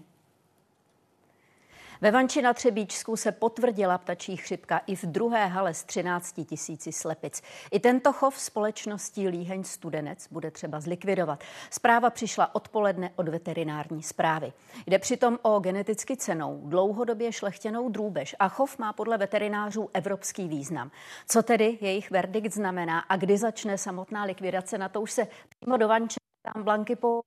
Ve 2.03 2.11
Vanči 2.11 2.41
na 2.41 2.53
Třebíčsku 2.53 3.15
se 3.15 3.31
potvrdila 3.31 3.97
ptačí 3.97 4.37
chřipka 4.37 4.81
i 4.87 4.95
v 4.95 5.03
druhé 5.03 5.47
hale 5.47 5.73
z 5.73 5.83
13 5.83 6.35
tisíci 6.45 6.91
slepic. 6.91 7.41
I 7.71 7.79
tento 7.79 8.13
chov 8.13 8.39
společností 8.39 9.27
Líheň 9.27 9.63
Studenec 9.63 10.27
bude 10.31 10.51
třeba 10.51 10.79
zlikvidovat. 10.79 11.43
Zpráva 11.69 12.09
přišla 12.09 12.55
odpoledne 12.55 13.11
od 13.15 13.29
veterinární 13.29 14.03
zprávy. 14.03 14.53
Jde 14.87 14.99
přitom 14.99 15.39
o 15.41 15.59
geneticky 15.59 16.17
cenou, 16.17 16.61
dlouhodobě 16.65 17.31
šlechtěnou 17.31 17.89
drůbež 17.89 18.35
a 18.39 18.49
chov 18.49 18.77
má 18.77 18.93
podle 18.93 19.17
veterinářů 19.17 19.89
evropský 19.93 20.47
význam. 20.47 20.91
Co 21.27 21.43
tedy 21.43 21.77
jejich 21.81 22.11
verdikt 22.11 22.53
znamená 22.53 22.99
a 22.99 23.15
kdy 23.15 23.37
začne 23.37 23.77
samotná 23.77 24.23
likvidace, 24.23 24.77
na 24.77 24.89
to 24.89 25.01
už 25.01 25.11
se 25.11 25.27
přímo 25.59 25.77
do 25.77 25.87
Vanče 25.87 26.19
tam 26.53 26.63
Blanky 26.63 26.95
po 26.95 27.21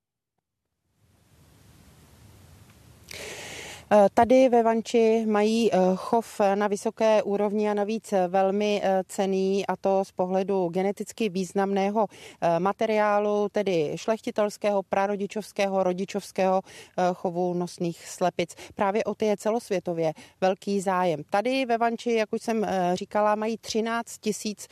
tady 4.15 4.49
ve 4.49 4.63
Vanči 4.63 5.25
mají 5.27 5.73
eh, 5.73 5.79
chov 5.97 6.41
na 6.55 6.67
vysoké 6.69 7.23
úrovni 7.23 7.71
a 7.71 7.75
navíc 7.75 8.15
velmi 8.29 8.81
eh, 8.85 9.03
cený 9.09 9.67
a 9.67 9.77
to 9.77 10.05
z 10.05 10.13
pohledu 10.13 10.69
geneticky 10.69 11.29
významného 11.29 12.07
materiálu, 12.59 13.49
tedy 13.53 13.93
šlechtitelského, 13.97 14.83
prarodičovského, 14.83 15.83
rodičovského 15.83 16.63
chovu 17.15 17.55
nosných 17.55 18.09
slepic. 18.09 18.55
Právě 18.75 19.05
o 19.05 19.15
ty 19.15 19.27
je 19.27 19.37
celosvětově 19.37 20.13
velký 20.41 20.81
zájem. 20.81 21.23
Tady 21.31 21.67
ve 21.67 21.79
Vanči, 21.79 22.13
jak 22.13 22.33
už 22.33 22.43
jsem 22.43 22.67
říkala, 22.95 23.35
mají 23.35 23.59
13 23.59 24.19
tisíc 24.19 24.69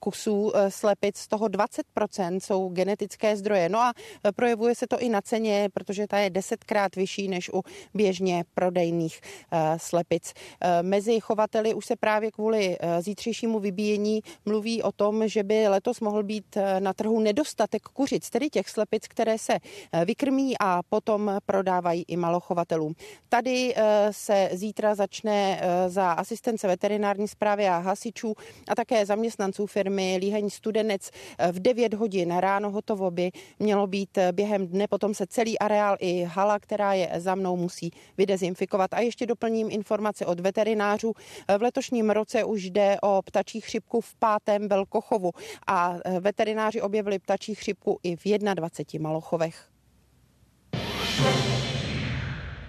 kusů 0.00 0.52
slepic, 0.68 1.16
z 1.16 1.28
toho 1.28 1.46
20% 1.46 2.40
jsou 2.40 2.68
genetické 2.68 3.36
zdroje. 3.36 3.68
No 3.68 3.80
a 3.80 3.92
projevuje 4.36 4.74
se 4.74 4.86
to 4.86 4.98
i 4.98 5.08
na 5.08 5.20
ceně, 5.20 5.68
protože 5.74 6.06
ta 6.06 6.18
je 6.18 6.30
desetkrát 6.30 6.96
vyšší 6.96 7.28
než 7.28 7.50
u 7.52 7.62
běžně 7.94 8.33
méně 8.34 8.44
prodejných 8.54 9.20
eh, 9.52 9.78
slepic. 9.78 10.32
Eh, 10.60 10.82
mezi 10.82 11.20
chovateli 11.20 11.74
už 11.74 11.86
se 11.86 11.96
právě 11.96 12.30
kvůli 12.30 12.76
eh, 12.80 13.02
zítřejšímu 13.02 13.58
vybíjení 13.58 14.20
mluví 14.46 14.82
o 14.82 14.92
tom, 14.92 15.28
že 15.28 15.42
by 15.42 15.68
letos 15.68 16.00
mohl 16.00 16.22
být 16.22 16.56
na 16.78 16.92
trhu 16.92 17.20
nedostatek 17.20 17.82
kuřic, 17.82 18.30
tedy 18.30 18.50
těch 18.50 18.68
slepic, 18.68 19.08
které 19.08 19.38
se 19.38 19.58
vykrmí 20.04 20.54
a 20.60 20.82
potom 20.88 21.38
prodávají 21.46 22.04
i 22.08 22.16
malochovatelům. 22.16 22.94
Tady 23.28 23.74
se 24.10 24.48
zítra 24.52 24.94
začne 24.94 25.60
za 25.88 26.12
asistence 26.12 26.66
veterinární 26.66 27.28
zprávy 27.28 27.68
a 27.68 27.78
hasičů 27.78 28.34
a 28.68 28.74
také 28.74 29.06
zaměstnanců 29.06 29.66
firmy 29.66 30.16
Líheň 30.20 30.50
Studenec 30.50 31.10
v 31.52 31.60
9 31.60 31.94
hodin 31.94 32.36
ráno 32.36 32.70
hotovo 32.70 33.10
by 33.10 33.30
mělo 33.58 33.86
být 33.86 34.18
během 34.32 34.66
dne. 34.66 34.86
Potom 34.88 35.14
se 35.14 35.26
celý 35.26 35.58
areál 35.58 35.96
i 36.00 36.22
hala, 36.22 36.58
která 36.58 36.94
je 36.94 37.10
za 37.16 37.34
mnou, 37.34 37.56
musí 37.56 37.90
vydezinfikovat. 38.24 38.94
A 38.94 39.00
ještě 39.00 39.26
doplním 39.26 39.68
informace 39.70 40.26
od 40.26 40.40
veterinářů. 40.40 41.12
V 41.58 41.62
letošním 41.62 42.10
roce 42.10 42.44
už 42.44 42.64
jde 42.64 42.96
o 43.02 43.22
ptačí 43.22 43.60
chřipku 43.60 44.00
v 44.00 44.14
pátém 44.14 44.68
velkochovu 44.68 45.30
a 45.66 45.94
veterináři 46.20 46.80
objevili 46.80 47.18
ptačí 47.18 47.54
chřipku 47.54 47.98
i 48.02 48.16
v 48.16 48.38
21 48.54 49.08
malochovech. 49.08 49.68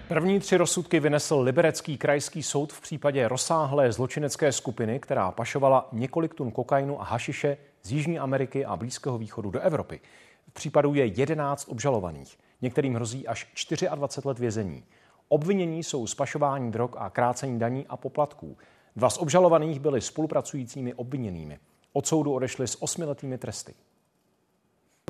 První 0.08 0.40
tři 0.40 0.56
rozsudky 0.56 1.00
vynesl 1.00 1.40
liberecký 1.40 1.98
krajský 1.98 2.42
soud 2.42 2.72
v 2.72 2.80
případě 2.80 3.28
rozsáhlé 3.28 3.92
zločinecké 3.92 4.52
skupiny, 4.52 5.00
která 5.00 5.30
pašovala 5.30 5.88
několik 5.92 6.34
tun 6.34 6.50
kokainu 6.50 7.00
a 7.00 7.04
hašiše 7.04 7.56
z 7.82 7.92
Jižní 7.92 8.18
Ameriky 8.18 8.64
a 8.64 8.76
Blízkého 8.76 9.18
východu 9.18 9.50
do 9.50 9.60
Evropy. 9.60 10.00
V 10.48 10.52
případu 10.52 10.94
je 10.94 11.06
11 11.06 11.68
obžalovaných. 11.68 12.38
Některým 12.62 12.94
hrozí 12.94 13.28
až 13.28 13.46
24 13.94 14.28
let 14.28 14.38
vězení. 14.38 14.84
Obvinění 15.28 15.82
jsou 15.82 16.06
spašování 16.06 16.72
drog 16.72 16.90
a 16.96 17.10
krácení 17.10 17.58
daní 17.58 17.86
a 17.86 17.96
poplatků. 17.96 18.56
Dva 18.96 19.10
z 19.10 19.18
obžalovaných 19.18 19.80
byli 19.80 20.00
spolupracujícími 20.00 20.94
obviněnými. 20.94 21.58
Od 21.92 22.06
soudu 22.06 22.32
odešli 22.34 22.68
s 22.68 22.82
osmiletými 22.82 23.38
tresty. 23.38 23.74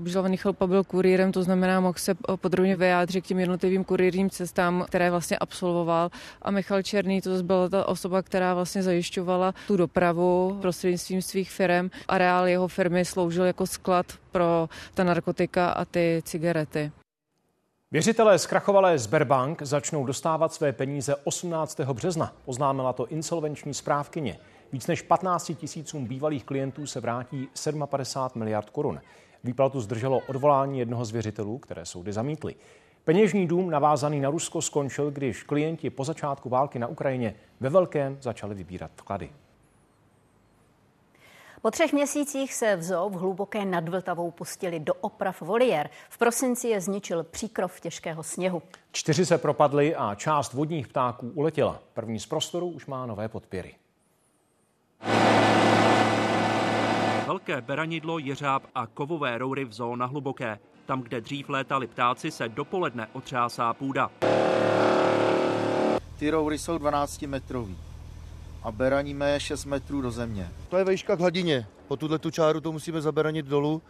Obžalovaný 0.01 0.37
chalpa 0.37 0.67
byl 0.67 0.85
kurýrem, 0.85 1.33
to 1.33 1.43
znamená, 1.43 1.81
mohl 1.81 1.99
se 1.99 2.15
podrobně 2.37 2.77
vyjádřit 2.77 3.21
k 3.21 3.27
těm 3.27 3.39
jednotlivým 3.39 3.85
kurýrním 3.85 4.31
cestám, 4.31 4.85
které 4.89 5.11
vlastně 5.11 5.39
absolvoval. 5.39 6.11
A 6.43 6.51
Michal 6.51 6.83
Černý, 6.83 7.21
to 7.21 7.43
byla 7.43 7.69
ta 7.69 7.89
osoba, 7.89 8.23
která 8.23 8.55
vlastně 8.55 8.83
zajišťovala 8.83 9.55
tu 9.67 9.77
dopravu 9.77 10.59
prostřednictvím 10.61 11.23
svých 11.23 11.51
firm. 11.51 11.91
Areál 12.09 12.47
jeho 12.47 12.69
firmy 12.69 13.05
sloužil 13.05 13.45
jako 13.45 13.67
sklad 13.67 14.07
pro 14.33 14.69
ta 14.95 15.05
narkotika 15.05 15.71
a 15.71 15.85
ty 15.85 16.23
cigarety. 16.25 16.93
Věřitelé 17.91 18.39
zkrachovalé 18.39 18.99
Sberbank 18.99 19.63
začnou 19.63 20.07
dostávat 20.07 20.53
své 20.53 20.73
peníze 20.73 21.17
18. 21.25 21.81
března, 21.81 22.33
oznámila 22.45 22.93
to 22.93 23.07
insolvenční 23.07 23.75
správkyně. 23.75 24.39
Víc 24.73 24.87
než 24.87 25.03
15 25.03 25.53
tisícům 25.57 26.07
bývalých 26.07 26.45
klientů 26.45 26.87
se 26.87 27.01
vrátí 27.01 27.49
57 27.87 28.39
miliard 28.39 28.71
korun. 28.71 29.01
Výplatu 29.45 29.81
zdrželo 29.81 30.21
odvolání 30.29 30.79
jednoho 30.79 31.05
z 31.05 31.11
věřitelů, 31.11 31.59
které 31.59 31.87
soudy 31.87 32.13
zamítly. 32.13 32.55
Peněžní 33.05 33.47
dům 33.47 33.71
navázaný 33.71 34.21
na 34.21 34.31
Rusko 34.31 34.63
skončil, 34.63 35.11
když 35.11 35.43
klienti 35.43 35.91
po 35.91 36.05
začátku 36.05 36.49
války 36.49 36.79
na 36.79 36.87
Ukrajině 36.87 37.35
ve 37.61 37.69
velkém 37.69 38.19
začali 38.21 38.55
vybírat 38.55 38.91
vklady. 38.97 39.31
Po 41.67 41.71
třech 41.71 41.93
měsících 41.93 42.55
se 42.55 42.77
v 42.77 42.83
zoo 42.83 43.11
v 43.11 43.13
hluboké 43.13 43.65
nad 43.65 43.89
Vltavou 43.89 44.31
pustili 44.31 44.81
do 44.81 44.95
oprav 44.95 45.41
voliér. 45.41 45.91
V 46.09 46.19
prosinci 46.19 46.69
je 46.69 46.81
zničil 46.81 47.25
příkrov 47.25 47.81
těžkého 47.81 48.23
sněhu. 48.23 48.63
Čtyři 48.93 49.27
se 49.27 49.39
propadly 49.39 49.97
a 49.97 50.15
část 50.15 50.53
vodních 50.53 50.89
ptáků 50.89 51.31
uletěla. 51.35 51.83
První 51.95 52.21
z 52.21 52.27
prostoru 52.27 52.69
už 52.69 52.87
má 52.87 53.07
nové 53.07 53.29
podpěry. 53.29 53.75
Velké 57.27 57.61
beranidlo, 57.61 58.19
jeřáb 58.19 58.63
a 58.75 58.87
kovové 58.87 59.39
roury 59.39 59.65
v 59.65 59.73
zoo 59.73 59.97
na 59.97 60.07
hluboké. 60.07 60.59
Tam, 60.87 61.03
kde 61.03 61.21
dřív 61.21 61.49
létali 61.49 61.87
ptáci, 61.87 62.31
se 62.31 62.49
dopoledne 62.49 63.09
otřásá 63.13 63.75
půda. 63.75 64.11
Ty 66.19 66.31
roury 66.31 66.59
jsou 66.59 66.79
12 66.79 67.23
metrový 67.23 67.79
a 68.67 68.73
beraníme 68.73 69.41
6 69.41 69.65
metrů 69.65 70.01
do 70.01 70.11
země. 70.11 70.53
To 70.69 70.77
je 70.77 70.85
vejška 70.85 71.17
k 71.17 71.21
hladině. 71.21 71.67
Po 71.89 71.97
tuhle 71.97 72.19
tu 72.19 72.31
čáru 72.31 72.61
to 72.61 72.73
musíme 72.73 73.01
zaberanit 73.01 73.47
dolů, 73.47 73.83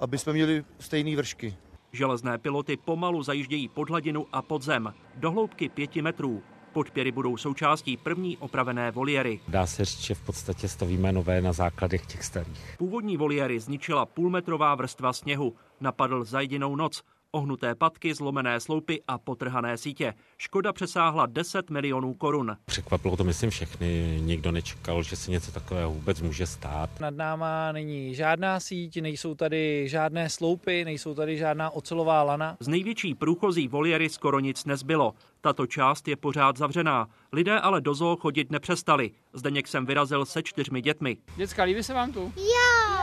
aby 0.00 0.18
jsme 0.18 0.32
měli 0.32 0.64
stejné 0.78 1.16
vršky. 1.16 1.56
Železné 1.92 2.38
piloty 2.38 2.76
pomalu 2.76 3.22
zajíždějí 3.22 3.68
pod 3.68 3.90
hladinu 3.90 4.26
a 4.32 4.42
pod 4.42 4.62
zem, 4.62 4.94
do 5.14 5.30
hloubky 5.30 5.68
5 5.68 5.96
metrů. 5.96 6.42
Podpěry 6.72 7.12
budou 7.12 7.36
součástí 7.36 7.96
první 7.96 8.36
opravené 8.36 8.90
voliéry. 8.90 9.40
Dá 9.48 9.66
se 9.66 9.84
říct, 9.84 10.00
že 10.00 10.14
v 10.14 10.20
podstatě 10.20 10.68
stavíme 10.68 11.12
nové 11.12 11.40
na 11.40 11.52
základech 11.52 12.06
těch 12.06 12.24
starých. 12.24 12.74
Původní 12.78 13.16
voliéry 13.16 13.60
zničila 13.60 14.06
půlmetrová 14.06 14.74
vrstva 14.74 15.12
sněhu. 15.12 15.54
Napadl 15.80 16.24
za 16.24 16.40
jedinou 16.40 16.76
noc. 16.76 17.02
Ohnuté 17.34 17.74
patky, 17.74 18.14
zlomené 18.14 18.60
sloupy 18.60 19.02
a 19.08 19.18
potrhané 19.18 19.76
sítě. 19.76 20.14
Škoda 20.38 20.72
přesáhla 20.72 21.26
10 21.26 21.70
milionů 21.70 22.14
korun. 22.14 22.56
Překvapilo 22.64 23.16
to, 23.16 23.24
myslím, 23.24 23.50
všechny. 23.50 24.18
Nikdo 24.20 24.52
nečekal, 24.52 25.02
že 25.02 25.16
se 25.16 25.30
něco 25.30 25.52
takového 25.52 25.90
vůbec 25.90 26.20
může 26.20 26.46
stát. 26.46 26.90
Nad 27.00 27.14
náma 27.14 27.72
není 27.72 28.14
žádná 28.14 28.60
síť, 28.60 29.00
nejsou 29.02 29.34
tady 29.34 29.88
žádné 29.88 30.30
sloupy, 30.30 30.84
nejsou 30.84 31.14
tady 31.14 31.36
žádná 31.36 31.70
ocelová 31.70 32.22
lana. 32.22 32.56
Z 32.60 32.68
největší 32.68 33.14
průchozí 33.14 33.68
voliery 33.68 34.08
skoro 34.08 34.40
nic 34.40 34.64
nezbylo. 34.64 35.14
Tato 35.40 35.66
část 35.66 36.08
je 36.08 36.16
pořád 36.16 36.56
zavřená. 36.56 37.08
Lidé 37.32 37.60
ale 37.60 37.80
do 37.80 37.94
zoo 37.94 38.16
chodit 38.16 38.50
nepřestali. 38.50 39.10
Zdeněk 39.32 39.68
jsem 39.68 39.86
vyrazil 39.86 40.24
se 40.24 40.42
čtyřmi 40.42 40.82
dětmi. 40.82 41.16
Děcka, 41.36 41.62
líbí 41.62 41.82
se 41.82 41.94
vám 41.94 42.12
tu? 42.12 42.32
Jo! 42.36 42.93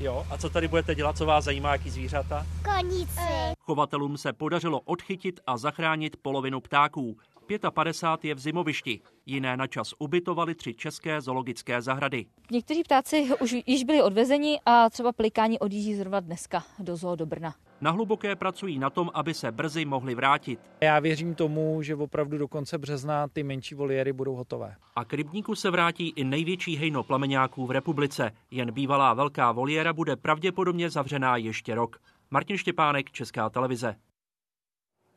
Jo, 0.00 0.26
a 0.30 0.38
co 0.38 0.50
tady 0.50 0.68
budete 0.68 0.94
dělat, 0.94 1.16
co 1.16 1.26
vás 1.26 1.44
zajímá, 1.44 1.72
jaký 1.72 1.90
zvířata? 1.90 2.46
Konici. 2.64 3.20
Chovatelům 3.60 4.18
se 4.18 4.32
podařilo 4.32 4.80
odchytit 4.80 5.40
a 5.46 5.56
zachránit 5.56 6.16
polovinu 6.22 6.60
ptáků. 6.60 7.16
55 7.58 8.28
je 8.28 8.34
v 8.34 8.38
zimovišti, 8.38 9.00
jiné 9.26 9.56
na 9.56 9.66
čas 9.66 9.94
ubytovali 9.98 10.54
tři 10.54 10.74
české 10.74 11.20
zoologické 11.20 11.82
zahrady. 11.82 12.26
Někteří 12.50 12.82
ptáci 12.82 13.28
už 13.40 13.56
již 13.66 13.84
byli 13.84 14.02
odvezeni 14.02 14.60
a 14.66 14.90
třeba 14.90 15.12
pelikáni 15.12 15.58
odjíždí 15.58 15.94
zrovna 15.94 16.20
dneska 16.20 16.64
do 16.78 16.96
zoo 16.96 17.16
do 17.16 17.26
Brna. 17.26 17.54
Na 17.80 17.90
hluboké 17.90 18.36
pracují 18.36 18.78
na 18.78 18.90
tom, 18.90 19.10
aby 19.14 19.34
se 19.34 19.52
brzy 19.52 19.84
mohli 19.84 20.14
vrátit. 20.14 20.60
Já 20.80 20.98
věřím 20.98 21.34
tomu, 21.34 21.82
že 21.82 21.94
opravdu 21.94 22.38
do 22.38 22.48
konce 22.48 22.78
března 22.78 23.28
ty 23.28 23.42
menší 23.42 23.74
voliéry 23.74 24.12
budou 24.12 24.34
hotové. 24.34 24.74
A 24.96 25.04
k 25.04 25.12
rybníku 25.12 25.54
se 25.54 25.70
vrátí 25.70 26.08
i 26.08 26.24
největší 26.24 26.76
hejno 26.76 27.02
plameňáků 27.02 27.66
v 27.66 27.70
republice. 27.70 28.30
Jen 28.50 28.72
bývalá 28.72 29.14
velká 29.14 29.52
voliéra 29.52 29.92
bude 29.92 30.16
pravděpodobně 30.16 30.90
zavřená 30.90 31.36
ještě 31.36 31.74
rok. 31.74 32.00
Martin 32.30 32.58
Štěpánek, 32.58 33.10
Česká 33.10 33.50
televize. 33.50 33.96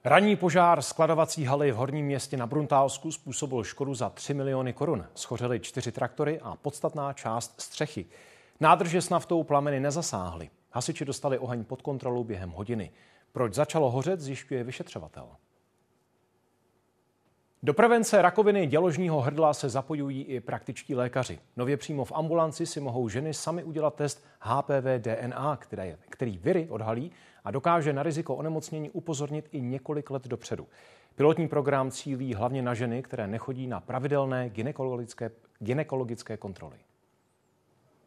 Ranní 0.05 0.35
požár 0.35 0.81
skladovací 0.81 1.43
haly 1.45 1.71
v 1.71 1.75
Horním 1.75 2.05
městě 2.05 2.37
na 2.37 2.47
Bruntálsku 2.47 3.11
způsobil 3.11 3.63
škodu 3.63 3.93
za 3.93 4.09
3 4.09 4.33
miliony 4.33 4.73
korun. 4.73 5.05
Schořely 5.15 5.59
čtyři 5.59 5.91
traktory 5.91 6.39
a 6.39 6.55
podstatná 6.55 7.13
část 7.13 7.61
střechy. 7.61 8.05
Nádrže 8.59 9.01
s 9.01 9.09
naftou 9.09 9.43
plameny 9.43 9.79
nezasáhly. 9.79 10.49
Hasiči 10.71 11.05
dostali 11.05 11.37
oheň 11.37 11.63
pod 11.63 11.81
kontrolu 11.81 12.23
během 12.23 12.49
hodiny. 12.49 12.91
Proč 13.31 13.53
začalo 13.53 13.91
hořet, 13.91 14.19
zjišťuje 14.19 14.63
vyšetřovatel. 14.63 15.27
Do 17.63 17.73
prevence 17.73 18.21
rakoviny 18.21 18.67
děložního 18.67 19.21
hrdla 19.21 19.53
se 19.53 19.69
zapojují 19.69 20.23
i 20.23 20.39
praktičtí 20.39 20.95
lékaři. 20.95 21.39
Nově 21.57 21.77
přímo 21.77 22.05
v 22.05 22.11
ambulanci 22.11 22.65
si 22.65 22.79
mohou 22.79 23.09
ženy 23.09 23.33
sami 23.33 23.63
udělat 23.63 23.95
test 23.95 24.25
HPV 24.39 24.85
DNA, 24.97 25.59
který, 26.09 26.37
viry 26.37 26.67
odhalí 26.69 27.11
a 27.43 27.51
dokáže 27.51 27.93
na 27.93 28.03
riziko 28.03 28.35
onemocnění 28.35 28.89
upozornit 28.89 29.49
i 29.51 29.61
několik 29.61 30.09
let 30.09 30.27
dopředu. 30.27 30.67
Pilotní 31.15 31.47
program 31.47 31.91
cílí 31.91 32.33
hlavně 32.33 32.61
na 32.61 32.73
ženy, 32.73 33.03
které 33.03 33.27
nechodí 33.27 33.67
na 33.67 33.79
pravidelné 33.79 34.49
gynekologické, 34.49 35.31
gynekologické 35.59 36.37
kontroly. 36.37 36.77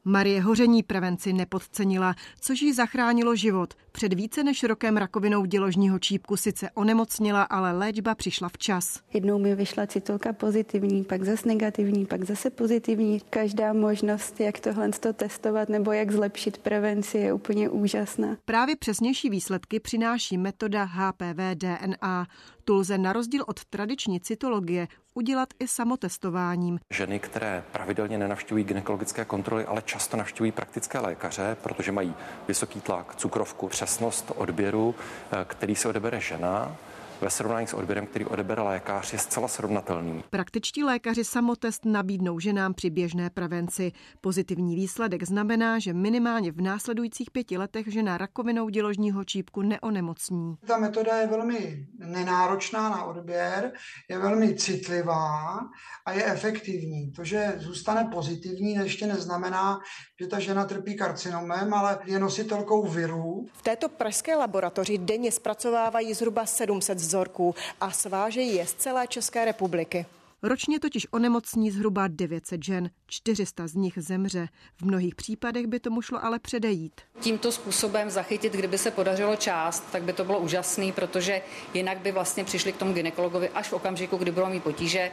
Marie 0.08 0.40
Hoření 0.40 0.82
prevenci 0.82 1.32
nepodcenila, 1.32 2.14
což 2.40 2.62
jí 2.62 2.72
zachránilo 2.72 3.36
život. 3.36 3.74
Před 3.92 4.12
více 4.12 4.44
než 4.44 4.62
rokem 4.62 4.96
rakovinou 4.96 5.44
děložního 5.44 5.98
čípku 5.98 6.36
sice 6.36 6.70
onemocnila, 6.70 7.42
ale 7.42 7.72
léčba 7.72 8.14
přišla 8.14 8.48
včas. 8.48 9.00
Jednou 9.14 9.38
mi 9.38 9.54
vyšla 9.54 9.86
citulka 9.86 10.32
pozitivní, 10.32 11.04
pak 11.04 11.24
zase 11.24 11.48
negativní, 11.48 12.06
pak 12.06 12.24
zase 12.24 12.50
pozitivní. 12.50 13.20
Každá 13.30 13.72
možnost, 13.72 14.40
jak 14.40 14.60
tohle 14.60 14.90
testovat 15.14 15.68
nebo 15.68 15.92
jak 15.92 16.12
zlepšit 16.12 16.58
prevenci, 16.58 17.18
je 17.18 17.32
úplně 17.32 17.68
úžasná. 17.68 18.36
Právě 18.44 18.76
přesnější 18.76 19.30
výsledky 19.30 19.80
přináší 19.80 20.38
metoda 20.38 20.84
HPV 20.84 21.54
DNA. 21.54 22.26
Tu 22.64 22.74
lze 22.74 22.98
na 22.98 23.12
rozdíl 23.12 23.44
od 23.46 23.64
tradiční 23.64 24.20
cytologie 24.20 24.88
udělat 25.16 25.48
i 25.58 25.68
samotestováním. 25.68 26.78
Ženy, 26.90 27.18
které 27.18 27.64
pravidelně 27.72 28.18
nenavštěvují 28.18 28.64
gynekologické 28.64 29.24
kontroly, 29.24 29.64
ale 29.64 29.82
často 29.82 30.16
navštěvují 30.16 30.52
praktické 30.52 30.98
lékaře, 30.98 31.56
protože 31.62 31.92
mají 31.92 32.14
vysoký 32.48 32.80
tlak, 32.80 33.14
cukrovku, 33.16 33.68
přesnost 33.68 34.32
odběru, 34.36 34.94
eh, 35.32 35.44
který 35.44 35.74
se 35.76 35.88
odebere 35.88 36.20
žena, 36.20 36.76
ve 37.20 37.30
srovnání 37.30 37.66
s 37.66 37.74
odběrem, 37.74 38.06
který 38.06 38.24
odebere 38.24 38.62
lékař, 38.62 39.12
je 39.12 39.18
zcela 39.18 39.48
srovnatelný. 39.48 40.24
Praktičtí 40.30 40.84
lékaři 40.84 41.24
samotest 41.24 41.84
nabídnou 41.84 42.40
ženám 42.40 42.74
při 42.74 42.90
běžné 42.90 43.30
prevenci. 43.30 43.92
Pozitivní 44.20 44.76
výsledek 44.76 45.22
znamená, 45.22 45.78
že 45.78 45.92
minimálně 45.92 46.52
v 46.52 46.60
následujících 46.60 47.30
pěti 47.30 47.58
letech 47.58 47.92
žena 47.92 48.18
rakovinou 48.18 48.68
děložního 48.68 49.24
čípku 49.24 49.62
neonemocní. 49.62 50.54
Ta 50.66 50.78
metoda 50.78 51.16
je 51.16 51.26
velmi 51.26 51.86
nenáročná 51.98 52.88
na 52.88 53.04
odběr, 53.04 53.72
je 54.10 54.18
velmi 54.18 54.54
citlivá 54.54 55.60
a 56.06 56.12
je 56.12 56.24
efektivní. 56.24 57.12
To, 57.12 57.24
že 57.24 57.54
zůstane 57.56 58.08
pozitivní, 58.12 58.74
ještě 58.74 59.06
neznamená, 59.06 59.78
že 60.20 60.26
ta 60.26 60.38
žena 60.38 60.64
trpí 60.64 60.96
karcinomem, 60.96 61.74
ale 61.74 61.98
je 62.04 62.18
nositelkou 62.18 62.86
virů. 62.88 63.46
V 63.52 63.62
této 63.62 63.88
pražské 63.88 64.36
laboratoři 64.36 64.98
denně 64.98 65.32
zpracovávají 65.32 66.14
zhruba 66.14 66.46
700 66.46 66.98
vzorků 67.06 67.54
a 67.80 67.90
svážejí 67.90 68.54
je 68.54 68.66
z 68.66 68.74
celé 68.74 69.06
České 69.06 69.44
republiky. 69.44 70.06
Ročně 70.42 70.80
totiž 70.80 71.06
onemocní 71.10 71.70
zhruba 71.70 72.08
900 72.08 72.64
žen, 72.64 72.90
400 73.06 73.66
z 73.66 73.74
nich 73.74 73.94
zemře. 73.96 74.48
V 74.76 74.82
mnohých 74.82 75.14
případech 75.14 75.66
by 75.66 75.80
tomu 75.80 76.02
šlo 76.02 76.24
ale 76.24 76.38
předejít. 76.38 77.00
Tímto 77.20 77.52
způsobem 77.52 78.10
zachytit, 78.10 78.52
kdyby 78.52 78.78
se 78.78 78.90
podařilo 78.90 79.36
část, 79.36 79.84
tak 79.92 80.02
by 80.02 80.12
to 80.12 80.24
bylo 80.24 80.38
úžasné, 80.38 80.92
protože 80.92 81.42
jinak 81.74 81.98
by 81.98 82.12
vlastně 82.12 82.44
přišli 82.44 82.72
k 82.72 82.76
tomu 82.76 82.92
ginekologovi 82.92 83.48
až 83.48 83.68
v 83.68 83.72
okamžiku, 83.72 84.16
kdy 84.16 84.30
budou 84.30 84.46
mít 84.46 84.62
potíže 84.62 85.10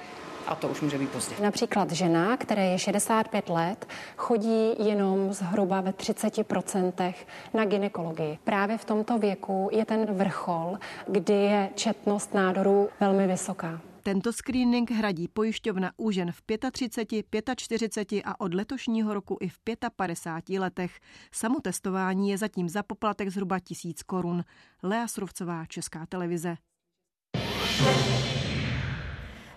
a 0.47 0.55
to 0.55 0.67
už 0.67 0.81
může 0.81 0.97
být 0.97 1.09
pozdě. 1.09 1.35
Například 1.41 1.91
žena, 1.91 2.37
které 2.37 2.65
je 2.65 2.79
65 2.79 3.49
let, 3.49 3.87
chodí 4.17 4.69
jenom 4.79 5.33
zhruba 5.33 5.81
ve 5.81 5.91
30% 5.91 7.13
na 7.53 7.65
ginekologii. 7.65 8.37
Právě 8.43 8.77
v 8.77 8.85
tomto 8.85 9.17
věku 9.17 9.69
je 9.71 9.85
ten 9.85 10.05
vrchol, 10.05 10.77
kdy 11.07 11.33
je 11.33 11.69
četnost 11.75 12.33
nádorů 12.33 12.89
velmi 12.99 13.27
vysoká. 13.27 13.81
Tento 14.03 14.33
screening 14.33 14.91
hradí 14.91 15.27
pojišťovna 15.27 15.91
u 15.97 16.11
žen 16.11 16.31
v 16.31 16.41
35, 16.71 17.49
45 17.55 18.23
a 18.25 18.39
od 18.39 18.53
letošního 18.53 19.13
roku 19.13 19.37
i 19.41 19.47
v 19.47 19.59
55 19.95 20.59
letech. 20.59 20.99
Samotestování 21.31 22.29
je 22.29 22.37
zatím 22.37 22.69
za 22.69 22.83
poplatek 22.83 23.29
zhruba 23.29 23.59
tisíc 23.59 24.03
korun. 24.03 24.43
Lea 24.83 25.07
Srovcová, 25.07 25.65
Česká 25.65 26.05
televize. 26.05 26.55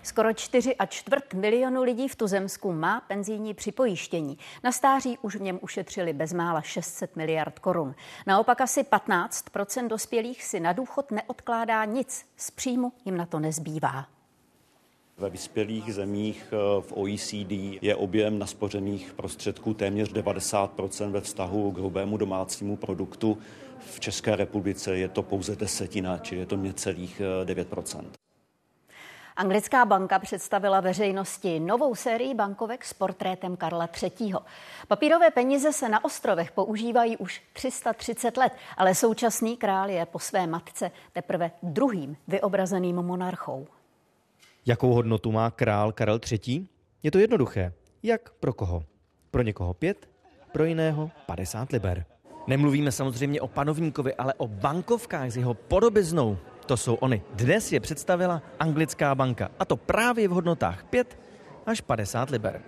Skoro 0.07 0.33
4 0.33 0.75
a 0.75 0.85
čtvrt 0.85 1.33
milionu 1.33 1.83
lidí 1.83 2.07
v 2.07 2.15
tuzemsku 2.15 2.71
má 2.71 3.01
penzijní 3.01 3.53
připojištění. 3.53 4.37
Na 4.63 4.71
stáří 4.71 5.17
už 5.21 5.35
v 5.35 5.41
něm 5.41 5.59
ušetřili 5.61 6.13
bezmála 6.13 6.61
600 6.61 7.15
miliard 7.15 7.59
korun. 7.59 7.95
Naopak 8.27 8.61
asi 8.61 8.83
15% 8.83 9.87
dospělých 9.87 10.43
si 10.43 10.59
na 10.59 10.73
důchod 10.73 11.11
neodkládá 11.11 11.85
nic. 11.85 12.25
Z 12.37 12.51
příjmu 12.51 12.91
jim 13.05 13.17
na 13.17 13.25
to 13.25 13.39
nezbývá. 13.39 14.07
Ve 15.17 15.29
vyspělých 15.29 15.93
zemích 15.93 16.45
eh, 16.51 16.81
v 16.81 16.93
OECD 16.93 17.81
je 17.81 17.95
objem 17.95 18.39
naspořených 18.39 19.13
prostředků 19.13 19.73
téměř 19.73 20.13
90% 20.13 21.11
ve 21.11 21.21
vztahu 21.21 21.71
k 21.71 21.77
hrubému 21.77 22.17
domácímu 22.17 22.77
produktu. 22.77 23.37
V 23.79 23.99
České 23.99 24.35
republice 24.35 24.97
je 24.97 25.07
to 25.07 25.23
pouze 25.23 25.55
desetina, 25.55 26.17
čili 26.17 26.41
je 26.41 26.45
to 26.45 26.57
necelých 26.57 27.21
9 27.43 27.67
Anglická 29.37 29.85
banka 29.85 30.19
představila 30.19 30.79
veřejnosti 30.79 31.59
novou 31.59 31.95
sérii 31.95 32.33
bankovek 32.33 32.85
s 32.85 32.93
portrétem 32.93 33.57
Karla 33.57 33.89
III. 34.03 34.33
Papírové 34.87 35.31
peníze 35.31 35.73
se 35.73 35.89
na 35.89 36.05
ostrovech 36.05 36.51
používají 36.51 37.17
už 37.17 37.41
330 37.53 38.37
let, 38.37 38.53
ale 38.77 38.95
současný 38.95 39.57
král 39.57 39.89
je 39.89 40.05
po 40.05 40.19
své 40.19 40.47
matce 40.47 40.91
teprve 41.13 41.51
druhým 41.63 42.17
vyobrazeným 42.27 42.95
monarchou. 42.95 43.67
Jakou 44.65 44.93
hodnotu 44.93 45.31
má 45.31 45.51
král 45.51 45.91
Karel 45.91 46.19
III? 46.31 46.67
Je 47.03 47.11
to 47.11 47.19
jednoduché. 47.19 47.73
Jak 48.03 48.29
pro 48.29 48.53
koho? 48.53 48.83
Pro 49.31 49.41
někoho 49.41 49.73
pět, 49.73 50.09
pro 50.51 50.63
jiného 50.65 51.11
50 51.25 51.71
liber. 51.71 52.05
Nemluvíme 52.47 52.91
samozřejmě 52.91 53.41
o 53.41 53.47
panovníkovi, 53.47 54.15
ale 54.15 54.33
o 54.33 54.47
bankovkách 54.47 55.31
s 55.31 55.37
jeho 55.37 55.53
podobiznou. 55.53 56.37
To 56.67 56.77
jsou 56.77 56.93
oni. 56.93 57.21
Dnes 57.33 57.71
je 57.71 57.79
představila 57.79 58.41
anglická 58.59 59.15
banka, 59.15 59.49
a 59.59 59.65
to 59.65 59.77
právě 59.77 60.27
v 60.27 60.31
hodnotách 60.31 60.83
5 60.83 61.19
až 61.65 61.81
50 61.81 62.29
liber. 62.29 62.61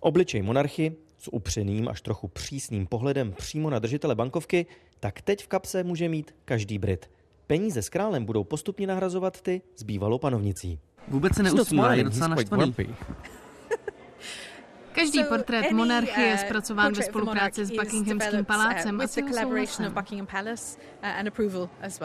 Obličej 0.00 0.42
monarchy 0.42 0.96
s 1.18 1.32
upřeným 1.32 1.88
až 1.88 2.00
trochu 2.00 2.28
přísným 2.28 2.86
pohledem 2.86 3.32
přímo 3.32 3.70
na 3.70 3.78
držitele 3.78 4.14
bankovky, 4.14 4.66
tak 5.00 5.22
teď 5.22 5.44
v 5.44 5.48
kapse 5.48 5.84
může 5.84 6.08
mít 6.08 6.34
každý 6.44 6.78
Brit. 6.78 7.10
Peníze 7.46 7.82
s 7.82 7.88
králem 7.88 8.24
budou 8.24 8.44
postupně 8.44 8.86
nahrazovat 8.86 9.40
ty 9.40 9.62
s 9.76 9.82
bývalou 9.82 10.18
panovnicí. 10.18 10.78
Vůbec 11.08 11.34
se 11.34 11.42
neusmívá, 11.42 11.94
je 11.94 12.04
docela 12.04 12.28
naštvaný. 12.28 12.74
Každý 14.92 15.24
portrét 15.24 15.72
monarchy 15.72 16.20
je 16.20 16.34
uh, 16.34 16.40
zpracován 16.40 16.92
ve 16.92 17.02
spolupráci 17.02 17.66
s 17.66 17.70
Buckinghamským 17.70 18.44
palácem 18.44 19.00
a 19.00 19.06
s 21.88 22.00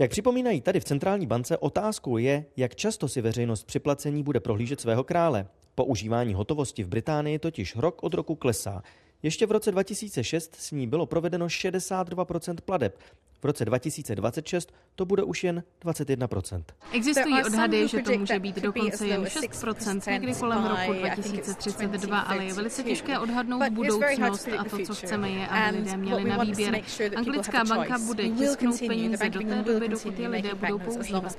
Jak 0.00 0.10
připomínají 0.10 0.60
tady 0.60 0.80
v 0.80 0.84
centrální 0.84 1.26
bance, 1.26 1.58
otázkou 1.58 2.16
je, 2.16 2.44
jak 2.56 2.74
často 2.74 3.08
si 3.08 3.20
veřejnost 3.20 3.64
při 3.64 3.78
placení 3.78 4.22
bude 4.22 4.40
prohlížet 4.40 4.80
svého 4.80 5.04
krále. 5.04 5.46
Používání 5.74 6.34
hotovosti 6.34 6.84
v 6.84 6.88
Británii 6.88 7.38
totiž 7.38 7.76
rok 7.76 8.02
od 8.02 8.14
roku 8.14 8.34
klesá. 8.34 8.82
Ještě 9.22 9.46
v 9.46 9.50
roce 9.50 9.72
2006 9.72 10.56
s 10.56 10.70
ní 10.70 10.86
bylo 10.86 11.06
provedeno 11.06 11.46
62% 11.46 12.56
pladeb. 12.64 12.98
V 13.40 13.44
roce 13.44 13.64
2026 13.64 14.72
to 14.94 15.04
bude 15.04 15.22
už 15.22 15.44
jen 15.44 15.62
21%. 15.84 16.62
Existují 16.92 17.44
odhady, 17.44 17.88
že 17.88 18.02
to 18.02 18.18
může 18.18 18.38
být 18.38 18.56
dokonce 18.56 19.06
jen 19.06 19.24
6%, 19.24 20.12
někdy 20.12 20.34
kolem 20.34 20.66
roku 20.66 20.92
2032, 20.92 22.20
ale 22.20 22.44
je 22.44 22.54
velice 22.54 22.82
těžké 22.82 23.18
odhadnout 23.18 23.68
budoucnost 23.68 24.48
a 24.58 24.64
to, 24.64 24.78
co 24.78 24.94
chceme, 24.94 25.30
je, 25.30 25.46
aby 25.46 25.76
lidé 25.76 25.96
měli 25.96 26.24
na 26.24 26.44
výběr. 26.44 26.82
Anglická 27.16 27.64
banka 27.64 27.98
bude 27.98 28.28
tisknout 28.30 28.78
peníze 28.78 29.30
do 29.30 29.40
té 29.40 29.62
doby, 29.62 29.88
dokud 29.88 30.18
je 30.18 30.28
lidé 30.28 30.54
budou 30.54 30.78
používat. 30.78 31.36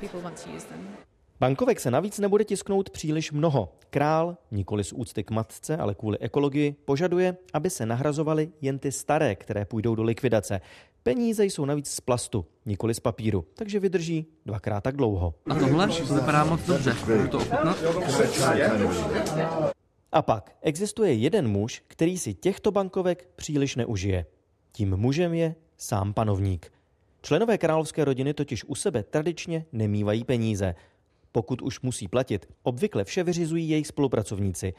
Bankovek 1.42 1.80
se 1.80 1.92
navíc 1.92 2.20
nebude 2.20 2.46
tisknout 2.46 2.90
příliš 2.90 3.32
mnoho. 3.32 3.74
Král, 3.90 4.38
nikoli 4.52 4.84
z 4.84 4.94
úcty 4.94 5.24
k 5.24 5.32
matce, 5.32 5.78
ale 5.78 5.96
kvůli 5.96 6.18
ekologii, 6.18 6.76
požaduje, 6.86 7.38
aby 7.54 7.70
se 7.70 7.86
nahrazovaly 7.86 8.50
jen 8.62 8.80
ty 8.80 8.92
staré, 8.92 9.36
které 9.36 9.66
půjdou 9.66 9.96
do 9.96 10.04
likvidace. 10.04 10.62
Peníze 11.04 11.46
jsou 11.46 11.66
navíc 11.66 11.90
z 11.90 12.02
plastu, 12.02 12.46
nikoli 12.66 12.94
z 12.94 13.00
papíru, 13.00 13.46
takže 13.54 13.80
vydrží 13.80 14.26
dvakrát 14.46 14.82
tak 14.82 14.96
dlouho. 14.96 15.34
A 15.50 15.56
tohle 15.56 15.88
to 15.88 16.14
vypadá 16.14 16.44
moc 16.44 16.66
dobře. 16.66 16.96
Můžu 17.08 17.28
to 17.28 17.38
ochutnat? 17.38 17.78
A 20.12 20.22
pak 20.22 20.56
existuje 20.62 21.14
jeden 21.14 21.48
muž, 21.48 21.84
který 21.88 22.18
si 22.18 22.34
těchto 22.34 22.72
bankovek 22.72 23.30
příliš 23.36 23.76
neužije. 23.76 24.26
Tím 24.72 24.98
mužem 24.98 25.34
je 25.34 25.56
sám 25.78 26.14
panovník. 26.14 26.72
Členové 27.22 27.58
královské 27.58 28.06
rodiny 28.06 28.34
totiž 28.34 28.64
u 28.64 28.76
sebe 28.76 29.04
tradičně 29.04 29.66
nemývají 29.72 30.24
peníze– 30.24 30.76
pokud 31.32 31.62
už 31.62 31.82
musí 31.82 32.08
platit, 32.08 32.46
obvykle 32.64 33.04
vše 33.04 33.24
vyřizují 33.24 33.70
jejich 33.70 33.88
spolupracovníci. 33.88 34.74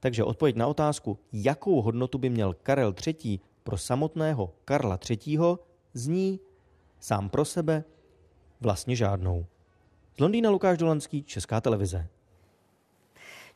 Takže 0.00 0.24
odpověď 0.24 0.56
na 0.56 0.66
otázku, 0.66 1.18
jakou 1.32 1.82
hodnotu 1.82 2.18
by 2.18 2.30
měl 2.30 2.54
Karel 2.62 2.94
III. 3.06 3.40
pro 3.62 3.78
samotného 3.78 4.52
Karla 4.64 4.98
III. 5.10 5.38
zní 5.94 6.40
sám 7.00 7.28
pro 7.28 7.44
sebe 7.44 7.84
vlastně 8.60 8.96
žádnou. 8.96 9.46
Z 10.16 10.20
Londýna 10.20 10.50
Lukáš 10.50 10.78
Dolanský, 10.78 11.22
Česká 11.22 11.60
televize. 11.60 12.08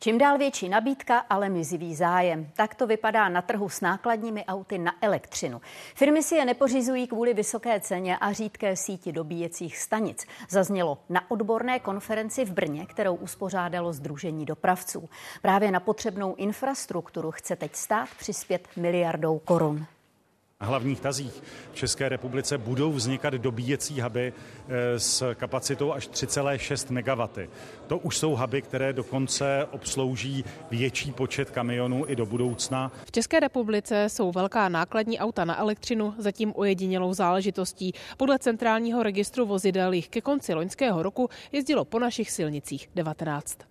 Čím 0.01 0.19
dál 0.19 0.39
větší 0.39 0.69
nabídka, 0.69 1.19
ale 1.19 1.49
mizivý 1.49 1.95
zájem. 1.95 2.51
Tak 2.57 2.75
to 2.75 2.87
vypadá 2.87 3.29
na 3.29 3.43
trhu 3.43 3.69
s 3.69 3.81
nákladními 3.81 4.45
auty 4.45 4.79
na 4.79 4.93
elektřinu. 5.01 5.61
Firmy 5.95 6.23
si 6.23 6.35
je 6.35 6.45
nepořizují 6.45 7.07
kvůli 7.07 7.35
vysoké 7.35 7.81
ceně 7.81 8.19
a 8.19 8.33
řídké 8.33 8.77
síti 8.77 9.13
dobíjecích 9.13 9.79
stanic. 9.79 10.27
Zaznělo 10.49 10.99
na 11.09 11.31
odborné 11.31 11.81
konferenci 11.81 12.45
v 12.45 12.53
Brně, 12.53 12.87
kterou 12.87 13.15
uspořádalo 13.15 13.93
Združení 13.93 14.45
dopravců. 14.45 15.09
Právě 15.43 15.71
na 15.71 15.81
potřebnou 15.81 16.35
infrastrukturu 16.35 17.31
chce 17.31 17.57
teď 17.57 17.77
stát 17.77 18.09
přispět 18.19 18.69
miliardou 18.77 19.39
korun. 19.39 19.87
Hlavních 20.63 21.01
tazích 21.01 21.43
v 21.73 21.75
České 21.75 22.09
republice 22.09 22.59
budou 22.59 22.93
vznikat 22.93 23.35
dobíjecí 23.35 24.01
huby 24.01 24.33
eh, 24.69 25.01
s 25.01 25.35
kapacitou 25.35 25.93
až 25.93 26.09
3,6 26.09 26.93
MW. 26.93 27.49
To 27.87 27.99
už 27.99 28.19
jsou 28.19 28.37
huby, 28.37 28.63
které 28.63 28.93
dokonce 28.93 29.67
obslouží 29.71 30.45
větší 30.71 31.13
počet 31.13 31.51
kamionů 31.51 32.05
i 32.07 32.17
do 32.17 32.27
budoucna. 32.27 32.93
V 33.05 33.13
České 33.13 33.41
republice 33.41 34.09
jsou 34.09 34.33
velká 34.33 34.69
nákladní 34.69 35.19
auta 35.19 35.45
na 35.45 35.59
elektřinu 35.59 36.15
zatím 36.19 36.53
ojedinělou 36.57 37.15
záležitostí. 37.15 37.93
Podle 38.17 38.39
centrálního 38.39 39.03
registru 39.03 39.47
vozidel 39.47 39.93
jich 39.93 40.09
ke 40.09 40.21
konci 40.21 40.55
loňského 40.55 41.03
roku 41.03 41.29
jezdilo 41.53 41.85
po 41.85 41.99
našich 41.99 42.31
silnicích 42.31 42.91
19. 42.95 43.68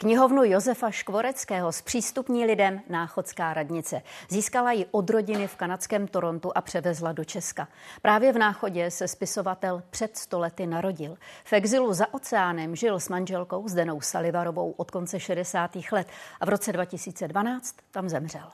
Knihovnu 0.00 0.44
Josefa 0.44 0.90
Škvoreckého 0.90 1.72
zpřístupní 1.72 2.46
lidem 2.46 2.80
Náchodská 2.88 3.54
radnice. 3.54 4.02
Získala 4.28 4.72
ji 4.72 4.86
od 4.90 5.10
rodiny 5.10 5.46
v 5.46 5.56
kanadském 5.56 6.08
Torontu 6.08 6.52
a 6.54 6.60
převezla 6.60 7.12
do 7.12 7.24
Česka. 7.24 7.68
Právě 8.02 8.32
v 8.32 8.38
Náchodě 8.38 8.90
se 8.90 9.08
spisovatel 9.08 9.82
před 9.90 10.16
stolety 10.16 10.66
narodil. 10.66 11.16
V 11.44 11.52
exilu 11.52 11.92
za 11.92 12.14
oceánem 12.14 12.76
žil 12.76 13.00
s 13.00 13.08
manželkou 13.08 13.68
Zdenou 13.68 14.00
Salivarovou 14.00 14.70
od 14.70 14.90
konce 14.90 15.20
60. 15.20 15.76
let 15.92 16.08
a 16.40 16.46
v 16.46 16.48
roce 16.48 16.72
2012 16.72 17.76
tam 17.90 18.08
zemřel. 18.08 18.50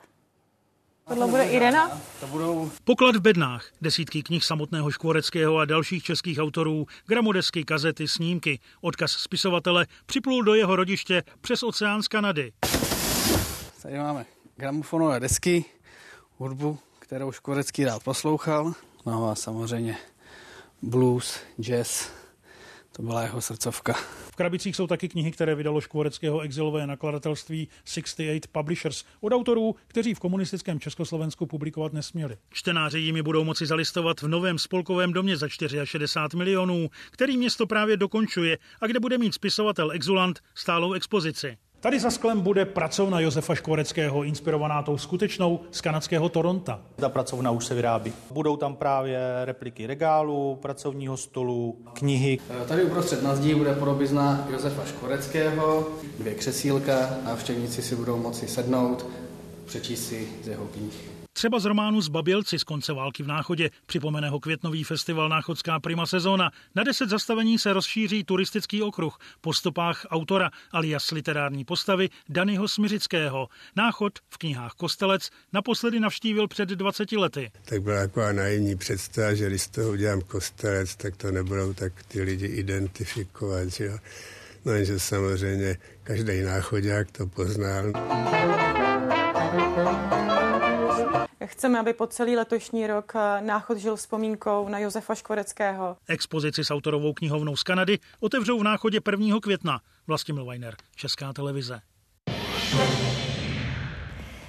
Tohle 1.09 1.27
bude 1.27 1.45
Irena? 1.45 2.01
To 2.21 2.27
budou... 2.27 2.71
Poklad 2.85 3.17
v 3.17 3.21
bednách, 3.21 3.67
desítky 3.81 4.23
knih 4.23 4.45
samotného 4.45 4.91
Škvoreckého 4.91 5.59
a 5.59 5.65
dalších 5.65 6.05
českých 6.05 6.39
autorů, 6.39 6.87
gramodesky, 7.07 7.65
kazety, 7.65 8.09
snímky. 8.09 8.61
Odkaz 8.81 9.13
spisovatele 9.13 9.87
připlul 10.07 10.43
do 10.43 10.55
jeho 10.55 10.77
rodiště 10.77 11.23
přes 11.41 11.63
oceán 11.63 12.03
z 12.03 12.09
Kanady. 12.09 12.53
Tady 13.83 13.99
máme 13.99 14.27
gramofonové 14.57 15.21
desky, 15.21 15.65
hudbu, 16.37 16.79
kterou 16.99 17.33
Škvorecký 17.33 17.85
rád 17.85 18.03
poslouchal. 18.03 18.73
No 19.07 19.31
a 19.31 19.35
samozřejmě 19.35 19.97
blues, 20.83 21.41
jazz, 21.61 22.09
to 22.93 23.03
byla 23.03 23.23
jeho 23.23 23.41
srdcovka. 23.41 23.95
V 24.35 24.37
krabicích 24.37 24.77
jsou 24.77 24.87
taky 24.87 25.09
knihy, 25.09 25.31
které 25.31 25.55
vydalo 25.55 25.81
škvoreckého 25.81 26.41
exilové 26.41 26.87
nakladatelství 26.87 27.69
68 27.85 28.41
Publishers 28.53 29.05
od 29.21 29.33
autorů, 29.33 29.77
kteří 29.87 30.15
v 30.15 30.19
komunistickém 30.19 30.81
Československu 30.81 31.47
publikovat 31.47 31.93
nesměli. 31.93 32.37
Čtenáři 32.51 32.99
jimi 32.99 33.23
budou 33.23 33.45
moci 33.45 33.67
zalistovat 33.67 34.23
v 34.23 34.29
novém 34.29 34.59
spolkovém 34.59 35.13
domě 35.13 35.37
za 35.37 35.49
64 35.49 36.37
milionů, 36.37 36.91
který 37.11 37.37
město 37.37 37.67
právě 37.67 37.97
dokončuje 37.97 38.59
a 38.81 38.87
kde 38.87 39.01
bude 39.01 39.19
mít 39.19 39.35
spisovatel 39.35 39.93
Exulant 39.93 40.41
stálou 40.55 40.93
expozici. 40.93 41.57
Tady 41.85 42.01
za 42.01 42.11
sklem 42.11 42.41
bude 42.41 42.65
pracovna 42.65 43.21
Josefa 43.21 43.55
Škvoreckého, 43.55 44.23
inspirovaná 44.23 44.83
tou 44.83 44.99
skutečnou 44.99 45.61
z 45.71 45.81
kanadského 45.81 46.29
Toronta. 46.29 46.81
Ta 46.97 47.09
pracovna 47.09 47.51
už 47.51 47.67
se 47.67 47.75
vyrábí. 47.75 48.13
Budou 48.31 48.57
tam 48.57 48.77
právě 48.77 49.21
repliky 49.45 49.87
regálů, 49.87 50.59
pracovního 50.63 51.17
stolu, 51.17 51.77
knihy. 51.93 52.39
Tady 52.69 52.85
uprostřed 52.85 53.23
na 53.23 53.37
zdi 53.37 53.55
bude 53.55 53.75
podobizna 53.75 54.47
Josefa 54.51 54.85
Škvoreckého, 54.85 55.89
dvě 56.19 56.35
křesílka, 56.35 57.11
návštěvníci 57.25 57.83
si 57.83 57.97
budou 57.97 58.17
moci 58.17 58.49
sednout, 58.49 59.07
přečíst 59.67 60.09
si 60.09 60.29
z 60.45 60.49
jeho 60.49 60.67
knih. 60.67 61.24
Třeba 61.45 61.59
z 61.59 61.65
románu 61.65 62.01
Zbabělci 62.01 62.59
z 62.59 62.65
konce 62.65 62.93
války 62.93 63.23
v 63.23 63.27
Náchodě 63.27 63.71
připomene 63.87 64.29
ho 64.29 64.41
květnový 64.41 64.85
festival 64.85 65.29
Náchodská 65.29 65.81
prima 65.81 66.07
sezóna. 66.07 66.51
Na 66.75 66.83
deset 66.83 67.09
zastavení 67.09 67.59
se 67.59 67.73
rozšíří 67.73 68.25
turistický 68.25 68.83
okruh 68.83 69.19
po 69.41 69.53
stopách 69.53 70.07
autora 70.11 70.51
alias 70.73 71.11
literární 71.11 71.65
postavy 71.65 72.09
Danyho 72.29 72.69
Smiřického. 72.69 73.49
Náchod 73.77 74.19
v 74.31 74.39
knihách 74.39 74.73
Kostelec 74.73 75.31
naposledy 75.53 76.01
navštívil 76.01 76.49
před 76.49 76.69
20 76.69 77.13
lety. 77.13 77.51
Tak 77.65 77.83
byla 77.83 78.01
taková 78.01 78.33
naivní 78.33 78.77
představa, 78.77 79.35
že 79.35 79.47
když 79.47 79.63
z 79.63 79.69
toho 79.69 79.91
udělám 79.91 80.21
Kostelec, 80.21 80.97
tak 80.97 81.17
to 81.17 81.31
nebudou 81.31 81.73
tak 81.73 81.93
ty 82.09 82.23
lidi 82.23 82.47
identifikovat. 82.47 83.69
Že 83.69 83.85
jo? 83.85 83.99
No 84.65 84.73
jenže 84.73 85.01
samozřejmě 85.01 85.77
každý 86.03 86.43
náchodák 86.43 87.11
to 87.11 87.27
poznal. 87.27 87.93
Chceme, 91.45 91.79
aby 91.79 91.93
po 91.93 92.07
celý 92.07 92.37
letošní 92.37 92.87
rok 92.87 93.13
eh, 93.17 93.41
Náchod 93.41 93.79
žil 93.79 93.97
vzpomínkou 93.97 94.69
na 94.69 94.79
Josefa 94.79 95.15
Škvoreckého. 95.15 95.97
Expozici 96.09 96.65
s 96.65 96.71
autorovou 96.71 97.13
knihovnou 97.13 97.57
z 97.57 97.63
Kanady 97.63 97.99
otevřou 98.21 98.59
v 98.59 98.63
Náchodě 98.63 99.01
1. 99.11 99.41
května. 99.43 99.81
Vlastimil 100.07 100.45
Weiner, 100.45 100.77
Česká 100.97 101.33
televize. 101.33 101.81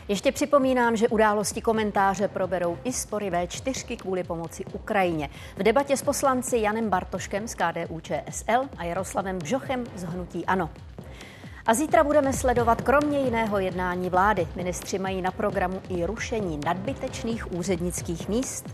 Ještě 0.07 0.31
připomínám, 0.31 0.95
že 0.95 1.07
události 1.07 1.61
komentáře 1.61 2.27
proberou 2.27 2.77
i 2.83 2.93
spory 2.93 3.29
V4 3.31 3.97
kvůli 3.97 4.23
pomoci 4.23 4.65
Ukrajině. 4.65 5.29
V 5.57 5.63
debatě 5.63 5.97
s 5.97 6.01
poslanci 6.01 6.57
Janem 6.57 6.89
Bartoškem 6.89 7.47
z 7.47 7.55
KDU 7.55 7.99
ČSL 7.99 8.69
a 8.77 8.83
Jaroslavem 8.83 9.39
Bžochem 9.39 9.83
z 9.95 10.03
Hnutí 10.03 10.45
Ano. 10.45 10.69
A 11.67 11.73
zítra 11.73 12.03
budeme 12.03 12.33
sledovat 12.33 12.81
kromě 12.81 13.19
jiného 13.19 13.59
jednání 13.59 14.09
vlády. 14.09 14.47
Ministři 14.55 14.99
mají 14.99 15.21
na 15.21 15.31
programu 15.31 15.81
i 15.89 16.05
rušení 16.05 16.59
nadbytečných 16.65 17.51
úřednických 17.51 18.29
míst. 18.29 18.65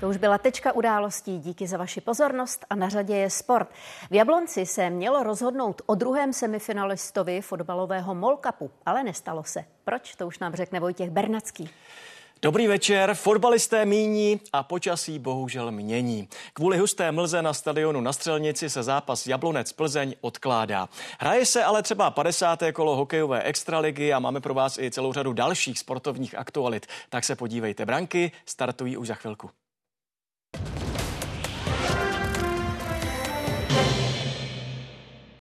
To 0.00 0.08
už 0.08 0.16
byla 0.16 0.38
tečka 0.38 0.72
událostí. 0.72 1.38
Díky 1.38 1.66
za 1.66 1.76
vaši 1.76 2.00
pozornost 2.00 2.66
a 2.70 2.74
na 2.74 2.88
řadě 2.88 3.16
je 3.16 3.30
sport. 3.30 3.68
V 4.10 4.14
Jablonci 4.14 4.66
se 4.66 4.90
mělo 4.90 5.22
rozhodnout 5.22 5.82
o 5.86 5.94
druhém 5.94 6.32
semifinalistovi 6.32 7.40
fotbalového 7.40 8.14
Molkapu, 8.14 8.70
ale 8.86 9.02
nestalo 9.02 9.44
se. 9.44 9.64
Proč? 9.84 10.14
To 10.14 10.26
už 10.26 10.38
nám 10.38 10.54
řekne 10.54 10.80
Vojtěch 10.80 11.10
Bernacký. 11.10 11.70
Dobrý 12.42 12.66
večer. 12.66 13.14
Fotbalisté 13.14 13.84
míní 13.84 14.40
a 14.52 14.62
počasí 14.62 15.18
bohužel 15.18 15.72
mění. 15.72 16.28
Kvůli 16.52 16.78
husté 16.78 17.12
mlze 17.12 17.42
na 17.42 17.54
stadionu 17.54 18.00
na 18.00 18.12
Střelnici 18.12 18.70
se 18.70 18.82
zápas 18.82 19.26
Jablonec 19.26 19.72
Plzeň 19.72 20.14
odkládá. 20.20 20.88
Hraje 21.18 21.46
se 21.46 21.64
ale 21.64 21.82
třeba 21.82 22.10
50. 22.10 22.62
kolo 22.72 22.96
hokejové 22.96 23.42
extraligy 23.42 24.12
a 24.12 24.18
máme 24.18 24.40
pro 24.40 24.54
vás 24.54 24.78
i 24.78 24.90
celou 24.90 25.12
řadu 25.12 25.32
dalších 25.32 25.78
sportovních 25.78 26.34
aktualit. 26.34 26.86
Tak 27.08 27.24
se 27.24 27.36
podívejte. 27.36 27.86
Branky 27.86 28.32
startují 28.46 28.96
už 28.96 29.08
za 29.08 29.14
chvilku. 29.14 29.50